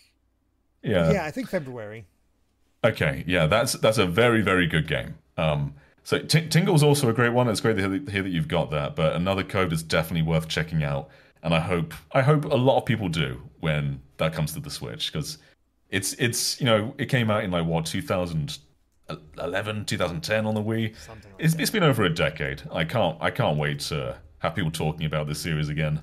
Yeah. 0.81 1.11
Yeah, 1.11 1.25
I 1.25 1.31
think 1.31 1.49
February. 1.49 2.05
Okay, 2.83 3.23
yeah, 3.27 3.45
that's 3.45 3.73
that's 3.73 3.97
a 3.97 4.05
very 4.05 4.41
very 4.41 4.65
good 4.67 4.87
game. 4.87 5.15
Um, 5.37 5.75
so 6.03 6.19
T- 6.19 6.47
Tingle's 6.47 6.83
also 6.83 7.09
a 7.09 7.13
great 7.13 7.33
one. 7.33 7.47
It's 7.47 7.61
great 7.61 7.77
to 7.77 8.11
hear 8.11 8.23
that 8.23 8.29
you've 8.29 8.47
got 8.47 8.71
that, 8.71 8.95
but 8.95 9.15
another 9.15 9.43
code 9.43 9.71
is 9.71 9.83
definitely 9.83 10.27
worth 10.27 10.47
checking 10.47 10.83
out. 10.83 11.09
And 11.43 11.53
I 11.53 11.59
hope 11.59 11.93
I 12.11 12.21
hope 12.21 12.45
a 12.45 12.55
lot 12.55 12.77
of 12.77 12.85
people 12.85 13.09
do 13.09 13.41
when 13.59 14.01
that 14.17 14.33
comes 14.33 14.53
to 14.53 14.59
the 14.59 14.69
Switch 14.69 15.11
because 15.11 15.37
it's 15.89 16.13
it's 16.13 16.59
you 16.59 16.65
know 16.65 16.93
it 16.97 17.07
came 17.07 17.31
out 17.31 17.43
in 17.43 17.51
like 17.51 17.65
what 17.65 17.85
2011 17.85 19.85
2010 19.85 20.45
on 20.45 20.55
the 20.55 20.61
Wii. 20.61 20.93
Like 21.07 21.17
It's, 21.39 21.55
it's 21.55 21.71
been 21.71 21.83
over 21.83 22.03
a 22.03 22.13
decade. 22.13 22.61
I 22.71 22.85
can't 22.85 23.17
I 23.19 23.31
can't 23.31 23.57
wait 23.57 23.79
to 23.81 24.17
have 24.39 24.55
people 24.55 24.71
talking 24.71 25.05
about 25.05 25.27
this 25.27 25.39
series 25.39 25.69
again. 25.69 26.01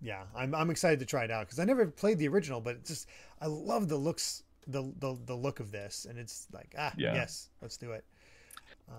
Yeah, 0.00 0.22
I'm 0.36 0.54
I'm 0.54 0.70
excited 0.70 0.98
to 1.00 1.06
try 1.06 1.24
it 1.24 1.30
out 1.30 1.46
because 1.46 1.58
I 1.58 1.64
never 1.64 1.86
played 1.86 2.18
the 2.18 2.28
original, 2.28 2.60
but 2.60 2.84
just 2.84 3.08
I 3.40 3.46
love 3.46 3.88
the 3.88 3.96
looks 3.96 4.42
the 4.66 4.92
the, 4.98 5.18
the 5.26 5.34
look 5.34 5.60
of 5.60 5.70
this, 5.70 6.06
and 6.08 6.18
it's 6.18 6.48
like 6.52 6.74
ah 6.78 6.92
Yeah. 6.96 7.14
yes, 7.14 7.48
let's 7.60 7.76
do 7.76 7.92
it. 7.92 8.04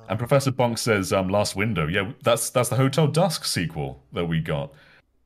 And 0.10 0.18
Professor 0.18 0.52
Bonk 0.52 0.80
says, 0.80 1.14
um, 1.14 1.30
"Last 1.30 1.56
Window, 1.56 1.88
yeah, 1.88 2.14
that's 2.24 2.50
that's 2.50 2.70
the 2.70 2.76
Hotel 2.76 3.08
Dusk 3.08 3.46
sequel 3.46 4.04
that 4.14 4.26
we 4.26 4.40
got. 4.40 4.74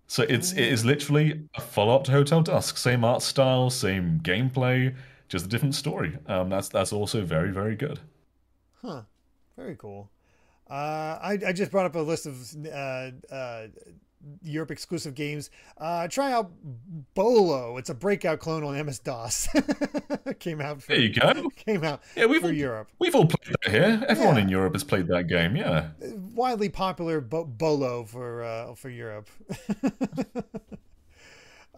So 0.07 0.23
it's 0.23 0.53
it 0.53 0.59
is 0.59 0.85
literally 0.85 1.47
a 1.55 1.61
follow 1.61 1.95
up 1.95 2.05
to 2.05 2.11
Hotel 2.11 2.41
Dusk, 2.41 2.77
same 2.77 3.03
art 3.03 3.21
style, 3.21 3.69
same 3.69 4.21
gameplay, 4.23 4.95
just 5.27 5.45
a 5.45 5.49
different 5.49 5.75
story. 5.75 6.17
Um, 6.27 6.49
that's 6.49 6.69
that's 6.69 6.93
also 6.93 7.23
very 7.23 7.51
very 7.51 7.75
good. 7.75 7.99
Huh, 8.81 9.01
very 9.57 9.75
cool. 9.75 10.09
Uh, 10.69 11.17
I 11.21 11.39
I 11.47 11.53
just 11.53 11.71
brought 11.71 11.85
up 11.85 11.95
a 11.95 11.99
list 11.99 12.25
of 12.25 12.55
uh, 12.65 13.11
uh, 13.29 13.67
Europe 14.41 14.71
exclusive 14.71 15.15
games. 15.15 15.49
Uh, 15.77 16.07
try 16.07 16.31
out 16.31 16.51
Bolo. 17.13 17.77
It's 17.77 17.89
a 17.89 17.93
breakout 17.95 18.39
clone 18.39 18.63
on 18.63 18.73
MS 18.85 18.99
DOS. 18.99 19.47
came 20.39 20.61
out 20.61 20.81
for 20.81 20.87
There 20.93 20.99
you 21.01 21.13
go. 21.13 21.49
came 21.55 21.83
out 21.83 22.01
Yeah, 22.15 22.25
we've 22.25 22.41
for 22.41 22.47
all, 22.47 22.53
Europe. 22.53 22.89
we've 22.99 23.15
all 23.15 23.25
played 23.25 23.55
that 23.63 23.71
here. 23.71 24.05
Everyone 24.07 24.35
Yeah. 24.35 24.41
in 24.43 24.49
Europe 24.49 24.73
has 24.73 24.83
played 24.83 25.07
that 25.07 25.27
game. 25.27 25.55
Yeah, 25.55 25.89
widely 26.33 26.69
popular 26.69 27.21
bo- 27.21 27.45
bolo 27.45 28.03
for 28.05 28.43
uh, 28.43 28.75
for 28.75 28.89
Europe. 28.89 29.29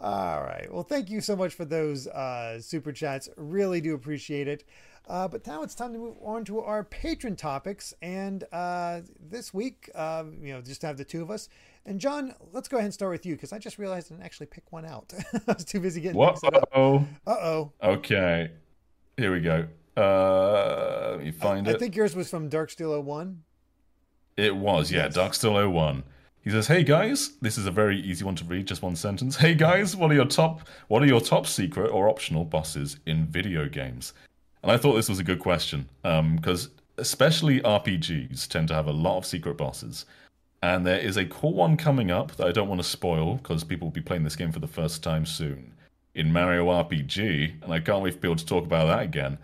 All 0.02 0.40
right. 0.40 0.66
Well, 0.72 0.82
thank 0.82 1.10
you 1.10 1.20
so 1.20 1.36
much 1.36 1.52
for 1.52 1.66
those 1.66 2.06
uh, 2.06 2.58
super 2.60 2.90
chats. 2.90 3.28
Really 3.36 3.82
do 3.82 3.94
appreciate 3.94 4.48
it. 4.48 4.64
Uh, 5.06 5.28
but 5.28 5.46
now 5.46 5.62
it's 5.62 5.74
time 5.74 5.92
to 5.92 5.98
move 5.98 6.16
on 6.24 6.44
to 6.46 6.60
our 6.60 6.84
patron 6.84 7.36
topics. 7.36 7.92
And 8.00 8.44
uh, 8.52 9.00
this 9.18 9.52
week, 9.52 9.90
uh, 9.94 10.24
you 10.40 10.54
know, 10.54 10.62
just 10.62 10.80
to 10.82 10.86
have 10.86 10.96
the 10.96 11.04
two 11.04 11.20
of 11.20 11.30
us. 11.30 11.48
And 11.86 12.00
Jon, 12.00 12.34
let's 12.52 12.68
go 12.68 12.76
ahead 12.76 12.84
and 12.84 12.94
start 12.94 13.10
with 13.12 13.24
you 13.24 13.34
because 13.34 13.52
I 13.52 13.58
just 13.58 13.78
realized 13.78 14.12
I 14.12 14.14
didn't 14.14 14.26
actually 14.26 14.46
pick 14.46 14.70
one 14.70 14.84
out. 14.84 15.12
I 15.48 15.52
was 15.52 15.64
too 15.64 15.80
busy 15.80 16.00
getting 16.00 16.36
set 16.36 16.54
up. 16.54 16.68
oh. 16.74 17.06
Uh 17.26 17.30
oh. 17.30 17.72
Okay, 17.82 18.50
here 19.16 19.32
we 19.32 19.40
go. 19.40 19.66
Uh, 19.96 21.10
let 21.12 21.20
me 21.20 21.30
find 21.30 21.66
I 21.66 21.72
it. 21.72 21.76
I 21.76 21.78
think 21.78 21.96
yours 21.96 22.14
was 22.14 22.30
from 22.30 22.48
Darksteel 22.48 23.02
01. 23.02 23.42
It 24.36 24.54
was, 24.54 24.92
yeah. 24.92 25.04
Yes. 25.04 25.16
Darksteel 25.16 25.72
01. 25.72 26.04
He 26.42 26.50
says, 26.50 26.66
"Hey 26.66 26.84
guys, 26.84 27.36
this 27.42 27.58
is 27.58 27.66
a 27.66 27.70
very 27.70 28.00
easy 28.00 28.24
one 28.24 28.34
to 28.36 28.44
read, 28.44 28.66
just 28.66 28.82
one 28.82 28.96
sentence. 28.96 29.36
Hey 29.36 29.54
guys, 29.54 29.94
what 29.94 30.10
are 30.10 30.14
your 30.14 30.24
top 30.24 30.66
what 30.88 31.02
are 31.02 31.06
your 31.06 31.20
top 31.20 31.46
secret 31.46 31.90
or 31.90 32.08
optional 32.08 32.44
bosses 32.44 32.96
in 33.04 33.26
video 33.26 33.68
games?" 33.68 34.14
And 34.62 34.72
I 34.72 34.76
thought 34.78 34.94
this 34.94 35.08
was 35.08 35.18
a 35.18 35.24
good 35.24 35.40
question 35.40 35.88
because 36.02 36.70
especially 36.96 37.60
RPGs 37.60 38.46
tend 38.48 38.68
to 38.68 38.74
have 38.74 38.86
a 38.86 38.92
lot 38.92 39.18
of 39.18 39.26
secret 39.26 39.56
bosses. 39.56 40.06
And 40.62 40.86
there 40.86 40.98
is 40.98 41.16
a 41.16 41.24
cool 41.24 41.54
one 41.54 41.76
coming 41.76 42.10
up 42.10 42.36
that 42.36 42.46
I 42.46 42.52
don't 42.52 42.68
want 42.68 42.80
to 42.82 42.88
spoil 42.88 43.36
because 43.36 43.64
people 43.64 43.86
will 43.86 43.92
be 43.92 44.02
playing 44.02 44.24
this 44.24 44.36
game 44.36 44.52
for 44.52 44.58
the 44.58 44.66
first 44.66 45.02
time 45.02 45.24
soon 45.24 45.72
in 46.14 46.32
Mario 46.32 46.66
RPG, 46.66 47.62
and 47.62 47.72
I 47.72 47.80
can't 47.80 48.02
wait 48.02 48.14
for 48.14 48.20
people 48.20 48.36
to 48.36 48.44
talk 48.44 48.64
about 48.64 48.86
that 48.86 49.02
again. 49.02 49.38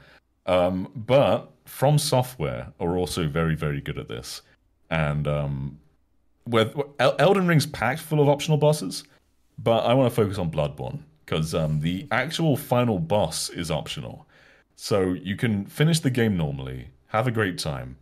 Um, 0.46 0.90
but 0.94 1.50
From 1.64 1.98
Software 1.98 2.72
are 2.80 2.96
also 2.96 3.28
very, 3.28 3.54
very 3.54 3.80
good 3.80 3.98
at 3.98 4.08
this. 4.08 4.42
And 4.90 5.26
um, 5.26 5.78
with 6.46 6.76
El- 6.98 7.16
Elden 7.18 7.46
Ring's 7.46 7.66
packed 7.66 8.00
full 8.00 8.20
of 8.20 8.28
optional 8.28 8.58
bosses, 8.58 9.04
but 9.58 9.84
I 9.84 9.94
want 9.94 10.10
to 10.10 10.14
focus 10.14 10.38
on 10.38 10.50
Bloodborne 10.50 11.00
because 11.24 11.54
um, 11.54 11.80
the 11.80 12.06
actual 12.10 12.56
final 12.56 12.98
boss 12.98 13.48
is 13.50 13.70
optional. 13.70 14.26
So 14.76 15.14
you 15.14 15.36
can 15.36 15.66
finish 15.66 16.00
the 16.00 16.10
game 16.10 16.36
normally, 16.36 16.88
have 17.08 17.26
a 17.26 17.32
great 17.32 17.58
time, 17.58 17.96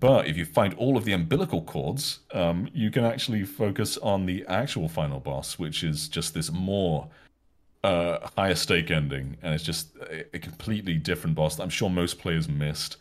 but 0.00 0.26
if 0.26 0.36
you 0.36 0.44
find 0.44 0.74
all 0.74 0.96
of 0.96 1.04
the 1.04 1.12
umbilical 1.12 1.62
cords, 1.62 2.20
um, 2.32 2.68
you 2.72 2.90
can 2.90 3.04
actually 3.04 3.44
focus 3.44 3.96
on 3.98 4.26
the 4.26 4.44
actual 4.48 4.88
final 4.88 5.20
boss, 5.20 5.58
which 5.58 5.84
is 5.84 6.08
just 6.08 6.34
this 6.34 6.50
more 6.50 7.08
uh, 7.84 8.26
higher 8.36 8.56
stake 8.56 8.90
ending, 8.90 9.36
and 9.42 9.54
it's 9.54 9.62
just 9.62 9.94
a, 10.10 10.24
a 10.34 10.38
completely 10.38 10.94
different 10.94 11.36
boss 11.36 11.56
that 11.56 11.62
I'm 11.62 11.68
sure 11.68 11.88
most 11.88 12.18
players 12.18 12.48
missed. 12.48 12.96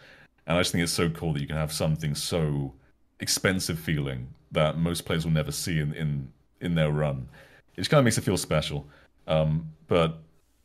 And 0.45 0.57
I 0.57 0.59
just 0.59 0.71
think 0.71 0.83
it's 0.83 0.91
so 0.91 1.09
cool 1.09 1.33
that 1.33 1.41
you 1.41 1.47
can 1.47 1.55
have 1.55 1.71
something 1.71 2.13
so 2.13 2.73
expensive 3.19 3.79
feeling 3.79 4.27
that 4.51 4.77
most 4.77 5.05
players 5.05 5.25
will 5.25 5.31
never 5.31 5.51
see 5.51 5.79
in 5.79 5.93
in, 5.93 6.31
in 6.61 6.75
their 6.75 6.91
run. 6.91 7.27
It 7.75 7.81
just 7.81 7.89
kind 7.89 7.99
of 7.99 8.05
makes 8.05 8.17
it 8.17 8.23
feel 8.23 8.37
special. 8.37 8.87
Um, 9.25 9.71
but 9.87 10.19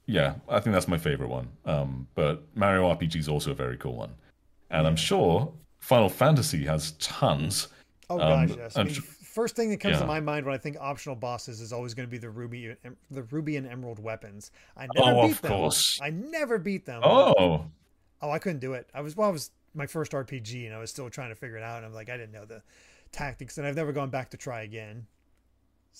yeah, 0.06 0.34
I 0.48 0.60
think 0.60 0.74
that's 0.74 0.88
my 0.88 0.98
favorite 0.98 1.30
one. 1.30 1.48
Um, 1.64 2.06
but 2.14 2.42
Mario 2.54 2.92
RPG 2.92 3.16
is 3.16 3.28
also 3.28 3.52
a 3.52 3.54
very 3.54 3.78
cool 3.78 3.94
one, 3.94 4.14
and 4.70 4.86
I'm 4.86 4.96
sure 4.96 5.52
Final 5.78 6.08
Fantasy 6.08 6.64
has 6.64 6.92
tons. 6.92 7.68
Oh 8.10 8.20
Um, 8.20 8.46
gosh, 8.46 8.56
yes. 8.56 8.76
I 8.76 8.84
mean, 8.84 8.94
first 8.94 9.54
thing 9.56 9.70
that 9.70 9.78
comes 9.80 9.98
to 9.98 10.06
my 10.06 10.20
mind 10.20 10.44
when 10.46 10.54
I 10.54 10.58
think 10.58 10.76
optional 10.80 11.14
bosses 11.16 11.60
is 11.60 11.72
always 11.72 11.94
going 11.94 12.06
to 12.06 12.10
be 12.10 12.18
the 12.18 12.30
ruby, 12.30 12.74
the 13.10 13.22
ruby 13.24 13.56
and 13.56 13.66
emerald 13.66 13.98
weapons. 13.98 14.50
I 14.76 14.86
never 14.94 15.10
Oh, 15.18 15.22
beat 15.26 15.32
of 15.32 15.42
them. 15.42 15.52
course. 15.52 16.00
I 16.02 16.10
never 16.10 16.58
beat 16.58 16.86
them. 16.86 17.02
Oh, 17.04 17.66
Oh, 18.20 18.30
I 18.30 18.38
couldn't 18.40 18.58
do 18.58 18.72
it. 18.72 18.88
I 18.92 19.00
was 19.00 19.14
well, 19.16 19.28
I 19.28 19.32
was 19.32 19.52
my 19.74 19.86
first 19.86 20.10
RPG, 20.12 20.66
and 20.66 20.74
I 20.74 20.78
was 20.78 20.90
still 20.90 21.08
trying 21.08 21.28
to 21.28 21.36
figure 21.36 21.56
it 21.56 21.62
out. 21.62 21.76
And 21.78 21.86
I'm 21.86 21.94
like, 21.94 22.10
I 22.10 22.16
didn't 22.16 22.32
know 22.32 22.44
the 22.44 22.62
tactics, 23.12 23.58
and 23.58 23.66
I've 23.66 23.76
never 23.76 23.92
gone 23.92 24.10
back 24.10 24.30
to 24.30 24.36
try 24.36 24.62
again. 24.62 25.06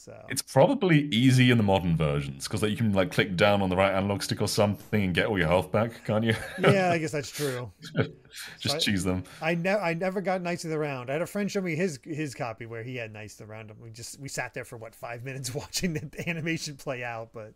So 0.00 0.14
it's 0.28 0.42
probably 0.42 1.08
easy 1.08 1.50
in 1.50 1.56
the 1.58 1.64
modern 1.64 1.96
versions 1.96 2.44
because 2.46 2.62
like, 2.62 2.70
you 2.70 2.76
can 2.76 2.92
like 2.92 3.10
click 3.10 3.36
down 3.36 3.62
on 3.62 3.68
the 3.68 3.74
right 3.76 3.92
analog 3.92 4.22
stick 4.22 4.40
or 4.40 4.46
something 4.46 5.02
and 5.02 5.12
get 5.14 5.26
all 5.26 5.36
your 5.36 5.48
health 5.48 5.72
back, 5.72 6.04
can't 6.04 6.22
you? 6.24 6.36
yeah, 6.60 6.90
I 6.92 6.98
guess 7.02 7.10
that's 7.10 7.30
true. 7.32 7.72
Just 8.60 8.76
I- 8.76 8.78
cheese 8.78 9.02
them. 9.02 9.24
I 9.42 9.56
never, 9.56 9.82
I 9.82 9.94
never 9.94 10.20
got 10.20 10.40
Knights 10.40 10.64
of 10.64 10.70
the 10.70 10.78
Round. 10.78 11.10
I 11.10 11.14
had 11.14 11.22
a 11.22 11.26
friend 11.26 11.50
show 11.50 11.60
me 11.60 11.74
his 11.74 11.98
his 12.04 12.32
copy 12.34 12.64
where 12.64 12.84
he 12.84 12.94
had 12.94 13.12
Knights 13.12 13.34
of 13.34 13.38
the 13.48 13.52
Round. 13.52 13.72
We 13.82 13.90
just 13.90 14.20
we 14.20 14.28
sat 14.28 14.54
there 14.54 14.64
for 14.64 14.76
what 14.76 14.94
five 14.94 15.24
minutes 15.24 15.52
watching 15.62 15.94
the 15.94 16.28
animation 16.28 16.76
play 16.76 17.02
out, 17.02 17.30
but 17.34 17.54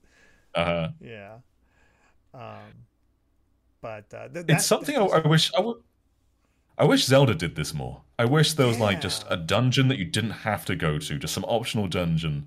Uh, 0.55 0.65
huh. 0.65 0.89
yeah. 1.01 1.35
Um, 2.35 2.87
but 3.81 4.13
uh, 4.13 4.29
th- 4.29 4.47
that- 4.47 4.51
it's 4.57 4.67
something 4.67 4.97
I, 4.97 5.05
I 5.05 5.27
wish 5.29 5.53
I 5.57 5.61
would. 5.61 5.77
I 6.79 6.85
wish 6.85 7.05
Zelda 7.05 7.35
did 7.35 7.55
this 7.55 7.75
more. 7.75 8.01
I 8.19 8.25
wish 8.25 8.55
there 8.55 8.67
was 8.67 8.79
like 8.79 9.01
just 9.01 9.25
a 9.29 9.37
dungeon 9.37 9.89
that 9.89 9.99
you 9.99 10.05
didn't 10.05 10.31
have 10.31 10.65
to 10.67 10.77
go 10.77 10.99
to, 10.99 11.19
just 11.19 11.35
some 11.35 11.45
optional 11.45 11.89
dungeon. 11.89 12.47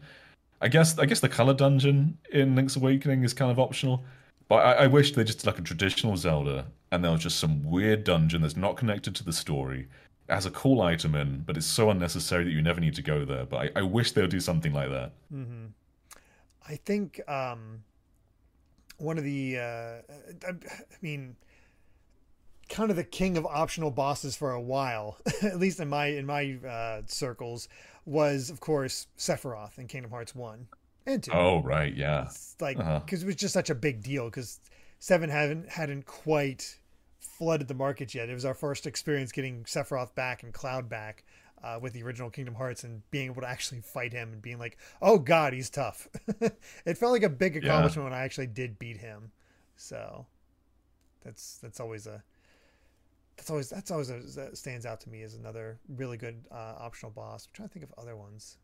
I 0.62 0.68
guess 0.68 0.98
I 0.98 1.06
guess 1.06 1.20
the 1.20 1.30
color 1.30 1.54
dungeon 1.54 2.18
in 2.32 2.56
Link's 2.56 2.76
Awakening 2.76 3.24
is 3.24 3.34
kind 3.34 3.52
of 3.52 3.60
optional, 3.60 4.04
but 4.48 4.56
I, 4.56 4.74
I 4.86 4.88
wish 4.88 5.12
they 5.12 5.24
just 5.24 5.40
did 5.40 5.48
like 5.48 5.60
a 5.60 5.62
traditional 5.62 6.18
Zelda, 6.18 6.66
and 6.92 7.04
there 7.04 7.12
was 7.12 7.22
just 7.22 7.40
some 7.40 7.64
weird 7.64 8.04
dungeon 8.04 8.42
that's 8.42 8.56
not 8.56 8.78
connected 8.78 9.16
to 9.16 9.24
the 9.24 9.34
story. 9.34 9.88
It 10.28 10.34
has 10.34 10.46
a 10.46 10.52
cool 10.52 10.82
item 10.82 11.14
in, 11.14 11.44
but 11.46 11.56
it's 11.56 11.68
so 11.68 11.90
unnecessary 11.92 12.46
that 12.46 12.52
you 12.52 12.62
never 12.62 12.82
need 12.82 12.96
to 12.96 13.04
go 13.04 13.26
there. 13.26 13.46
But 13.46 13.58
I, 13.58 13.80
I 13.80 13.82
wish 13.84 14.14
they 14.14 14.22
would 14.22 14.32
do 14.32 14.40
something 14.40 14.74
like 14.74 14.90
that. 14.90 15.12
Mm-hmm. 15.32 15.66
I 16.68 16.76
think 16.78 17.22
um, 17.30 17.84
one 18.98 19.20
of 19.20 19.24
the, 19.24 19.60
uh, 19.60 19.62
I, 19.62 20.50
I 20.50 20.98
mean, 21.02 21.36
kind 22.70 22.90
of 22.90 22.98
the 22.98 23.04
king 23.04 23.38
of 23.38 23.46
optional 23.46 23.92
bosses 23.92 24.36
for 24.36 24.52
a 24.52 24.62
while, 24.62 25.18
at 25.44 25.60
least 25.60 25.80
in 25.80 25.90
my 25.90 26.08
in 26.08 26.26
my 26.26 26.58
uh, 26.68 27.02
circles, 27.08 27.68
was 28.06 28.50
of 28.50 28.60
course 28.60 29.08
Sephiroth 29.18 29.78
in 29.78 29.88
Kingdom 29.88 30.12
Hearts 30.12 30.34
one 30.36 30.68
and 31.06 31.22
two. 31.24 31.32
Oh 31.34 31.62
right, 31.62 31.94
yeah. 31.96 32.26
It's 32.26 32.56
like 32.60 32.78
Uh-huh. 32.80 33.00
because 33.00 33.24
it 33.24 33.26
was 33.26 33.36
just 33.36 33.54
such 33.54 33.70
a 33.70 33.76
big 33.76 34.02
deal 34.04 34.26
because 34.26 34.60
seven 35.00 35.30
hadn't 35.30 35.70
hadn't 35.70 36.06
quite 36.06 36.80
flooded 37.20 37.68
the 37.68 37.74
market 37.74 38.14
yet. 38.16 38.30
It 38.30 38.34
was 38.34 38.46
our 38.46 38.54
first 38.54 38.88
experience 38.88 39.32
getting 39.32 39.64
Sephiroth 39.66 40.16
back 40.16 40.42
and 40.44 40.54
Cloud 40.54 40.88
back 40.90 41.24
uh, 41.64 41.80
with 41.82 41.94
the 41.94 42.04
original 42.04 42.30
Kingdom 42.30 42.56
Hearts 42.56 42.84
and 42.84 43.02
being 43.12 43.26
able 43.28 43.42
to 43.42 43.50
actually 43.50 43.82
fight 43.82 44.14
him 44.14 44.32
and 44.32 44.42
being 44.42 44.58
like, 44.60 44.78
oh 45.02 45.18
god, 45.20 45.54
he's 45.54 45.70
tough. 45.70 46.08
it 46.86 46.98
felt 46.98 47.12
like 47.12 47.24
a 47.24 47.30
big 47.30 47.58
accomplishment 47.58 48.06
when 48.10 48.14
I 48.18 48.24
actually 48.24 48.48
did 48.48 48.80
beat 48.80 48.98
him. 48.98 49.32
So 49.76 50.26
that's 51.24 51.58
that's 51.58 51.80
always 51.80 52.08
a 52.08 52.24
that's 53.38 53.50
always 53.50 53.70
that's 53.70 53.92
always 53.92 54.10
a, 54.10 54.20
that 54.36 54.58
stands 54.58 54.86
out 54.86 55.00
to 55.02 55.10
me 55.10 55.22
as 55.24 55.36
another 55.36 55.80
really 55.88 56.18
good 56.18 56.44
uh, 56.52 56.76
optional 56.80 57.12
boss. 57.12 57.48
I'm 57.48 57.54
trying 57.54 57.70
to 57.70 57.74
think 57.74 57.86
of 57.86 57.94
other 57.98 58.16
ones. 58.16 58.58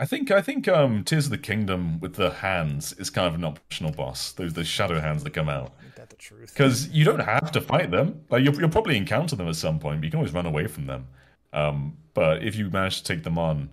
I 0.00 0.04
think 0.06 0.30
I 0.30 0.40
think 0.40 0.68
um, 0.68 1.02
Tears 1.04 1.26
of 1.26 1.30
the 1.30 1.38
Kingdom 1.38 1.98
with 1.98 2.14
the 2.14 2.30
hands 2.30 2.92
is 2.94 3.10
kind 3.10 3.26
of 3.26 3.34
an 3.34 3.44
optional 3.44 3.90
boss. 3.92 4.32
Those 4.32 4.52
those 4.54 4.68
shadow 4.68 5.00
hands 5.00 5.24
that 5.24 5.30
come 5.32 5.48
out 5.48 5.72
Ain't 5.84 5.96
that 5.96 6.10
the 6.10 6.16
truth? 6.16 6.52
because 6.52 6.88
you 6.90 7.04
don't 7.04 7.18
have 7.20 7.50
to 7.52 7.60
fight 7.60 7.90
them. 7.90 8.24
Like 8.30 8.44
you'll, 8.44 8.54
you'll 8.54 8.68
probably 8.68 8.96
encounter 8.96 9.34
them 9.34 9.48
at 9.48 9.56
some 9.56 9.78
point. 9.80 10.00
But 10.00 10.04
you 10.04 10.10
can 10.10 10.18
always 10.18 10.32
run 10.34 10.46
away 10.46 10.66
from 10.68 10.86
them. 10.86 11.08
Um, 11.52 11.96
but 12.14 12.44
if 12.44 12.56
you 12.56 12.70
manage 12.70 12.98
to 12.98 13.04
take 13.04 13.24
them 13.24 13.38
on, 13.38 13.70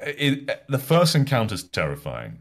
it, 0.00 0.64
the 0.68 0.78
first 0.78 1.14
encounter 1.14 1.54
is 1.54 1.64
terrifying. 1.64 2.38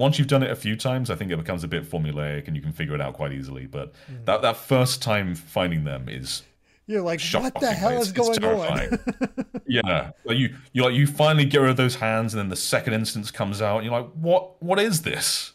Once 0.00 0.18
you've 0.18 0.28
done 0.28 0.42
it 0.42 0.50
a 0.50 0.56
few 0.56 0.74
times, 0.76 1.10
I 1.10 1.14
think 1.14 1.30
it 1.30 1.36
becomes 1.36 1.62
a 1.62 1.68
bit 1.68 1.84
formulaic 1.88 2.46
and 2.46 2.56
you 2.56 2.62
can 2.62 2.72
figure 2.72 2.94
it 2.94 3.00
out 3.00 3.12
quite 3.14 3.32
easily. 3.32 3.66
But 3.66 3.92
Hmm. 4.06 4.24
that 4.24 4.40
that 4.42 4.56
first 4.56 5.02
time 5.02 5.34
finding 5.34 5.84
them 5.84 6.08
is 6.08 6.42
You're 6.86 7.02
like, 7.02 7.20
what 7.34 7.54
the 7.60 7.72
hell 7.72 7.90
It's- 8.00 8.06
is 8.06 8.12
going 8.38 8.42
on? 8.44 8.98
yeah, 9.66 10.10
like 10.24 10.38
you 10.38 10.56
you 10.72 10.82
like 10.84 10.94
you 10.94 11.06
finally 11.06 11.44
get 11.44 11.60
rid 11.60 11.70
of 11.70 11.76
those 11.76 11.96
hands, 11.96 12.32
and 12.34 12.38
then 12.40 12.48
the 12.48 12.56
second 12.56 12.94
instance 12.94 13.30
comes 13.30 13.60
out, 13.62 13.76
and 13.76 13.84
you're 13.86 13.94
like, 14.00 14.10
what 14.14 14.60
what 14.62 14.80
is 14.80 15.02
this? 15.02 15.52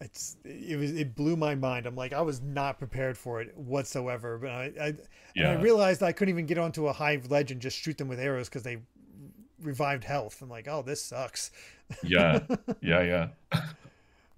it's 0.00 0.36
it 0.44 0.78
was 0.78 0.90
it 0.92 1.14
blew 1.14 1.36
my 1.36 1.54
mind. 1.54 1.86
I'm 1.86 1.94
like 1.94 2.12
I 2.12 2.22
was 2.22 2.40
not 2.40 2.78
prepared 2.78 3.16
for 3.18 3.40
it 3.42 3.56
whatsoever. 3.56 4.38
But 4.38 4.50
I 4.50 4.64
I, 4.80 4.94
and 5.36 5.46
I 5.46 5.54
realized 5.62 6.02
I 6.02 6.12
couldn't 6.12 6.32
even 6.34 6.46
get 6.46 6.58
onto 6.58 6.88
a 6.88 6.92
high 6.92 7.20
ledge 7.28 7.50
and 7.52 7.60
just 7.60 7.78
shoot 7.78 7.96
them 7.98 8.08
with 8.08 8.18
arrows 8.18 8.48
because 8.48 8.62
they 8.62 8.78
revived 9.62 10.04
health. 10.04 10.40
I'm 10.42 10.48
like, 10.48 10.66
oh, 10.68 10.82
this 10.82 11.02
sucks. 11.02 11.50
Yeah, 12.02 12.40
yeah, 12.80 13.28
yeah. 13.52 13.60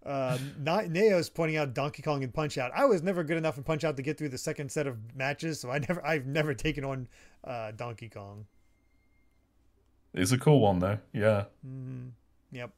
Uh, 0.05 0.36
not 0.59 0.90
Neo's 0.90 1.30
pointing 1.30 1.57
out 1.57 1.74
Donkey 1.74 2.03
Kong 2.03 2.24
and 2.24 2.34
Punch 2.34 2.59
Out. 2.59 2.72
I 2.74 2.84
was 2.86 3.05
never 3.05 3.22
good 3.22 3.36
enough 3.36 3.57
in 3.57 3.62
Punch 3.62 3.84
Out 3.84 3.96
to 3.96 4.03
get 4.03 4.18
through 4.18 4.30
the 4.30 4.38
second 4.38 4.72
set 4.72 4.88
of 4.88 4.98
matches, 5.14 5.61
so 5.61 5.70
I 5.70 5.78
never 5.78 6.05
I've 6.05 6.26
never 6.26 6.55
taken 6.55 6.84
on 6.84 7.09
uh, 7.44 7.70
Donkey 7.70 8.09
Kong. 8.09 8.46
It's 10.12 10.32
a 10.32 10.38
cool 10.38 10.59
one 10.59 10.80
though. 10.80 10.98
Yeah. 11.12 11.44
Mm, 11.64 12.11
yep. 12.50 12.72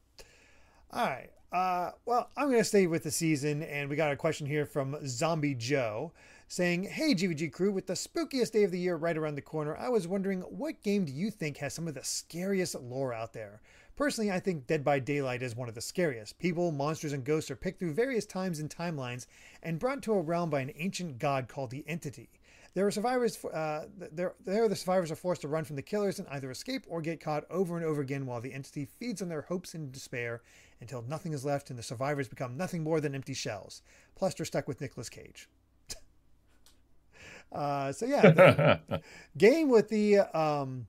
All 0.90 1.06
right. 1.06 1.30
Uh, 1.50 1.92
well, 2.04 2.30
I'm 2.36 2.48
going 2.48 2.58
to 2.58 2.64
stay 2.64 2.88
with 2.88 3.04
the 3.04 3.10
season, 3.12 3.62
and 3.62 3.88
we 3.88 3.94
got 3.94 4.10
a 4.10 4.16
question 4.16 4.46
here 4.46 4.66
from 4.66 4.96
Zombie 5.06 5.54
Joe 5.54 6.12
saying, 6.48 6.84
Hey, 6.84 7.14
GVG 7.14 7.52
crew, 7.52 7.72
with 7.72 7.86
the 7.86 7.94
spookiest 7.94 8.52
day 8.52 8.64
of 8.64 8.72
the 8.72 8.78
year 8.78 8.96
right 8.96 9.16
around 9.16 9.36
the 9.36 9.42
corner, 9.42 9.76
I 9.76 9.88
was 9.88 10.08
wondering 10.08 10.40
what 10.40 10.82
game 10.82 11.04
do 11.04 11.12
you 11.12 11.30
think 11.30 11.58
has 11.58 11.72
some 11.72 11.86
of 11.86 11.94
the 11.94 12.04
scariest 12.04 12.74
lore 12.74 13.14
out 13.14 13.32
there? 13.32 13.60
Personally, 13.96 14.30
I 14.30 14.40
think 14.40 14.66
Dead 14.66 14.82
by 14.82 14.98
Daylight 14.98 15.42
is 15.42 15.54
one 15.54 15.68
of 15.68 15.76
the 15.76 15.80
scariest. 15.80 16.38
People, 16.40 16.72
monsters, 16.72 17.12
and 17.12 17.24
ghosts 17.24 17.50
are 17.50 17.56
picked 17.56 17.78
through 17.78 17.94
various 17.94 18.26
times 18.26 18.58
and 18.58 18.68
timelines 18.68 19.26
and 19.62 19.78
brought 19.78 20.02
to 20.02 20.14
a 20.14 20.20
realm 20.20 20.50
by 20.50 20.60
an 20.60 20.72
ancient 20.76 21.18
god 21.20 21.46
called 21.46 21.70
the 21.70 21.84
Entity. 21.86 22.28
There 22.74 22.84
are 22.84 22.90
survivors. 22.90 23.42
Uh, 23.44 23.86
there, 23.96 24.34
there, 24.44 24.68
the 24.68 24.74
survivors 24.74 25.12
are 25.12 25.16
forced 25.16 25.42
to 25.42 25.48
run 25.48 25.62
from 25.62 25.76
the 25.76 25.82
killers 25.82 26.18
and 26.18 26.26
either 26.28 26.50
escape 26.50 26.84
or 26.88 27.00
get 27.00 27.20
caught 27.20 27.44
over 27.48 27.76
and 27.76 27.86
over 27.86 28.00
again, 28.00 28.26
while 28.26 28.40
the 28.40 28.52
entity 28.52 28.84
feeds 28.84 29.22
on 29.22 29.28
their 29.28 29.42
hopes 29.42 29.74
and 29.74 29.92
despair 29.92 30.42
until 30.80 31.02
nothing 31.02 31.32
is 31.32 31.44
left, 31.44 31.70
and 31.70 31.78
the 31.78 31.84
survivors 31.84 32.26
become 32.26 32.56
nothing 32.56 32.82
more 32.82 33.00
than 33.00 33.14
empty 33.14 33.32
shells. 33.32 33.80
Plus, 34.16 34.34
they're 34.34 34.44
stuck 34.44 34.66
with 34.66 34.80
Nicolas 34.80 35.08
Cage. 35.08 35.48
uh, 37.52 37.92
so 37.92 38.06
yeah, 38.06 38.22
the 38.22 39.02
game 39.38 39.68
with 39.68 39.88
the 39.88 40.18
um, 40.36 40.88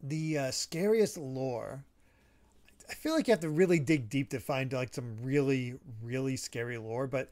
the 0.00 0.38
uh, 0.38 0.50
scariest 0.52 1.16
lore. 1.16 1.84
I 2.88 2.94
feel 2.94 3.14
like 3.14 3.26
you 3.26 3.32
have 3.32 3.40
to 3.40 3.48
really 3.48 3.78
dig 3.78 4.08
deep 4.08 4.30
to 4.30 4.40
find 4.40 4.72
like 4.72 4.94
some 4.94 5.16
really, 5.22 5.74
really 6.02 6.36
scary 6.36 6.78
lore. 6.78 7.06
But 7.06 7.30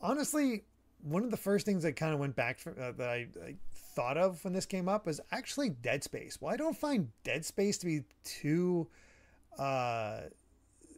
honestly, 0.00 0.64
one 1.02 1.22
of 1.22 1.30
the 1.30 1.36
first 1.36 1.64
things 1.64 1.82
that 1.84 1.94
kind 1.94 2.12
of 2.12 2.20
went 2.20 2.34
back 2.34 2.58
for, 2.58 2.70
uh, 2.80 2.92
that 2.92 3.08
I, 3.08 3.28
I 3.44 3.54
thought 3.74 4.16
of 4.16 4.42
when 4.44 4.52
this 4.52 4.66
came 4.66 4.88
up 4.88 5.06
was 5.06 5.20
actually 5.30 5.70
Dead 5.70 6.02
Space. 6.02 6.38
Well, 6.40 6.52
I 6.52 6.56
don't 6.56 6.76
find 6.76 7.10
Dead 7.24 7.44
Space 7.44 7.78
to 7.78 7.86
be 7.86 8.02
too 8.24 8.88
uh, 9.58 10.22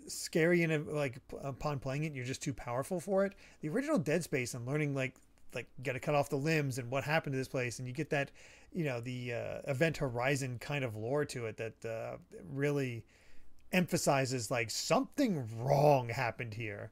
scary 0.09 0.62
and 0.62 0.88
like 0.88 1.20
upon 1.42 1.78
playing 1.78 2.04
it, 2.04 2.12
you're 2.12 2.24
just 2.24 2.42
too 2.42 2.54
powerful 2.54 3.00
for 3.00 3.24
it. 3.24 3.34
The 3.61 3.68
original 3.68 3.98
Dead 3.98 4.24
Space 4.24 4.54
and 4.54 4.66
learning 4.66 4.94
like 4.94 5.14
like 5.54 5.66
got 5.82 5.92
to 5.92 6.00
cut 6.00 6.14
off 6.14 6.28
the 6.28 6.36
limbs 6.36 6.78
and 6.78 6.90
what 6.90 7.04
happened 7.04 7.32
to 7.32 7.38
this 7.38 7.48
place, 7.48 7.78
and 7.78 7.88
you 7.88 7.94
get 7.94 8.11
that 8.11 8.30
you 8.72 8.84
know 8.84 9.00
the 9.00 9.32
uh, 9.32 9.70
Event 9.70 9.96
Horizon 9.98 10.59
kind 10.61 10.84
of 10.84 10.96
lore 10.96 11.24
to 11.26 11.46
it 11.46 11.56
that 11.56 11.84
uh, 11.84 12.16
really 12.52 13.04
emphasizes 13.73 14.51
like 14.51 14.71
something 14.71 15.47
wrong 15.59 16.09
happened 16.09 16.55
here. 16.55 16.91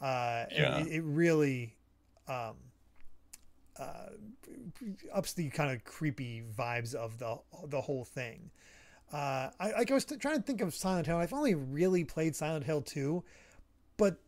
Uh, 0.00 0.46
Yeah. 0.50 0.78
it, 0.78 0.88
it 0.88 1.02
really 1.02 1.74
um, 2.28 2.54
uh, 3.78 4.10
ups 5.12 5.32
the 5.32 5.48
kind 5.50 5.70
of 5.70 5.84
creepy 5.84 6.42
vibes 6.56 6.94
of 6.94 7.18
the 7.18 7.38
the 7.66 7.80
whole 7.80 8.04
thing. 8.04 8.50
Uh, 9.12 9.50
I, 9.58 9.72
like 9.72 9.90
I 9.90 9.94
was 9.94 10.04
trying 10.04 10.36
to 10.36 10.42
think 10.42 10.60
of 10.60 10.74
Silent 10.74 11.06
Hill. 11.06 11.16
I've 11.16 11.32
only 11.32 11.54
really 11.54 12.04
played 12.04 12.36
Silent 12.36 12.64
Hill 12.64 12.82
2, 12.82 13.24
but 13.96 14.18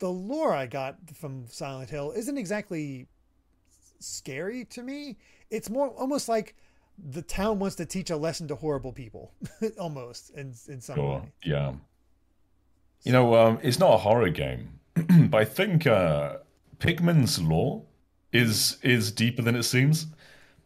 the 0.00 0.10
lore 0.10 0.52
I 0.52 0.66
got 0.66 0.96
from 1.14 1.46
Silent 1.48 1.90
Hill 1.90 2.10
isn't 2.10 2.36
exactly 2.36 3.06
scary 4.00 4.64
to 4.66 4.82
me. 4.82 5.16
It's 5.50 5.70
more 5.70 5.88
almost 5.90 6.28
like 6.28 6.56
the 6.98 7.22
town 7.22 7.58
wants 7.58 7.76
to 7.76 7.86
teach 7.86 8.10
a 8.10 8.16
lesson 8.16 8.48
to 8.48 8.54
horrible 8.56 8.92
people, 8.92 9.32
almost 9.78 10.30
in 10.30 10.54
in 10.68 10.80
some 10.80 10.96
Sure. 10.96 11.18
way. 11.20 11.32
Yeah. 11.44 11.72
You 13.02 13.12
know, 13.12 13.34
um, 13.34 13.58
it's 13.62 13.78
not 13.78 13.94
a 13.94 13.98
horror 13.98 14.30
game, 14.30 14.80
but 14.94 15.34
I 15.40 15.44
think 15.44 15.86
uh, 15.86 16.38
Pikmin's 16.78 17.40
lore 17.40 17.82
is 18.32 18.78
is 18.82 19.12
deeper 19.12 19.42
than 19.42 19.54
it 19.54 19.62
seems. 19.62 20.06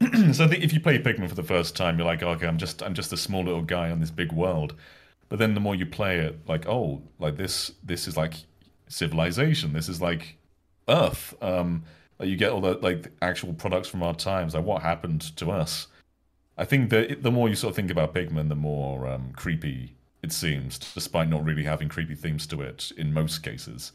so 0.32 0.44
I 0.44 0.48
think 0.48 0.64
if 0.64 0.72
you 0.72 0.80
play 0.80 0.98
Pikmin 0.98 1.28
for 1.28 1.34
the 1.34 1.42
first 1.42 1.76
time, 1.76 1.98
you're 1.98 2.06
like, 2.06 2.22
okay, 2.22 2.46
I'm 2.46 2.56
just 2.58 2.82
I'm 2.82 2.94
just 2.94 3.12
a 3.12 3.16
small 3.16 3.44
little 3.44 3.62
guy 3.62 3.90
on 3.90 4.00
this 4.00 4.10
big 4.10 4.32
world. 4.32 4.74
But 5.28 5.38
then 5.38 5.54
the 5.54 5.60
more 5.60 5.74
you 5.74 5.86
play 5.86 6.18
it, 6.18 6.38
like, 6.48 6.66
oh, 6.66 7.02
like 7.18 7.36
this 7.36 7.72
this 7.84 8.08
is 8.08 8.16
like 8.16 8.34
civilization. 8.88 9.72
This 9.72 9.88
is 9.88 10.00
like 10.00 10.36
Earth. 10.88 11.34
Um, 11.42 11.84
you 12.20 12.36
get 12.36 12.50
all 12.52 12.60
the 12.60 12.74
like 12.74 13.10
actual 13.22 13.52
products 13.52 13.88
from 13.88 14.02
our 14.02 14.14
times. 14.14 14.54
Like 14.54 14.64
what 14.64 14.82
happened 14.82 15.36
to 15.36 15.50
us? 15.50 15.86
I 16.60 16.66
think 16.66 16.90
that 16.90 17.22
the 17.22 17.30
more 17.30 17.48
you 17.48 17.54
sort 17.54 17.70
of 17.70 17.76
think 17.76 17.90
about 17.90 18.14
Pikmin, 18.14 18.50
the 18.50 18.54
more 18.54 19.08
um, 19.08 19.32
creepy 19.34 19.96
it 20.22 20.30
seems, 20.30 20.78
despite 20.78 21.30
not 21.30 21.42
really 21.42 21.64
having 21.64 21.88
creepy 21.88 22.14
themes 22.14 22.46
to 22.48 22.60
it 22.60 22.92
in 22.98 23.14
most 23.14 23.42
cases. 23.42 23.92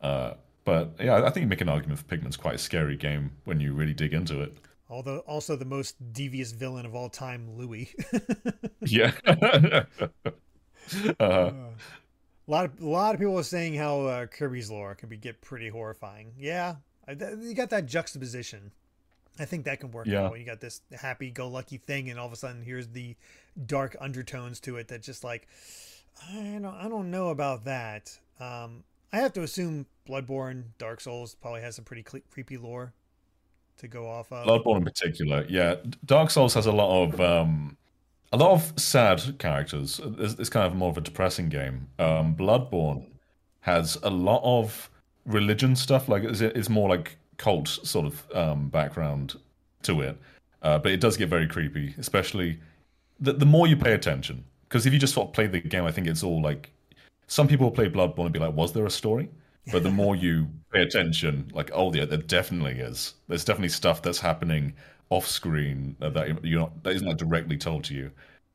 Uh, 0.00 0.34
but 0.64 0.92
yeah, 1.00 1.16
I 1.16 1.30
think 1.30 1.42
you 1.42 1.48
make 1.48 1.60
an 1.60 1.68
argument 1.68 1.98
for 1.98 2.04
Pikmin's 2.04 2.36
quite 2.36 2.54
a 2.54 2.58
scary 2.58 2.96
game 2.96 3.32
when 3.44 3.58
you 3.58 3.74
really 3.74 3.92
dig 3.92 4.14
into 4.14 4.40
it. 4.40 4.56
Although 4.88 5.18
also 5.26 5.56
the 5.56 5.64
most 5.64 5.96
devious 6.12 6.52
villain 6.52 6.86
of 6.86 6.94
all 6.94 7.08
time, 7.08 7.56
Louis. 7.56 7.92
yeah. 8.82 9.10
uh, 9.26 9.84
a 11.18 11.72
lot 12.46 12.66
of 12.66 12.80
a 12.80 12.86
lot 12.86 13.14
of 13.16 13.20
people 13.20 13.36
are 13.36 13.42
saying 13.42 13.74
how 13.74 14.02
uh, 14.02 14.26
Kirby's 14.26 14.70
lore 14.70 14.94
can 14.94 15.08
be 15.08 15.16
get 15.16 15.40
pretty 15.40 15.68
horrifying. 15.68 16.34
Yeah, 16.38 16.76
you 17.08 17.52
got 17.54 17.70
that 17.70 17.86
juxtaposition. 17.86 18.70
I 19.38 19.44
think 19.44 19.64
that 19.64 19.80
can 19.80 19.90
work 19.90 20.06
yeah. 20.06 20.24
out. 20.24 20.38
You 20.38 20.44
got 20.44 20.60
this 20.60 20.80
happy-go-lucky 20.98 21.78
thing, 21.78 22.08
and 22.10 22.18
all 22.18 22.26
of 22.26 22.32
a 22.32 22.36
sudden, 22.36 22.62
here's 22.62 22.88
the 22.88 23.16
dark 23.66 23.96
undertones 24.00 24.60
to 24.60 24.76
it 24.76 24.88
that 24.88 25.02
just 25.02 25.24
like 25.24 25.48
I 26.30 26.58
don't 26.60 26.66
I 26.66 26.88
don't 26.88 27.10
know 27.10 27.28
about 27.28 27.64
that. 27.64 28.18
Um, 28.40 28.84
I 29.12 29.18
have 29.18 29.32
to 29.34 29.42
assume 29.42 29.86
Bloodborne, 30.08 30.64
Dark 30.78 31.00
Souls 31.00 31.34
probably 31.34 31.60
has 31.62 31.76
some 31.76 31.84
pretty 31.84 32.02
creepy 32.02 32.56
lore 32.56 32.92
to 33.78 33.88
go 33.88 34.08
off 34.08 34.32
of. 34.32 34.46
Bloodborne 34.46 34.78
in 34.78 34.84
particular, 34.84 35.44
yeah. 35.48 35.76
Dark 36.04 36.30
Souls 36.30 36.54
has 36.54 36.66
a 36.66 36.72
lot 36.72 37.04
of 37.04 37.20
um, 37.20 37.76
a 38.32 38.36
lot 38.36 38.52
of 38.52 38.72
sad 38.80 39.38
characters. 39.38 40.00
It's, 40.18 40.34
it's 40.34 40.50
kind 40.50 40.66
of 40.66 40.74
more 40.74 40.90
of 40.90 40.98
a 40.98 41.00
depressing 41.00 41.48
game. 41.48 41.88
Um, 41.98 42.34
Bloodborne 42.34 43.06
has 43.60 43.98
a 44.02 44.10
lot 44.10 44.40
of 44.44 44.90
religion 45.24 45.76
stuff. 45.76 46.08
Like 46.08 46.24
it's, 46.24 46.40
it's 46.40 46.68
more 46.68 46.88
like 46.88 47.16
cult 47.36 47.68
sort 47.68 48.06
of 48.06 48.24
um, 48.34 48.68
background 48.68 49.38
to 49.82 50.00
it, 50.00 50.18
uh, 50.62 50.78
but 50.78 50.92
it 50.92 51.00
does 51.00 51.16
get 51.16 51.28
very 51.28 51.46
creepy, 51.46 51.94
especially 51.98 52.58
the 53.20 53.32
the 53.32 53.46
more 53.46 53.66
you 53.66 53.76
pay 53.76 53.92
attention. 53.92 54.44
Because 54.68 54.84
if 54.84 54.92
you 54.92 54.98
just 54.98 55.14
sort 55.14 55.28
of 55.28 55.32
play 55.34 55.46
the 55.46 55.60
game, 55.60 55.84
I 55.84 55.92
think 55.92 56.06
it's 56.06 56.22
all 56.22 56.42
like 56.42 56.70
some 57.28 57.46
people 57.48 57.70
play 57.70 57.88
Bloodborne 57.88 58.26
and 58.26 58.32
be 58.32 58.38
like, 58.38 58.54
"Was 58.54 58.72
there 58.72 58.86
a 58.86 58.90
story?" 58.90 59.28
But 59.72 59.82
the 59.82 59.90
more 59.90 60.14
you 60.14 60.46
pay 60.72 60.82
attention, 60.82 61.50
like, 61.52 61.70
oh 61.74 61.92
yeah, 61.92 62.04
there 62.04 62.18
definitely 62.18 62.78
is. 62.78 63.14
There's 63.26 63.44
definitely 63.44 63.70
stuff 63.70 64.00
that's 64.00 64.20
happening 64.20 64.74
off 65.10 65.26
screen 65.26 65.96
that 65.98 66.44
you're 66.44 66.60
not 66.60 66.82
that 66.84 66.94
isn't 66.94 67.18
directly 67.18 67.56
told 67.56 67.84
to 67.84 67.94
you. 67.94 68.10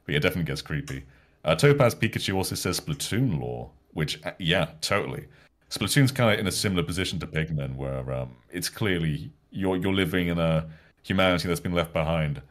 But 0.05 0.13
yeah, 0.13 0.17
it 0.17 0.21
definitely 0.21 0.49
gets 0.49 0.61
creepy. 0.61 1.03
Uh, 1.43 1.55
Topaz 1.55 1.95
Pikachu 1.95 2.35
also 2.35 2.55
says 2.55 2.79
Splatoon 2.79 3.39
lore, 3.39 3.69
which 3.93 4.23
uh, 4.25 4.31
yeah, 4.39 4.69
totally. 4.79 5.25
Splatoon's 5.71 6.11
kind 6.11 6.33
of 6.33 6.39
in 6.39 6.47
a 6.47 6.51
similar 6.51 6.83
position 6.83 7.17
to 7.19 7.27
Pikmin, 7.27 7.77
where 7.77 8.11
um, 8.11 8.35
it's 8.51 8.67
clearly 8.67 9.31
you're 9.51 9.77
you're 9.77 9.93
living 9.93 10.27
in 10.27 10.37
a 10.37 10.67
humanity 11.01 11.47
that's 11.47 11.61
been 11.61 11.73
left 11.73 11.93
behind, 11.93 12.41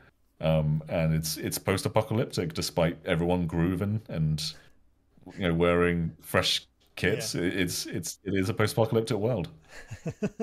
um, 0.40 0.82
and 0.88 1.14
it's 1.14 1.36
it's 1.36 1.58
post-apocalyptic 1.58 2.54
despite 2.54 2.96
everyone 3.04 3.46
grooving 3.46 4.00
and 4.08 4.54
you 5.36 5.46
know 5.46 5.54
wearing 5.54 6.16
fresh 6.22 6.66
kits. 6.96 7.34
Yeah. 7.34 7.42
It's 7.42 7.84
it's 7.84 8.18
it 8.24 8.34
is 8.34 8.48
a 8.48 8.54
post-apocalyptic 8.54 9.18
world. 9.18 9.48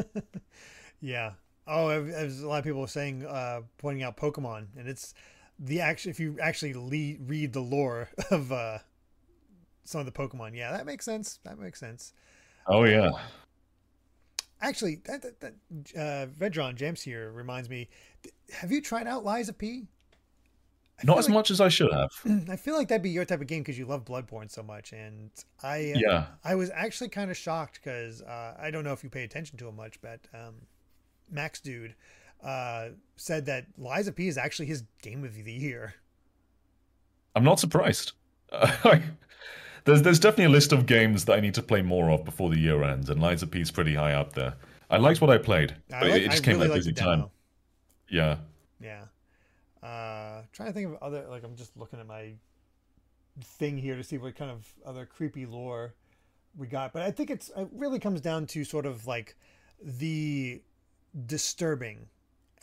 yeah. 1.01 1.31
Oh, 1.65 1.89
as 1.89 2.43
a 2.43 2.47
lot 2.47 2.59
of 2.59 2.63
people 2.63 2.81
are 2.81 2.87
saying, 2.87 3.25
uh, 3.25 3.61
pointing 3.79 4.03
out 4.03 4.17
Pokemon, 4.17 4.67
and 4.77 4.87
it's 4.87 5.15
the 5.57 5.81
actual. 5.81 6.11
If 6.11 6.19
you 6.19 6.37
actually 6.39 6.75
le- 6.75 7.25
read 7.25 7.53
the 7.53 7.59
lore 7.59 8.09
of 8.31 8.51
uh, 8.51 8.77
some 9.83 9.99
of 9.99 10.05
the 10.05 10.11
Pokemon, 10.11 10.55
yeah, 10.55 10.71
that 10.71 10.85
makes 10.85 11.05
sense. 11.05 11.39
That 11.43 11.57
makes 11.57 11.79
sense. 11.79 12.13
Oh 12.67 12.83
yeah. 12.83 13.11
Actually, 14.61 15.01
that, 15.05 15.21
that, 15.21 15.39
that 15.39 15.53
uh, 15.95 16.25
Vedron 16.39 16.75
James 16.75 17.01
here 17.01 17.31
reminds 17.31 17.69
me. 17.69 17.89
Have 18.51 18.71
you 18.71 18.81
tried 18.81 19.07
out 19.07 19.23
Lies 19.23 19.49
of 19.49 19.57
P? 19.57 19.85
Not 21.03 21.19
as 21.19 21.27
like, 21.27 21.33
much 21.35 21.51
as 21.51 21.61
I 21.61 21.69
should 21.69 21.93
have. 21.93 22.09
I 22.49 22.55
feel 22.55 22.75
like 22.75 22.87
that'd 22.87 23.03
be 23.03 23.11
your 23.11 23.23
type 23.23 23.39
of 23.39 23.47
game 23.47 23.61
because 23.61 23.77
you 23.77 23.85
love 23.85 24.03
Bloodborne 24.03 24.49
so 24.49 24.63
much, 24.63 24.93
and 24.93 25.29
I 25.61 25.91
uh, 25.91 25.99
yeah 25.99 26.25
I 26.43 26.55
was 26.55 26.71
actually 26.73 27.09
kind 27.09 27.29
of 27.29 27.37
shocked 27.37 27.79
because 27.83 28.23
uh, 28.23 28.55
I 28.59 28.71
don't 28.71 28.83
know 28.83 28.93
if 28.93 29.03
you 29.03 29.09
pay 29.09 29.23
attention 29.23 29.59
to 29.59 29.67
him 29.67 29.75
much, 29.75 30.01
but 30.01 30.21
um, 30.33 30.55
Max 31.29 31.59
Dude 31.59 31.93
uh, 32.43 32.89
said 33.15 33.45
that 33.45 33.67
Lies 33.77 34.07
of 34.07 34.15
P 34.15 34.27
is 34.27 34.37
actually 34.37 34.65
his 34.65 34.83
game 35.03 35.23
of 35.23 35.35
the 35.35 35.53
year. 35.53 35.93
I'm 37.35 37.43
not 37.43 37.59
surprised. 37.59 38.13
there's 39.87 40.01
there's 40.01 40.19
definitely 40.19 40.45
a 40.45 40.49
list 40.49 40.73
of 40.73 40.85
games 40.85 41.25
that 41.25 41.33
I 41.33 41.39
need 41.39 41.55
to 41.55 41.63
play 41.63 41.81
more 41.81 42.11
of 42.11 42.25
before 42.25 42.49
the 42.49 42.59
year 42.59 42.83
ends, 42.83 43.09
and 43.09 43.21
Lies 43.21 43.41
of 43.41 43.49
P 43.49 43.61
is 43.61 43.71
pretty 43.71 43.95
high 43.95 44.13
up 44.13 44.33
there. 44.33 44.53
I 44.89 44.97
liked 44.97 45.21
what 45.21 45.29
I 45.29 45.37
played, 45.37 45.75
but 45.89 46.03
like, 46.03 46.21
it 46.21 46.29
just 46.29 46.43
I 46.43 46.45
came 46.45 46.59
really 46.59 46.69
at 46.69 46.71
a 46.71 46.75
busy 46.75 46.93
time. 46.93 47.25
Yeah. 48.09 48.37
Yeah. 48.79 49.05
Uh, 49.81 50.43
trying 50.53 50.69
to 50.69 50.73
think 50.73 50.87
of 50.87 51.01
other 51.01 51.25
like 51.29 51.43
I'm 51.43 51.55
just 51.55 51.75
looking 51.77 51.99
at 51.99 52.05
my 52.05 52.33
thing 53.41 53.77
here 53.77 53.95
to 53.95 54.03
see 54.03 54.17
what 54.17 54.35
kind 54.35 54.51
of 54.51 54.67
other 54.85 55.05
creepy 55.05 55.45
lore 55.45 55.93
we 56.57 56.67
got, 56.67 56.91
but 56.91 57.01
I 57.01 57.11
think 57.11 57.29
it's 57.29 57.49
it 57.55 57.69
really 57.71 57.99
comes 57.99 58.19
down 58.21 58.45
to 58.47 58.63
sort 58.63 58.85
of 58.85 59.07
like 59.07 59.35
the 59.81 60.61
disturbing 61.25 62.07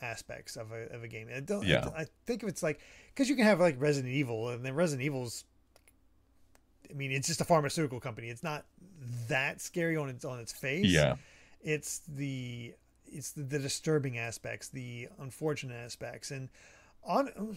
aspects 0.02 0.56
of 0.56 0.72
a, 0.72 0.92
of 0.94 1.02
a 1.02 1.08
game. 1.08 1.28
I 1.34 1.40
don't. 1.40 1.64
Yeah. 1.64 1.88
I, 1.96 2.02
I 2.02 2.06
think 2.26 2.42
if 2.42 2.48
it's 2.48 2.62
like 2.62 2.80
because 3.08 3.30
you 3.30 3.36
can 3.36 3.44
have 3.44 3.60
like 3.60 3.76
Resident 3.80 4.12
Evil, 4.12 4.50
and 4.50 4.64
then 4.64 4.74
Resident 4.74 5.04
Evil's. 5.04 5.44
I 6.94 6.96
mean, 6.96 7.10
it's 7.10 7.26
just 7.26 7.40
a 7.40 7.44
pharmaceutical 7.44 7.98
company. 7.98 8.28
It's 8.28 8.44
not 8.44 8.64
that 9.28 9.60
scary 9.60 9.96
on 9.96 10.08
its 10.08 10.24
on 10.24 10.38
its 10.38 10.52
face. 10.52 10.86
Yeah. 10.86 11.16
It's 11.62 12.02
the 12.08 12.74
it's 13.06 13.32
the, 13.32 13.42
the 13.42 13.58
disturbing 13.58 14.18
aspects, 14.18 14.68
the 14.68 15.08
unfortunate 15.18 15.76
aspects, 15.76 16.30
and 16.30 16.48
on 17.02 17.56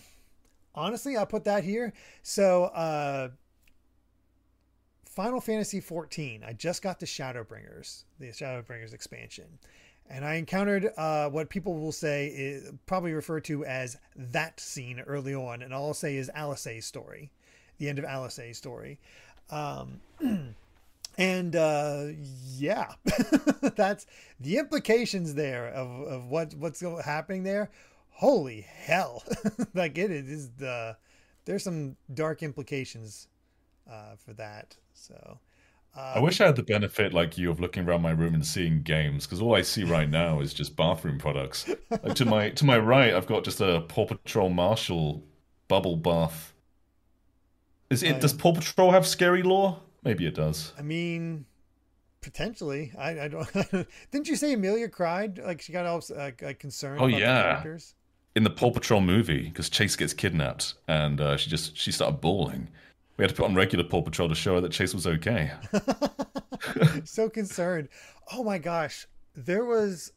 honestly, 0.74 1.18
I'll 1.18 1.26
put 1.26 1.44
that 1.46 1.64
here. 1.64 1.94
So, 2.24 2.66
uh, 2.66 3.30
Final 5.06 5.42
Fantasy 5.42 5.82
14. 5.82 6.44
I 6.48 6.54
just 6.54 6.82
got 6.84 7.00
the 7.00 7.06
Shadowbringers, 7.06 8.04
the 8.20 8.28
Shadowbringers 8.28 8.94
expansion, 8.94 9.58
and 10.10 10.24
I 10.24 10.36
encountered 10.36 10.92
uh, 10.96 11.30
what 11.30 11.50
people 11.50 11.74
will 11.76 11.92
say 11.92 12.28
is 12.28 12.72
probably 12.86 13.14
referred 13.14 13.44
to 13.46 13.66
as 13.66 13.98
that 14.16 14.60
scene 14.60 15.00
early 15.02 15.34
on, 15.34 15.62
and 15.64 15.74
all 15.74 15.88
I'll 15.88 15.94
say 15.94 16.18
is 16.18 16.30
Alisaie's 16.36 16.86
story, 16.86 17.32
the 17.80 17.90
end 17.90 18.00
of 18.00 18.06
Alisaie's 18.06 18.58
story. 18.58 19.00
Um, 19.50 20.02
and 21.18 21.56
uh, 21.56 22.06
yeah, 22.58 22.94
that's 23.76 24.06
the 24.40 24.58
implications 24.58 25.34
there 25.34 25.70
of, 25.70 26.08
of 26.08 26.26
what 26.26 26.54
what's 26.56 26.82
happening 27.04 27.44
there 27.44 27.72
holy 28.18 28.62
hell 28.62 29.24
like 29.76 29.96
it 29.96 30.10
is 30.10 30.50
the 30.58 30.98
there's 31.46 31.64
some 31.64 31.96
dark 32.16 32.42
implications 32.42 33.28
uh, 33.90 34.16
for 34.18 34.34
that 34.34 34.76
so 34.94 35.40
uh, 35.96 36.14
I 36.16 36.20
wish 36.20 36.42
I 36.42 36.46
had 36.46 36.56
the 36.56 36.64
benefit, 36.64 37.12
like 37.12 37.40
you, 37.40 37.50
of 37.50 37.60
looking 37.60 37.88
around 37.88 38.04
my 38.04 38.12
room 38.12 38.36
and 38.36 38.46
seeing 38.46 38.84
games, 38.84 39.26
because 39.26 39.42
all 39.42 39.56
I 39.56 39.62
see 39.62 39.84
right 39.84 40.08
now 40.08 40.42
is 40.42 40.54
just 40.54 40.76
bathroom 40.76 41.18
products. 41.18 41.66
to 42.14 42.24
my 42.24 42.52
to 42.52 42.66
my 42.66 42.78
right, 42.78 43.16
I've 43.16 43.26
got 43.26 43.44
just 43.44 43.62
a 43.62 43.82
Paw 43.82 44.06
Patrol 44.06 44.50
Marshall 44.50 45.24
bubble 45.68 45.96
bath. 45.96 46.54
Is 47.90 48.04
it? 48.04 48.16
Uh, 48.16 48.20
does 48.20 48.34
Paw 48.34 48.54
Patrol 48.54 48.92
have 48.92 49.08
scary 49.08 49.44
lore? 49.44 49.80
Maybe 50.04 50.26
it 50.26 50.36
does. 50.36 50.74
I 50.78 50.82
mean, 50.82 51.46
potentially. 52.22 52.92
I, 52.98 53.22
I 53.22 53.28
don't. 53.28 53.52
didn't 54.12 54.28
you 54.28 54.36
say 54.36 54.54
Amelia 54.54 54.90
cried? 54.90 55.40
Like 55.40 55.62
she 55.62 55.72
got 55.72 55.86
all 55.86 56.02
uh, 56.18 56.32
concerned. 56.60 57.02
Oh 57.02 57.08
yeah 57.08 57.64
in 58.38 58.44
the 58.44 58.52
Paw 58.52 58.70
Patrol 58.70 59.02
movie 59.02 59.50
because 59.50 59.68
Chase 59.68 59.96
gets 59.96 60.14
kidnapped 60.14 60.76
and 60.88 61.20
uh, 61.20 61.38
she 61.38 61.50
just 61.50 61.76
she 61.76 61.92
started 61.92 62.22
bawling. 62.22 62.70
We 63.18 63.24
had 63.24 63.30
to 63.30 63.36
put 63.36 63.46
on 63.46 63.56
regular 63.56 63.84
Paw 63.84 64.04
Patrol 64.04 64.30
to 64.30 64.36
show 64.36 64.54
her 64.54 64.62
that 64.62 64.72
Chase 64.72 64.94
was 64.94 65.08
okay. 65.08 65.54
so 67.04 67.30
concerned. 67.30 67.90
Oh 68.32 68.44
my 68.44 68.60
gosh, 68.60 69.08
there 69.36 69.66
was. 69.66 70.14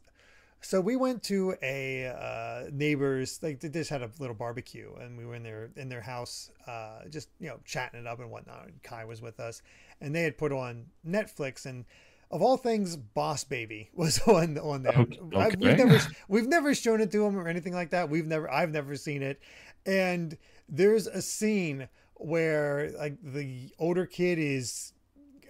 So 0.63 0.79
we 0.79 0.95
went 0.95 1.23
to 1.23 1.55
a 1.63 2.05
uh, 2.05 2.69
neighbor's. 2.71 3.39
Like 3.41 3.59
they 3.59 3.69
just 3.69 3.89
had 3.89 4.03
a 4.03 4.09
little 4.19 4.35
barbecue, 4.35 4.93
and 4.99 5.17
we 5.17 5.25
were 5.25 5.35
in 5.35 5.43
their 5.43 5.71
in 5.75 5.89
their 5.89 6.01
house, 6.01 6.51
uh, 6.67 6.99
just 7.09 7.29
you 7.39 7.49
know 7.49 7.59
chatting 7.65 7.99
it 7.99 8.07
up 8.07 8.19
and 8.19 8.29
whatnot. 8.29 8.67
And 8.67 8.83
Kai 8.83 9.05
was 9.05 9.21
with 9.21 9.39
us, 9.39 9.61
and 9.99 10.13
they 10.13 10.21
had 10.21 10.37
put 10.37 10.51
on 10.51 10.85
Netflix, 11.07 11.65
and 11.65 11.85
of 12.29 12.41
all 12.41 12.57
things, 12.57 12.95
Boss 12.95 13.43
Baby 13.43 13.89
was 13.95 14.19
on 14.27 14.57
on 14.59 14.83
there. 14.83 14.99
Okay. 14.99 15.37
I, 15.37 15.47
we've 15.49 15.77
never 15.77 15.99
we've 16.27 16.47
never 16.47 16.75
shown 16.75 17.01
it 17.01 17.11
to 17.11 17.25
him 17.25 17.37
or 17.37 17.47
anything 17.47 17.73
like 17.73 17.89
that. 17.89 18.09
We've 18.09 18.27
never 18.27 18.49
I've 18.49 18.71
never 18.71 18.95
seen 18.95 19.23
it, 19.23 19.41
and 19.85 20.37
there's 20.69 21.07
a 21.07 21.21
scene 21.21 21.89
where 22.15 22.91
like 22.99 23.17
the 23.23 23.73
older 23.79 24.05
kid 24.05 24.37
is 24.37 24.93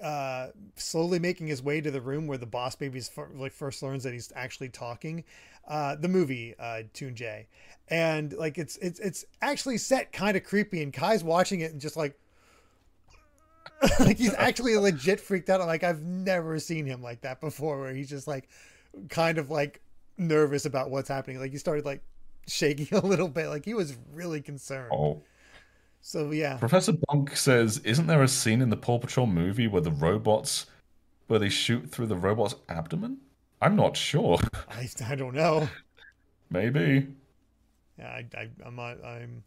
uh, 0.02 0.47
slowly 0.76 1.20
making 1.20 1.47
his 1.47 1.62
way 1.62 1.82
to 1.82 1.91
the 1.91 2.02
room 2.02 2.28
where 2.28 2.38
the 2.38 2.45
boss 2.45 2.76
baby's 2.76 3.12
like 3.36 3.52
first 3.52 3.84
learns 3.84 4.04
that 4.04 4.14
he's 4.14 4.32
actually 4.36 4.70
talking. 4.70 5.24
Uh, 5.68 5.95
the 5.95 6.08
movie 6.08 6.56
uh, 6.60 6.82
Tune 6.93 7.16
J, 7.16 7.47
and 7.88 8.34
like 8.34 8.58
it's 8.58 8.78
it's 8.78 8.99
it's 8.99 9.26
actually 9.41 9.78
set 9.78 10.12
kind 10.12 10.36
of 10.36 10.43
creepy, 10.43 10.82
and 10.82 10.91
Kai's 10.91 11.24
watching 11.24 11.62
it 11.62 11.72
and 11.72 11.80
just 11.80 11.95
like 11.95 12.18
like 13.99 14.18
he's 14.18 14.34
actually 14.36 14.76
legit 14.78 15.20
freaked 15.20 15.49
out. 15.49 15.60
Like 15.62 15.84
I've 15.84 16.02
never 16.02 16.60
seen 16.60 16.86
him 16.86 17.02
like 17.02 17.22
that 17.22 17.39
before, 17.39 17.80
where 17.80 17.93
he's 17.93 18.10
just 18.10 18.28
like 18.28 18.49
kind 19.10 19.38
of 19.38 19.49
like 19.49 19.82
nervous 20.18 20.66
about 20.66 20.89
what's 20.89 21.10
happening. 21.10 21.39
Like 21.39 21.52
he 21.52 21.58
started 21.58 21.86
like 21.86 22.02
shaking 22.47 22.88
a 22.97 23.06
little 23.06 23.28
bit. 23.28 23.47
Like 23.47 23.66
he 23.66 23.74
was 23.74 23.95
really 24.14 24.41
concerned. 24.41 24.91
Oh. 24.91 25.22
So 26.02 26.32
yeah. 26.32 26.58
Professor 26.58 26.93
Bonk 26.93 27.36
says, 27.38 27.80
"Isn't 27.80 28.08
there 28.08 28.24
a 28.24 28.28
scene 28.28 28.62
in 28.62 28.70
the 28.70 28.78
Paw 28.78 28.99
Patrol 28.99 29.28
movie 29.28 29.68
where 29.68 29.82
the 29.82 29.91
robots, 29.91 30.66
where 31.28 31.39
they 31.39 31.49
shoot 31.49 31.89
through 31.89 32.08
the 32.08 32.16
robot's 32.16 32.56
abdomen?" 32.70 33.18
I'm 33.62 33.76
not 33.76 33.95
sure. 33.95 34.39
I, 34.70 34.89
I 35.08 35.16
don't 35.16 35.36
know. 35.36 35.70
Maybe. 36.49 37.08
Yeah, 37.99 38.10
I, 38.10 38.26
I, 38.36 38.49
I'm 38.66 38.76
not, 38.76 39.04
I'm 39.06 39.43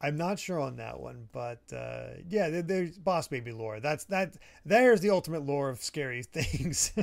I'm 0.00 0.16
not 0.16 0.38
sure 0.38 0.60
on 0.60 0.76
that 0.76 1.00
one, 1.00 1.28
but 1.32 1.60
uh, 1.74 2.08
yeah, 2.28 2.50
there, 2.50 2.62
there's 2.62 2.98
Boss 2.98 3.28
Baby 3.28 3.52
lore. 3.52 3.80
That's 3.80 4.04
that. 4.04 4.36
There's 4.64 5.00
the 5.00 5.10
ultimate 5.10 5.44
lore 5.46 5.70
of 5.70 5.82
scary 5.82 6.22
things. 6.32 6.92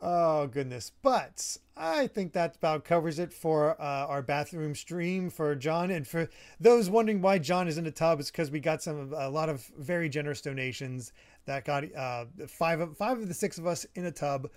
oh 0.00 0.46
goodness! 0.46 0.92
But 1.02 1.58
I 1.76 2.06
think 2.06 2.32
that 2.32 2.56
about 2.56 2.84
covers 2.84 3.18
it 3.18 3.32
for 3.32 3.80
uh, 3.80 4.06
our 4.06 4.22
bathroom 4.22 4.74
stream 4.74 5.30
for 5.30 5.54
Jon. 5.54 5.90
And 5.90 6.06
for 6.06 6.28
those 6.58 6.90
wondering 6.90 7.22
why 7.22 7.38
Jon 7.38 7.68
is 7.68 7.78
in 7.78 7.84
the 7.84 7.90
tub, 7.90 8.20
it's 8.20 8.30
because 8.30 8.50
we 8.50 8.60
got 8.60 8.82
some 8.82 9.12
a 9.16 9.28
lot 9.28 9.48
of 9.48 9.64
very 9.78 10.08
generous 10.08 10.40
donations 10.40 11.12
that 11.46 11.64
got 11.64 11.84
uh, 11.94 12.26
five 12.48 12.80
of 12.80 12.96
five 12.96 13.18
of 13.18 13.28
the 13.28 13.34
six 13.34 13.58
of 13.58 13.66
us 13.66 13.86
in 13.94 14.06
a 14.06 14.12
tub. 14.12 14.48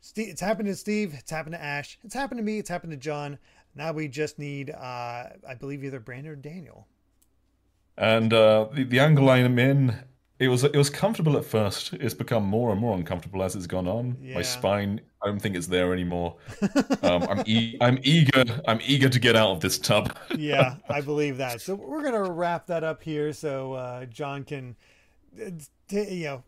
Steve, 0.00 0.28
it's 0.28 0.40
happened 0.40 0.68
to 0.68 0.74
Steve. 0.74 1.14
It's 1.16 1.30
happened 1.30 1.54
to 1.54 1.62
Ash. 1.62 1.98
It's 2.02 2.14
happened 2.14 2.38
to 2.38 2.44
me. 2.44 2.58
It's 2.58 2.70
happened 2.70 2.92
to 2.92 2.96
Jon. 2.96 3.38
Now 3.74 3.92
we 3.92 4.08
just 4.08 4.38
need, 4.38 4.70
uh, 4.70 5.28
I 5.48 5.54
believe, 5.58 5.84
either 5.84 6.00
Brandon 6.00 6.32
or 6.32 6.36
Daniel. 6.36 6.86
And 7.96 8.32
uh, 8.32 8.68
the, 8.72 8.84
the 8.84 8.98
angle 8.98 9.28
I'm 9.28 9.58
in, 9.58 9.94
it 10.40 10.48
was 10.48 10.64
it 10.64 10.74
was 10.74 10.88
comfortable 10.88 11.36
at 11.36 11.44
first. 11.44 11.92
It's 11.92 12.14
become 12.14 12.44
more 12.44 12.72
and 12.72 12.80
more 12.80 12.96
uncomfortable 12.96 13.42
as 13.42 13.54
it's 13.54 13.66
gone 13.66 13.86
on. 13.86 14.16
Yeah. 14.22 14.36
My 14.36 14.42
spine, 14.42 15.02
I 15.22 15.26
don't 15.26 15.38
think 15.38 15.54
it's 15.54 15.66
there 15.66 15.92
anymore. 15.92 16.36
um, 17.02 17.24
I'm 17.24 17.42
e- 17.44 17.76
I'm 17.80 17.98
eager 18.02 18.44
I'm 18.66 18.80
eager 18.82 19.10
to 19.10 19.18
get 19.20 19.36
out 19.36 19.50
of 19.50 19.60
this 19.60 19.78
tub. 19.78 20.16
yeah, 20.36 20.76
I 20.88 21.02
believe 21.02 21.36
that. 21.36 21.60
So 21.60 21.74
we're 21.74 22.02
gonna 22.02 22.32
wrap 22.32 22.66
that 22.68 22.82
up 22.82 23.02
here, 23.02 23.34
so 23.34 23.74
uh, 23.74 24.06
Jon 24.06 24.44
can, 24.44 24.76
uh, 25.38 25.50
t- 25.88 26.14
you 26.14 26.24
know, 26.24 26.44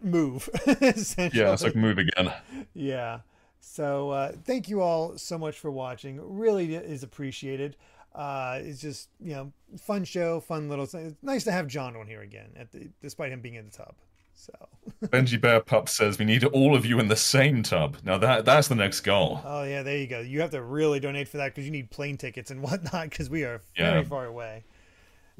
move. 0.00 0.48
yeah, 0.80 1.56
so 1.56 1.66
I 1.66 1.70
can 1.70 1.80
move 1.80 1.98
again. 1.98 2.32
Yeah. 2.72 3.20
So 3.60 4.10
uh, 4.10 4.32
thank 4.44 4.68
you 4.68 4.80
all 4.80 5.18
so 5.18 5.36
much 5.36 5.58
for 5.58 5.72
watching. 5.72 6.20
Really 6.22 6.76
is 6.76 7.02
appreciated. 7.02 7.76
Uh, 8.14 8.58
it's 8.62 8.80
just 8.80 9.08
you 9.20 9.32
know 9.34 9.52
fun 9.78 10.04
show, 10.04 10.40
fun 10.40 10.68
little. 10.68 10.86
thing. 10.86 11.06
It's 11.06 11.22
nice 11.22 11.44
to 11.44 11.52
have 11.52 11.66
Jon 11.66 11.96
on 11.96 12.06
here 12.06 12.22
again, 12.22 12.50
at 12.56 12.72
the, 12.72 12.88
despite 13.02 13.32
him 13.32 13.40
being 13.40 13.54
in 13.54 13.66
the 13.66 13.70
tub. 13.70 13.94
So 14.34 14.52
Benji 15.06 15.40
Bear 15.40 15.60
Pup 15.60 15.88
says 15.88 16.18
we 16.18 16.24
need 16.24 16.44
all 16.44 16.74
of 16.76 16.86
you 16.86 17.00
in 17.00 17.08
the 17.08 17.16
same 17.16 17.62
tub. 17.62 17.96
Now 18.04 18.18
that 18.18 18.44
that's 18.44 18.68
the 18.68 18.74
next 18.76 19.00
goal. 19.00 19.40
oh 19.44 19.64
yeah, 19.64 19.82
there 19.82 19.98
you 19.98 20.06
go. 20.06 20.20
You 20.20 20.40
have 20.40 20.50
to 20.52 20.62
really 20.62 21.00
donate 21.00 21.28
for 21.28 21.36
that 21.38 21.54
because 21.54 21.64
you 21.64 21.70
need 21.72 21.90
plane 21.90 22.16
tickets 22.16 22.50
and 22.50 22.62
whatnot 22.62 23.10
because 23.10 23.28
we 23.28 23.44
are 23.44 23.62
very 23.76 23.98
Yeah. 24.00 24.04
far 24.04 24.26
away. 24.26 24.64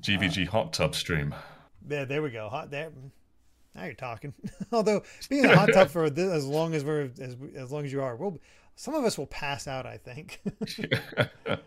GVG 0.00 0.46
hot 0.48 0.72
tub 0.72 0.94
stream. 0.94 1.34
There, 1.82 2.04
there 2.06 2.22
we 2.22 2.30
go. 2.30 2.48
Hot 2.48 2.70
there. 2.70 2.90
Now 3.74 3.84
you're 3.84 3.94
talking. 3.94 4.34
Although 4.72 5.02
being 5.28 5.44
in 5.44 5.50
a 5.50 5.56
hot 5.56 5.70
tub 5.72 5.88
for 5.90 6.10
this, 6.10 6.30
as 6.32 6.46
long 6.46 6.74
as 6.74 6.84
we're 6.84 7.10
as, 7.20 7.36
as 7.56 7.70
long 7.72 7.84
as 7.84 7.92
you 7.92 8.02
are, 8.02 8.16
we'll 8.16 8.38
some 8.78 8.94
of 8.94 9.04
us 9.04 9.18
will 9.18 9.26
pass 9.26 9.66
out. 9.66 9.86
I 9.86 9.96
think. 9.96 10.40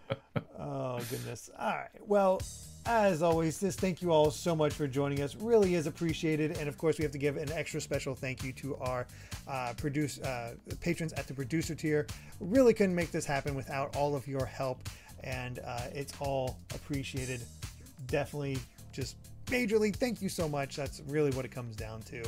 oh 0.59 0.99
goodness. 1.09 1.49
All 1.59 1.68
right. 1.68 1.89
Well, 2.07 2.41
as 2.86 3.22
always, 3.22 3.59
this 3.59 3.76
thank 3.76 4.01
you 4.01 4.12
all 4.12 4.32
so 4.32 4.55
much 4.55 4.72
for 4.74 4.88
joining 4.88 5.22
us. 5.22 5.36
Really 5.36 5.76
is 5.76 5.88
appreciated, 5.88 6.57
and 6.57 6.70
of 6.70 6.78
course, 6.78 6.97
we 6.97 7.03
have 7.03 7.12
to 7.12 7.18
give 7.18 7.36
an 7.36 7.51
extra 7.51 7.82
special 7.82 8.16
thank 8.16 8.45
you 8.45 8.53
to 8.53 8.78
our 8.78 9.05
uh, 9.47 9.74
produce 9.76 10.20
uh, 10.20 10.55
patrons 10.80 11.12
at 11.14 11.28
the 11.28 11.34
producer 11.34 11.76
tier. 11.76 12.07
Really 12.39 12.74
couldn't 12.74 12.95
make 12.95 13.12
this 13.12 13.26
happen 13.26 13.55
without 13.55 13.93
all 13.97 14.16
of 14.16 14.26
your 14.26 14.45
help, 14.45 14.88
and 15.26 15.59
uh, 15.59 15.82
it's 15.93 16.14
all 16.22 16.57
appreciated. 16.74 17.41
Definitely, 18.07 18.57
just 18.93 19.18
majorly 19.47 19.93
thank 19.93 20.22
you 20.22 20.30
so 20.30 20.47
much. 20.47 20.78
That's 20.78 21.01
really 21.07 21.32
what 21.32 21.43
it 21.43 21.51
comes 21.51 21.76
down 21.76 22.03
to. 22.03 22.24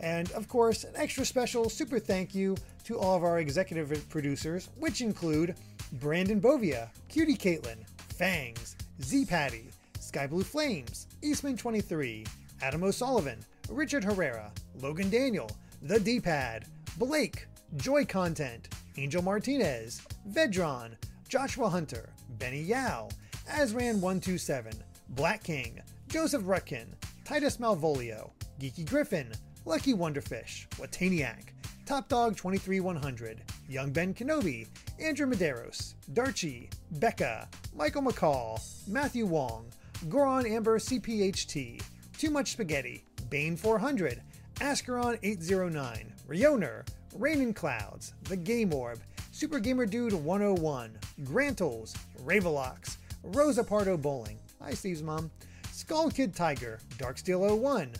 And 0.00 0.30
of 0.32 0.48
course, 0.48 0.84
an 0.84 0.94
extra 0.96 1.24
special 1.24 1.68
super 1.68 1.98
thank 1.98 2.34
you 2.34 2.56
to 2.84 2.98
all 2.98 3.16
of 3.16 3.22
our 3.22 3.38
executive 3.38 4.08
producers, 4.08 4.70
which 4.78 5.02
include 5.02 5.54
Brandon 5.94 6.40
Bovia, 6.40 6.88
Cutie 7.08 7.36
Caitlin, 7.36 7.78
Fangs, 8.16 8.76
Z 9.02 9.26
Patty, 9.26 9.70
Sky 9.98 10.26
Blue 10.26 10.42
Flames, 10.42 11.06
Eastman23, 11.22 12.26
Adam 12.62 12.82
O'Sullivan, 12.82 13.38
Richard 13.68 14.02
Herrera, 14.02 14.50
Logan 14.80 15.10
Daniel, 15.10 15.50
The 15.82 16.00
D 16.00 16.18
Pad, 16.18 16.64
Blake, 16.98 17.46
Joy 17.76 18.04
Content, 18.04 18.68
Angel 18.96 19.22
Martinez, 19.22 20.02
Vedron, 20.30 20.92
Joshua 21.28 21.68
Hunter, 21.68 22.10
Benny 22.38 22.62
Yao, 22.62 23.08
Azran127, 23.48 24.74
Black 25.10 25.44
King, 25.44 25.80
Joseph 26.08 26.42
Rutkin, 26.42 26.86
Titus 27.24 27.58
Malvolio, 27.58 28.30
Geeky 28.60 28.88
Griffin, 28.88 29.32
Lucky 29.64 29.92
Wonderfish, 29.92 30.66
Wataniac, 30.78 31.50
Top 31.84 32.08
Dog 32.08 32.36
23100, 32.36 33.42
Young 33.68 33.90
Ben 33.92 34.14
Kenobi, 34.14 34.66
Andrew 34.98 35.26
Medeiros, 35.26 35.94
Darchi, 36.12 36.70
Becca, 36.92 37.48
Michael 37.74 38.02
McCall, 38.02 38.60
Matthew 38.88 39.26
Wong, 39.26 39.66
Goron 40.08 40.46
Amber 40.46 40.78
CPHT, 40.78 41.82
Too 42.16 42.30
Much 42.30 42.52
Spaghetti, 42.52 43.04
Bane 43.28 43.56
400, 43.56 44.22
Ascaron 44.56 45.18
809, 45.22 46.12
Rioner, 46.26 46.84
Rain 47.16 47.40
and 47.40 47.56
Clouds, 47.56 48.14
The 48.24 48.36
Game 48.36 48.72
Orb, 48.72 49.00
Super 49.32 49.58
Gamer 49.58 49.86
Dude 49.86 50.12
101, 50.12 50.98
Grantles, 51.24 51.94
Ravelox, 52.24 52.96
Rosa 53.22 53.64
Pardo 53.64 53.96
Bowling, 53.96 54.38
hi 54.62 54.72
Steve's 54.72 55.02
mom, 55.02 55.30
Skull 55.72 56.10
Kid 56.10 56.34
Tiger, 56.34 56.78
Darksteel 56.98 57.58
01, 57.58 57.92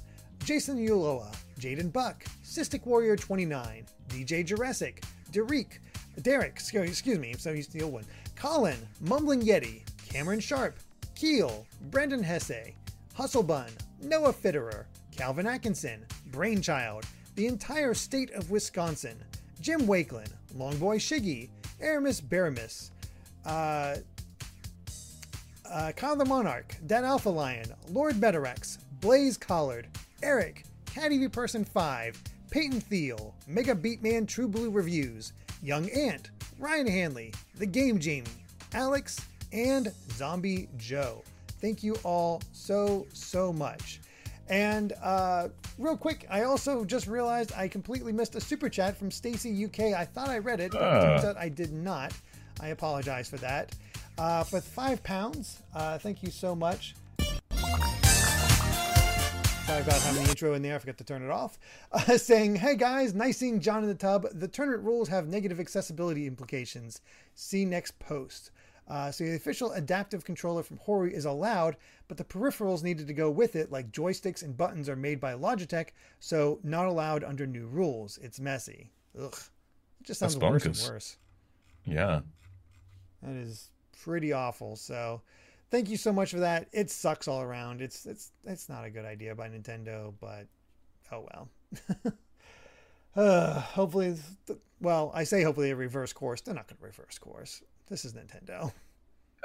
Jason 0.44 0.78
Uloa, 0.78 1.34
Jaden 1.60 1.92
Buck, 1.92 2.24
Cystic 2.42 2.86
Warrior 2.86 3.16
29, 3.16 3.84
DJ 4.08 4.44
Jurassic, 4.44 5.04
Derek, 5.30 5.82
Derek, 6.22 6.56
excuse 6.56 7.18
me, 7.18 7.34
so 7.38 7.52
you 7.52 7.62
steal 7.62 7.90
one, 7.90 8.06
Colin, 8.34 8.78
Mumbling 9.00 9.42
Yeti, 9.42 9.82
Cameron 10.08 10.40
Sharp, 10.40 10.78
Keel, 11.14 11.66
Brendan 11.90 12.22
Hesse, 12.22 12.72
Hustle 13.12 13.42
Bun, 13.42 13.68
Noah 14.00 14.32
Fitterer, 14.32 14.86
Calvin 15.14 15.46
Atkinson, 15.46 16.06
Brainchild, 16.32 17.04
the 17.36 17.46
entire 17.46 17.92
state 17.92 18.30
of 18.32 18.50
Wisconsin, 18.50 19.22
Jim 19.60 19.82
Wakeland, 19.82 20.32
Longboy 20.56 20.96
Shiggy, 20.96 21.50
Aramis 21.78 22.22
Baramis, 22.22 22.90
uh, 23.44 23.96
uh, 25.70 25.92
Kyle 25.92 26.16
the 26.16 26.24
Monarch, 26.24 26.74
Dan 26.86 27.04
Alpha 27.04 27.28
Lion, 27.28 27.66
Lord 27.90 28.14
Metarex, 28.14 28.78
Blaze 29.00 29.36
Collard, 29.36 29.88
Eric, 30.22 30.64
Caddy 30.94 31.18
V 31.18 31.28
Person 31.28 31.64
5, 31.64 32.20
Peyton 32.50 32.80
Thiel, 32.80 33.34
Mega 33.46 33.74
Beatman 33.74 34.26
True 34.26 34.48
Blue 34.48 34.70
Reviews, 34.70 35.32
Young 35.62 35.88
Ant, 35.90 36.30
Ryan 36.58 36.86
Hanley, 36.86 37.32
The 37.56 37.66
Game 37.66 37.98
Jamie, 37.98 38.26
Alex, 38.74 39.20
and 39.52 39.92
Zombie 40.12 40.68
Joe. 40.76 41.22
Thank 41.60 41.82
you 41.82 41.96
all 42.02 42.42
so, 42.52 43.06
so 43.12 43.52
much. 43.52 44.00
And 44.48 44.92
uh, 45.02 45.48
real 45.78 45.96
quick, 45.96 46.26
I 46.28 46.42
also 46.42 46.84
just 46.84 47.06
realized 47.06 47.52
I 47.56 47.68
completely 47.68 48.12
missed 48.12 48.34
a 48.34 48.40
super 48.40 48.68
chat 48.68 48.96
from 48.96 49.10
Stacy 49.10 49.64
UK. 49.64 49.94
I 49.96 50.04
thought 50.04 50.28
I 50.28 50.38
read 50.38 50.58
it, 50.60 50.72
but 50.72 50.82
it 50.82 51.00
turns 51.02 51.24
Ah. 51.24 51.28
out 51.28 51.36
I 51.36 51.48
did 51.48 51.72
not. 51.72 52.12
I 52.60 52.68
apologize 52.68 53.28
for 53.28 53.36
that. 53.38 53.74
Uh, 54.18 54.42
for 54.42 54.60
five 54.60 55.02
pounds, 55.04 55.62
uh, 55.74 55.98
thank 55.98 56.22
you 56.22 56.30
so 56.30 56.54
much. 56.54 56.94
Sorry 59.70 59.82
about 59.82 60.00
having 60.02 60.24
the 60.24 60.30
intro 60.30 60.54
in 60.54 60.62
there. 60.62 60.74
I 60.74 60.78
forgot 60.78 60.98
to 60.98 61.04
turn 61.04 61.22
it 61.22 61.30
off. 61.30 61.56
Uh, 61.92 62.18
saying, 62.18 62.56
"Hey 62.56 62.74
guys, 62.74 63.14
nice 63.14 63.36
seeing 63.36 63.60
Jon 63.60 63.84
in 63.84 63.88
the 63.88 63.94
tub. 63.94 64.26
The 64.32 64.48
tournament 64.48 64.82
rules 64.82 65.08
have 65.08 65.28
negative 65.28 65.60
accessibility 65.60 66.26
implications. 66.26 67.00
See 67.36 67.64
next 67.64 67.96
post." 68.00 68.50
Uh, 68.88 69.12
so 69.12 69.22
the 69.22 69.36
official 69.36 69.70
adaptive 69.70 70.24
controller 70.24 70.64
from 70.64 70.78
Hori 70.78 71.14
is 71.14 71.24
allowed, 71.24 71.76
but 72.08 72.16
the 72.16 72.24
peripherals 72.24 72.82
needed 72.82 73.06
to 73.06 73.12
go 73.12 73.30
with 73.30 73.54
it, 73.54 73.70
like 73.70 73.92
joysticks 73.92 74.42
and 74.42 74.56
buttons, 74.56 74.88
are 74.88 74.96
made 74.96 75.20
by 75.20 75.34
Logitech, 75.34 75.90
so 76.18 76.58
not 76.64 76.86
allowed 76.86 77.22
under 77.22 77.46
new 77.46 77.68
rules. 77.68 78.18
It's 78.18 78.40
messy. 78.40 78.90
Ugh, 79.16 79.32
it 80.00 80.06
just 80.06 80.18
sounds 80.18 80.34
That's 80.34 80.50
worse 80.50 80.66
and 80.66 80.92
worse. 80.92 81.16
Yeah. 81.84 82.22
That 83.22 83.36
is 83.36 83.70
pretty 84.02 84.32
awful. 84.32 84.74
So, 84.74 85.22
thank 85.70 85.88
you 85.88 85.96
so 85.96 86.12
much 86.12 86.30
for 86.30 86.40
that. 86.40 86.68
It 86.72 86.90
sucks 86.90 87.28
all 87.28 87.40
around. 87.40 87.80
It's 87.80 88.06
it's 88.06 88.32
it's 88.44 88.68
not 88.68 88.84
a 88.84 88.90
good 88.90 89.04
idea 89.04 89.34
by 89.34 89.48
Nintendo, 89.48 90.12
but 90.20 90.46
oh 91.12 91.26
well. 91.32 91.48
uh, 93.16 93.60
hopefully, 93.60 94.16
well, 94.80 95.10
I 95.14 95.24
say 95.24 95.42
hopefully 95.42 95.70
a 95.70 95.76
reverse 95.76 96.12
course. 96.12 96.40
They're 96.40 96.54
not 96.54 96.68
going 96.68 96.78
to 96.78 96.84
reverse 96.84 97.18
course. 97.18 97.62
This 97.88 98.04
is 98.04 98.12
Nintendo. 98.12 98.72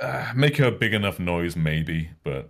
Uh, 0.02 0.32
make 0.36 0.60
a 0.60 0.72
big 0.72 0.94
enough 0.94 1.20
noise, 1.20 1.56
maybe, 1.56 2.10
but 2.24 2.50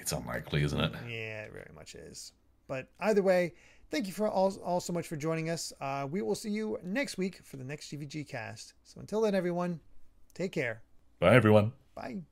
it's 0.00 0.12
unlikely, 0.12 0.62
isn't 0.62 0.80
it? 0.80 0.92
Yeah, 1.08 1.42
it 1.42 1.52
very 1.52 1.70
much 1.74 1.94
is. 1.94 2.32
But 2.66 2.88
either 3.00 3.22
way, 3.22 3.52
thank 3.90 4.06
you 4.06 4.12
for 4.12 4.28
all, 4.28 4.56
all 4.64 4.80
so 4.80 4.92
much 4.92 5.06
for 5.06 5.16
joining 5.16 5.50
us. 5.50 5.72
Uh, 5.80 6.08
we 6.10 6.22
will 6.22 6.34
see 6.34 6.50
you 6.50 6.78
next 6.82 7.18
week 7.18 7.40
for 7.44 7.56
the 7.56 7.64
next 7.64 7.92
GVG 7.92 8.26
cast. 8.26 8.74
So 8.84 9.00
until 9.00 9.20
then, 9.20 9.34
everyone, 9.34 9.80
take 10.34 10.52
care. 10.52 10.82
Bye, 11.20 11.34
everyone. 11.34 11.72
Bye. 11.94 12.22